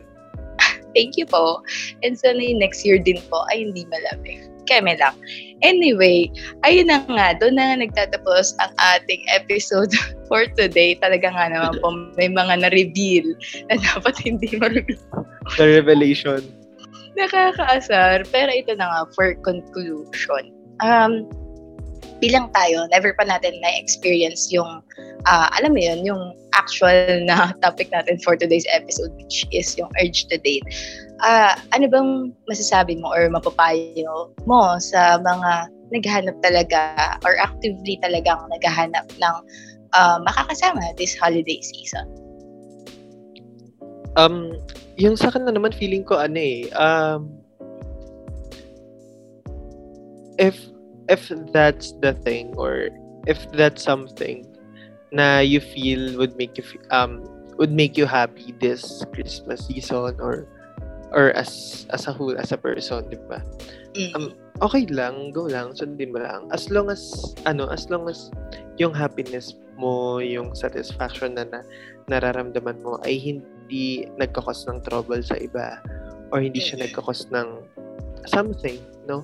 thank 0.96 1.20
you 1.20 1.28
po. 1.28 1.62
And 2.02 2.16
sana 2.18 2.40
yung 2.40 2.64
next 2.64 2.88
year 2.88 2.98
din 2.98 3.20
po 3.30 3.44
ay 3.52 3.70
hindi 3.70 3.86
malamig. 3.92 4.48
Keme 4.66 4.98
lang. 4.98 5.14
Anyway, 5.62 6.26
ayun 6.66 6.90
na 6.90 7.06
nga, 7.06 7.38
doon 7.38 7.54
na 7.54 7.70
nga 7.70 7.86
nagtatapos 7.86 8.58
ang 8.58 8.74
ating 8.98 9.22
episode 9.30 9.94
for 10.28 10.50
today. 10.58 10.98
Talaga 10.98 11.30
nga 11.30 11.54
naman 11.54 11.78
po, 11.86 11.94
may 12.18 12.34
mga 12.34 12.66
na-reveal 12.66 13.30
na 13.70 13.78
dapat 13.94 14.18
hindi 14.26 14.50
ma-reveal. 14.58 14.98
The 15.62 15.70
revelation. 15.70 16.42
Nakakaasar. 17.14 18.26
Pero 18.34 18.50
ito 18.50 18.74
na 18.74 18.90
nga, 18.90 19.02
for 19.14 19.38
conclusion. 19.46 20.50
Um, 20.82 21.30
bilang 22.20 22.52
tayo, 22.56 22.88
never 22.92 23.14
pa 23.16 23.28
natin 23.28 23.60
na-experience 23.60 24.52
yung, 24.52 24.84
ah, 25.28 25.52
alam 25.60 25.76
mo 25.76 25.82
yun, 25.82 26.06
yung 26.08 26.22
actual 26.56 27.24
na 27.28 27.52
topic 27.66 27.92
natin 27.92 28.20
for 28.24 28.40
today's 28.40 28.66
episode, 28.72 29.12
which 29.20 29.44
is 29.52 29.76
yung 29.76 29.92
urge 30.00 30.28
to 30.32 30.40
date. 30.40 30.64
Ah, 31.24 31.60
ano 31.76 31.88
bang 31.88 32.12
masasabi 32.48 33.00
mo 33.00 33.12
or 33.12 33.28
mapapayo 33.28 34.32
mo 34.48 34.80
sa 34.80 35.20
mga 35.20 35.72
naghahanap 35.94 36.36
talaga 36.42 37.16
or 37.24 37.38
actively 37.38 38.00
talagang 38.02 38.40
naghahanap 38.52 39.06
ng 39.20 39.36
ah, 39.96 40.18
makakasama 40.24 40.82
this 40.96 41.16
holiday 41.16 41.60
season? 41.62 42.08
Um, 44.16 44.56
yung 44.96 45.20
sa 45.20 45.28
akin 45.28 45.44
na 45.44 45.52
naman, 45.52 45.76
feeling 45.76 46.08
ko 46.08 46.16
ano 46.16 46.40
eh, 46.40 46.72
um, 46.80 47.28
if, 50.40 50.56
if 51.10 51.32
that's 51.54 51.94
the 52.02 52.14
thing 52.26 52.54
or 52.58 52.90
if 53.28 53.40
that's 53.52 53.84
something 53.84 54.46
na 55.12 55.40
you 55.40 55.60
feel 55.60 56.18
would 56.18 56.36
make 56.38 56.58
you, 56.58 56.66
um, 56.92 57.24
would 57.58 57.72
make 57.72 57.98
you 57.98 58.06
happy 58.06 58.54
this 58.60 59.06
Christmas 59.14 59.68
season 59.68 60.18
or 60.20 60.48
or 61.16 61.32
as 61.38 61.86
as 61.96 62.08
a 62.08 62.12
whole 62.12 62.36
as 62.36 62.52
a 62.52 62.60
person, 62.60 63.08
di 63.08 63.18
ba? 63.30 63.40
Mm. 63.96 64.12
Um, 64.16 64.26
okay 64.60 64.84
lang, 64.92 65.32
go 65.32 65.48
lang, 65.48 65.72
sundin 65.72 66.12
mo 66.12 66.20
lang. 66.20 66.52
As 66.52 66.68
long 66.68 66.92
as, 66.92 67.34
ano, 67.48 67.72
as 67.72 67.88
long 67.88 68.12
as 68.12 68.28
yung 68.76 68.92
happiness 68.92 69.56
mo, 69.80 70.20
yung 70.20 70.52
satisfaction 70.52 71.40
na, 71.40 71.48
na 71.48 71.64
nararamdaman 72.12 72.84
mo 72.84 73.00
ay 73.08 73.16
hindi 73.16 74.08
nagkakos 74.20 74.68
ng 74.68 74.84
trouble 74.84 75.24
sa 75.24 75.40
iba 75.40 75.80
or 76.36 76.44
hindi 76.44 76.60
siya 76.60 76.80
Mm. 76.80 76.84
nagkakos 76.92 77.32
ng 77.32 77.48
something, 78.28 78.80
no? 79.08 79.24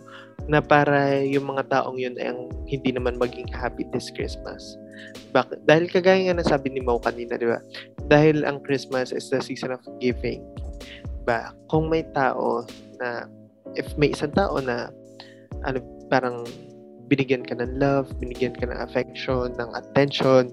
Na 0.49 0.63
para 0.63 1.21
yung 1.21 1.53
mga 1.53 1.69
taong 1.69 1.97
yun 2.01 2.17
ay 2.17 2.33
ang 2.33 2.49
hindi 2.65 2.95
naman 2.95 3.19
maging 3.21 3.49
happy 3.51 3.85
this 3.93 4.09
Christmas. 4.13 4.77
Bakit? 5.33 5.65
Dahil 5.65 5.85
kagaya 5.89 6.29
nga 6.29 6.41
nasabi 6.41 6.73
ni 6.73 6.81
Mau 6.81 7.01
kanina, 7.01 7.37
di 7.37 7.47
ba? 7.49 7.59
Dahil 8.09 8.43
ang 8.45 8.61
Christmas 8.61 9.13
is 9.15 9.29
the 9.29 9.39
season 9.41 9.73
of 9.73 9.81
giving. 10.01 10.43
Ba, 11.23 11.53
kung 11.69 11.87
may 11.87 12.05
tao 12.11 12.65
na 12.97 13.29
if 13.77 13.87
may 13.95 14.11
isang 14.11 14.33
tao 14.33 14.59
na 14.59 14.91
ano 15.63 15.79
parang 16.11 16.43
binigyan 17.07 17.43
ka 17.43 17.55
ng 17.55 17.79
love, 17.79 18.07
binigyan 18.19 18.55
ka 18.55 18.67
ng 18.67 18.79
affection, 18.79 19.51
ng 19.55 19.69
attention, 19.75 20.51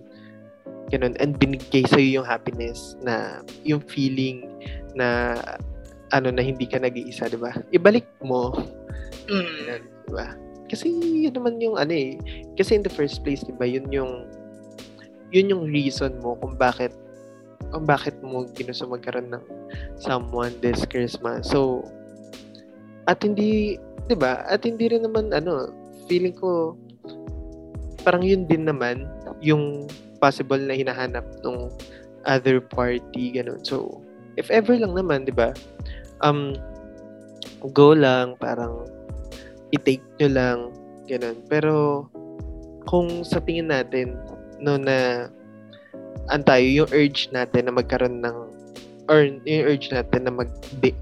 ganun, 0.90 1.14
and 1.22 1.38
binigay 1.38 1.86
sa 1.86 2.02
yung 2.02 2.26
happiness 2.26 2.98
na 3.02 3.42
yung 3.62 3.82
feeling 3.86 4.42
na 4.98 5.38
ano 6.10 6.32
na 6.32 6.42
hindi 6.42 6.64
ka 6.66 6.82
nag-iisa, 6.82 7.30
'di 7.30 7.38
ba? 7.38 7.52
Ibalik 7.70 8.06
mo, 8.24 8.52
Mm. 9.28 9.44
ganun, 9.68 9.82
'di 9.84 10.10
ba? 10.12 10.28
Kasi 10.68 10.92
yun 11.00 11.32
naman 11.32 11.60
yung 11.60 11.76
ano 11.80 11.92
eh. 11.92 12.16
Kasi 12.56 12.76
in 12.76 12.84
the 12.84 12.92
first 12.92 13.24
place, 13.24 13.44
'di 13.44 13.56
ba, 13.56 13.64
yun 13.68 13.88
yung 13.92 14.28
yun 15.28 15.52
yung 15.52 15.64
reason 15.68 16.16
mo 16.24 16.36
kung 16.40 16.56
bakit 16.56 16.92
kung 17.68 17.84
bakit 17.84 18.16
mo 18.24 18.48
ginusto 18.56 18.88
magkaroon 18.88 19.28
ng 19.28 19.44
someone 20.00 20.52
this 20.64 20.88
Christmas. 20.88 21.48
So, 21.48 21.84
at 23.04 23.20
hindi, 23.20 23.76
'di 24.08 24.16
ba? 24.16 24.44
At 24.48 24.64
hindi 24.64 24.88
rin 24.88 25.04
naman 25.04 25.36
ano, 25.36 25.72
feeling 26.08 26.36
ko 26.36 26.76
parang 28.08 28.24
yun 28.24 28.48
din 28.48 28.64
naman 28.64 29.04
yung 29.44 29.84
possible 30.16 30.58
na 30.58 30.72
hinahanap 30.72 31.24
ng 31.44 31.68
other 32.24 32.64
party 32.64 33.36
ganun. 33.36 33.60
So, 33.60 34.00
if 34.40 34.48
ever 34.48 34.76
lang 34.76 34.96
naman, 34.96 35.28
'di 35.28 35.36
ba? 35.36 35.52
Um 36.24 36.56
go 37.74 37.92
lang 37.92 38.38
parang 38.40 38.97
i-take 39.72 40.04
nyo 40.18 40.28
lang 40.28 40.58
ganun. 41.08 41.36
Pero 41.48 42.06
kung 42.88 43.24
sa 43.24 43.40
tingin 43.40 43.68
natin 43.68 44.16
no 44.58 44.80
na 44.80 45.28
ang 46.28 46.44
tayo 46.44 46.64
yung 46.64 46.90
urge 46.92 47.28
natin 47.32 47.68
na 47.68 47.72
magkaroon 47.72 48.20
ng 48.24 48.36
or 49.08 49.24
yung 49.24 49.64
urge 49.64 49.88
natin 49.88 50.28
na 50.28 50.32
mag 50.32 50.50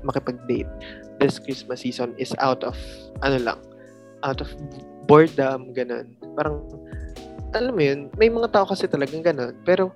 makipag-date 0.07 0.71
this 1.19 1.39
Christmas 1.43 1.83
season 1.83 2.15
is 2.19 2.35
out 2.39 2.63
of 2.63 2.77
ano 3.23 3.39
lang 3.41 3.59
out 4.23 4.39
of 4.39 4.51
boredom 5.11 5.75
ganun 5.75 6.15
parang 6.39 6.63
alam 7.55 7.73
mo 7.75 7.83
yun 7.83 8.01
may 8.21 8.31
mga 8.31 8.53
tao 8.53 8.67
kasi 8.69 8.87
talagang 8.87 9.25
ganun 9.25 9.55
pero 9.67 9.91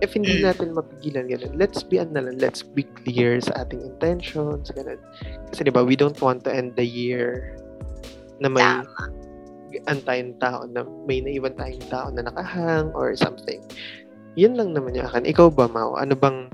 if 0.00 0.16
hindi 0.16 0.40
Mm. 0.40 0.44
natin 0.48 0.68
mapigilan 0.72 1.28
ganun 1.28 1.52
let's 1.60 1.84
be 1.84 2.00
ano 2.00 2.24
lang 2.24 2.40
let's 2.40 2.64
be 2.64 2.84
clear 3.04 3.36
sa 3.42 3.64
ating 3.64 3.84
intentions 3.84 4.72
ganun 4.72 5.00
kasi 5.52 5.60
di 5.66 5.72
ba 5.72 5.84
we 5.84 5.92
don't 5.98 6.16
want 6.24 6.40
to 6.40 6.48
end 6.48 6.72
the 6.80 6.86
year 6.86 7.59
na 8.40 8.48
may 8.48 8.64
Tama. 8.64 9.04
antayong 9.86 10.34
tao 10.40 10.66
na 10.66 10.82
may 11.06 11.20
naiwan 11.20 11.54
tayong 11.54 11.86
tao 11.92 12.08
na 12.10 12.24
nakahang 12.24 12.90
or 12.96 13.14
something. 13.14 13.60
Yun 14.34 14.56
lang 14.56 14.72
naman 14.72 14.96
yung 14.96 15.06
akin. 15.06 15.28
Ikaw 15.28 15.52
ba, 15.52 15.68
Mau? 15.68 15.94
Ano 16.00 16.16
bang 16.16 16.48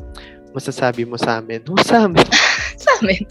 masasabi 0.52 1.06
mo 1.06 1.16
sa 1.16 1.38
amin? 1.40 1.62
O 1.70 1.78
sa 1.80 2.08
amin? 2.08 2.26
sa 2.82 2.90
amin. 3.00 3.22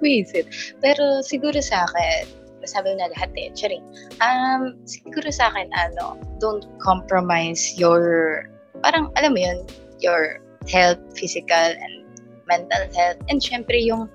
Wisit. 0.00 0.48
Pero 0.80 1.20
siguro 1.20 1.58
sa 1.60 1.84
akin, 1.84 2.28
nasabi 2.60 2.92
mo 2.92 2.96
na 3.00 3.12
lahat 3.12 3.32
eh, 3.36 3.48
charing. 3.56 3.84
Um, 4.20 4.76
siguro 4.84 5.28
sa 5.32 5.52
akin, 5.52 5.68
ano, 5.72 6.16
don't 6.40 6.64
compromise 6.80 7.76
your, 7.76 8.44
parang, 8.84 9.08
alam 9.16 9.32
mo 9.32 9.40
yun, 9.40 9.58
your 10.00 10.40
health, 10.68 11.00
physical, 11.16 11.72
and 11.76 12.04
mental 12.48 12.84
health. 12.92 13.20
And 13.32 13.40
syempre, 13.40 13.80
yung 13.80 14.08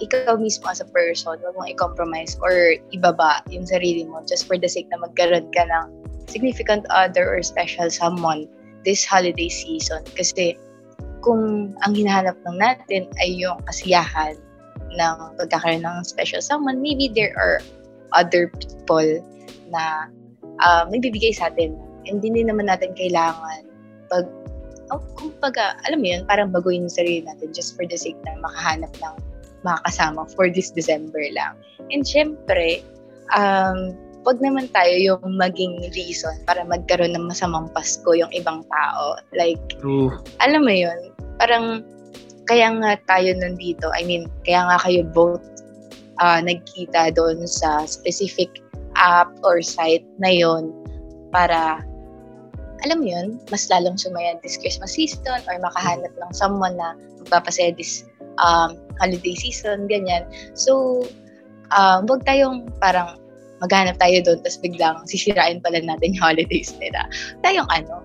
ikaw 0.00 0.40
mismo 0.40 0.66
as 0.72 0.80
a 0.80 0.88
person, 0.88 1.36
wag 1.44 1.54
mong 1.54 1.70
i-compromise 1.70 2.40
or 2.40 2.76
ibaba 2.90 3.44
yung 3.52 3.68
sarili 3.68 4.08
mo 4.08 4.24
just 4.24 4.48
for 4.48 4.56
the 4.56 4.68
sake 4.68 4.88
na 4.88 4.98
magkaroon 5.04 5.52
ka 5.52 5.68
ng 5.68 5.86
significant 6.26 6.88
other 6.88 7.28
or 7.28 7.44
special 7.44 7.92
someone 7.92 8.48
this 8.88 9.04
holiday 9.04 9.48
season. 9.48 10.00
Kasi 10.16 10.56
kung 11.20 11.76
ang 11.84 11.92
hinahanap 11.92 12.36
lang 12.48 12.56
natin 12.56 13.02
ay 13.20 13.36
yung 13.36 13.60
kasiyahan 13.68 14.40
ng 14.96 15.16
pagkakaroon 15.36 15.84
ng 15.84 16.00
special 16.02 16.40
someone, 16.40 16.80
maybe 16.80 17.12
there 17.12 17.36
are 17.36 17.60
other 18.16 18.48
people 18.56 19.20
na 19.68 20.08
uh, 20.64 20.88
may 20.88 20.98
bibigay 20.98 21.36
sa 21.36 21.52
atin. 21.52 21.76
And 22.08 22.24
hindi 22.24 22.42
naman 22.48 22.72
natin 22.72 22.96
kailangan 22.96 23.68
pag 24.08 24.24
oh, 24.90 25.02
kumbaga, 25.14 25.78
alam 25.86 26.02
mo 26.02 26.08
yun, 26.10 26.22
parang 26.26 26.50
baguhin 26.50 26.88
yung 26.88 26.90
sarili 26.90 27.22
natin 27.22 27.54
just 27.54 27.78
for 27.78 27.86
the 27.86 27.94
sake 27.94 28.18
na 28.26 28.34
makahanap 28.42 28.90
ng 28.98 29.14
makakasama 29.66 30.28
for 30.34 30.48
this 30.48 30.70
December 30.72 31.20
lang. 31.32 31.56
And 31.92 32.02
syempre, 32.06 32.84
um, 33.34 33.96
wag 34.24 34.38
naman 34.44 34.68
tayo 34.72 34.94
yung 34.96 35.24
maging 35.40 35.80
reason 35.96 36.44
para 36.44 36.64
magkaroon 36.64 37.16
ng 37.16 37.28
masamang 37.28 37.72
Pasko 37.72 38.12
yung 38.12 38.30
ibang 38.36 38.64
tao. 38.68 39.16
Like, 39.32 39.60
True. 39.80 40.12
alam 40.44 40.68
mo 40.68 40.74
yun, 40.74 41.12
parang 41.40 41.84
kaya 42.44 42.68
nga 42.82 43.00
tayo 43.08 43.32
nandito. 43.36 43.88
I 43.96 44.04
mean, 44.04 44.28
kaya 44.44 44.66
nga 44.68 44.76
kayo 44.84 45.06
both 45.06 45.44
uh, 46.20 46.40
nagkita 46.42 47.16
doon 47.16 47.48
sa 47.48 47.88
specific 47.88 48.60
app 48.98 49.30
or 49.46 49.64
site 49.64 50.04
na 50.20 50.28
yon 50.28 50.74
para 51.32 51.80
alam 52.80 53.04
mo 53.04 53.06
yun, 53.12 53.36
mas 53.52 53.68
lalong 53.68 53.96
sumaya 54.00 54.40
this 54.40 54.56
Christmas 54.56 54.96
season 54.96 55.40
or 55.48 55.56
makahanap 55.60 56.12
ng 56.16 56.32
someone 56.32 56.76
na 56.80 56.96
magpapasaya 57.20 57.76
this 57.76 58.08
um, 58.40 58.76
holiday 59.00 59.34
season, 59.34 59.88
ganyan. 59.88 60.28
So, 60.52 61.02
um, 61.72 62.06
wag 62.06 62.22
tayong 62.28 62.68
parang 62.78 63.16
maghanap 63.60 64.00
tayo 64.00 64.24
doon 64.24 64.40
tapos 64.40 64.58
biglang 64.64 64.96
sisirain 65.04 65.60
pala 65.60 65.84
natin 65.84 66.16
yung 66.16 66.24
holidays 66.32 66.72
nila. 66.80 67.04
Tayong 67.44 67.68
ano, 67.68 68.00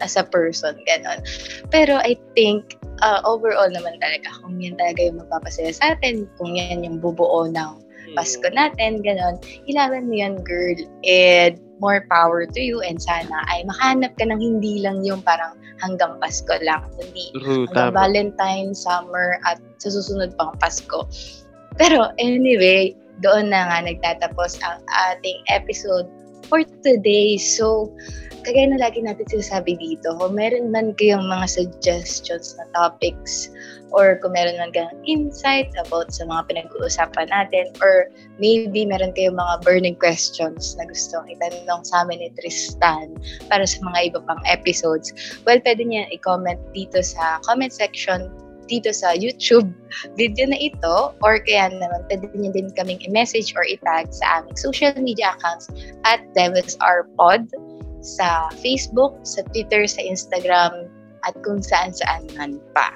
as 0.00 0.16
a 0.16 0.24
person, 0.24 0.76
ganon. 0.88 1.20
Pero 1.68 2.00
I 2.00 2.16
think 2.32 2.80
uh, 3.04 3.20
overall 3.24 3.68
naman 3.68 4.00
talaga, 4.00 4.32
kung 4.40 4.56
yan 4.60 4.80
talaga 4.80 5.04
yung 5.04 5.20
magpapasaya 5.20 5.72
sa 5.76 5.96
atin, 5.96 6.24
kung 6.40 6.56
yan 6.56 6.84
yung 6.84 6.98
bubuo 7.00 7.48
ng. 7.48 7.84
Pasko 8.14 8.46
natin, 8.52 9.02
ganon, 9.04 9.40
ilaban 9.68 10.08
mo 10.08 10.14
yan, 10.16 10.40
girl. 10.44 10.78
And 11.04 11.60
more 11.82 12.06
power 12.10 12.46
to 12.46 12.60
you 12.60 12.80
and 12.82 13.00
sana 13.02 13.42
ay 13.50 13.66
makahanap 13.66 14.14
ka 14.14 14.24
ng 14.26 14.38
hindi 14.38 14.82
lang 14.82 15.02
yung 15.02 15.22
parang 15.22 15.58
hanggang 15.82 16.16
Pasko 16.22 16.54
lang, 16.62 16.86
kundi 16.94 17.34
True, 17.34 17.66
hanggang 17.70 17.92
tama. 17.92 17.98
Valentine, 18.06 18.70
summer, 18.72 19.42
at 19.44 19.58
sa 19.82 19.90
susunod 19.90 20.34
pang 20.38 20.54
Pasko. 20.62 21.06
Pero 21.74 22.14
anyway, 22.22 22.94
doon 23.22 23.50
na 23.50 23.66
nga 23.70 23.78
nagtatapos 23.82 24.58
ang 24.62 24.78
ating 25.10 25.38
episode 25.50 26.06
for 26.46 26.62
today. 26.82 27.34
So, 27.38 27.90
kagaya 28.44 28.68
na 28.68 28.78
lagi 28.78 29.00
natin 29.00 29.24
sinasabi 29.24 29.80
dito, 29.80 30.12
kung 30.20 30.36
meron 30.36 30.68
man 30.68 30.92
kayong 30.94 31.24
mga 31.26 31.48
suggestions 31.48 32.54
na 32.60 32.68
topics 32.76 33.48
or 33.90 34.20
kung 34.20 34.36
meron 34.36 34.60
man 34.60 34.70
kayong 34.70 34.94
insights 35.08 35.72
about 35.80 36.12
sa 36.12 36.28
mga 36.28 36.52
pinag-uusapan 36.52 37.32
natin 37.32 37.72
or 37.80 38.12
maybe 38.36 38.84
meron 38.84 39.16
kayong 39.16 39.40
mga 39.40 39.64
burning 39.64 39.96
questions 39.96 40.76
na 40.76 40.84
gusto 40.84 41.24
itanong 41.24 41.82
sa 41.88 42.04
amin 42.04 42.20
ni 42.20 42.30
Tristan 42.36 43.16
para 43.48 43.64
sa 43.64 43.80
mga 43.80 44.12
iba 44.12 44.20
pang 44.28 44.40
episodes, 44.44 45.10
well, 45.48 45.58
pwede 45.64 45.80
niya 45.80 46.04
i-comment 46.12 46.60
dito 46.76 47.00
sa 47.00 47.40
comment 47.48 47.72
section 47.72 48.28
dito 48.64 48.92
sa 48.96 49.12
YouTube 49.12 49.68
video 50.16 50.48
na 50.48 50.56
ito 50.56 51.12
or 51.20 51.36
kaya 51.44 51.68
naman 51.68 52.00
pwede 52.08 52.32
niyo 52.32 52.50
din 52.56 52.68
kaming 52.72 53.00
i-message 53.04 53.52
or 53.56 53.64
i-tag 53.68 54.08
sa 54.08 54.40
aming 54.40 54.56
social 54.56 54.92
media 54.96 55.36
accounts 55.36 55.68
at 56.08 56.24
Devils 56.32 56.76
Are 56.80 57.04
Pod 57.20 57.44
sa 58.04 58.52
Facebook, 58.60 59.16
sa 59.24 59.40
Twitter, 59.56 59.88
sa 59.88 60.04
Instagram, 60.04 60.92
at 61.24 61.34
kung 61.40 61.64
saan-saan 61.64 62.28
man 62.36 62.60
pa. 62.76 62.92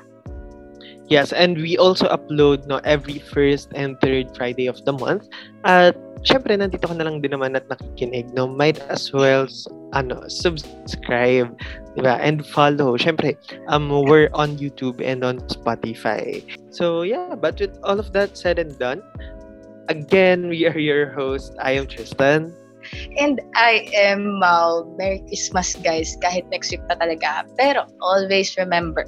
Yes, 1.09 1.32
and 1.32 1.56
we 1.56 1.80
also 1.80 2.04
upload 2.12 2.68
no 2.68 2.84
every 2.84 3.16
first 3.16 3.72
and 3.72 3.96
third 4.04 4.28
Friday 4.36 4.68
of 4.68 4.84
the 4.84 4.92
month. 4.92 5.24
At 5.64 5.96
syempre 6.28 6.52
nandito 6.52 6.84
ka 6.84 6.92
na 6.92 7.09
lang 7.09 7.24
din 7.24 7.32
naman 7.32 7.56
at 7.56 7.64
nakikinig, 7.72 8.28
no. 8.36 8.44
Might 8.44 8.76
as 8.92 9.09
well 9.09 9.48
ano, 9.96 10.28
subscribe, 10.28 11.48
'di 11.96 12.04
ba? 12.04 12.20
And 12.20 12.44
follow. 12.44 13.00
Syempre, 13.00 13.40
um 13.72 13.88
we're 13.88 14.28
on 14.36 14.61
YouTube 14.61 15.00
and 15.00 15.24
on 15.24 15.40
Spotify. 15.48 16.44
So, 16.68 17.09
yeah, 17.09 17.32
but 17.32 17.56
with 17.56 17.72
all 17.80 17.96
of 17.96 18.12
that 18.12 18.36
said 18.36 18.61
and 18.61 18.76
done, 18.76 19.00
again, 19.88 20.52
we 20.52 20.68
are 20.68 20.76
your 20.76 21.09
host. 21.09 21.56
I 21.56 21.80
am 21.80 21.88
Tristan. 21.88 22.52
And 23.18 23.41
I 23.55 23.89
am 23.95 24.39
Mal. 24.39 24.84
Merry 24.97 25.20
Christmas, 25.26 25.74
guys. 25.76 26.16
Kahit 26.22 26.49
next 26.51 26.70
week 26.70 26.82
pa 26.89 26.97
talaga. 26.97 27.47
Pero 27.57 27.86
always 28.01 28.57
remember, 28.57 29.07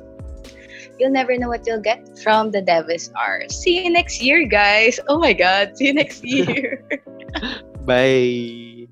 you'll 0.99 1.15
never 1.15 1.37
know 1.37 1.49
what 1.49 1.67
you'll 1.67 1.83
get 1.83 2.05
from 2.19 2.51
the 2.51 2.61
Devil's 2.61 3.11
R. 3.17 3.49
See 3.49 3.83
you 3.83 3.91
next 3.91 4.23
year, 4.23 4.45
guys. 4.45 5.01
Oh 5.09 5.19
my 5.19 5.33
God. 5.33 5.77
See 5.77 5.91
you 5.91 5.95
next 5.95 6.25
year. 6.27 6.85
Bye. 7.85 8.89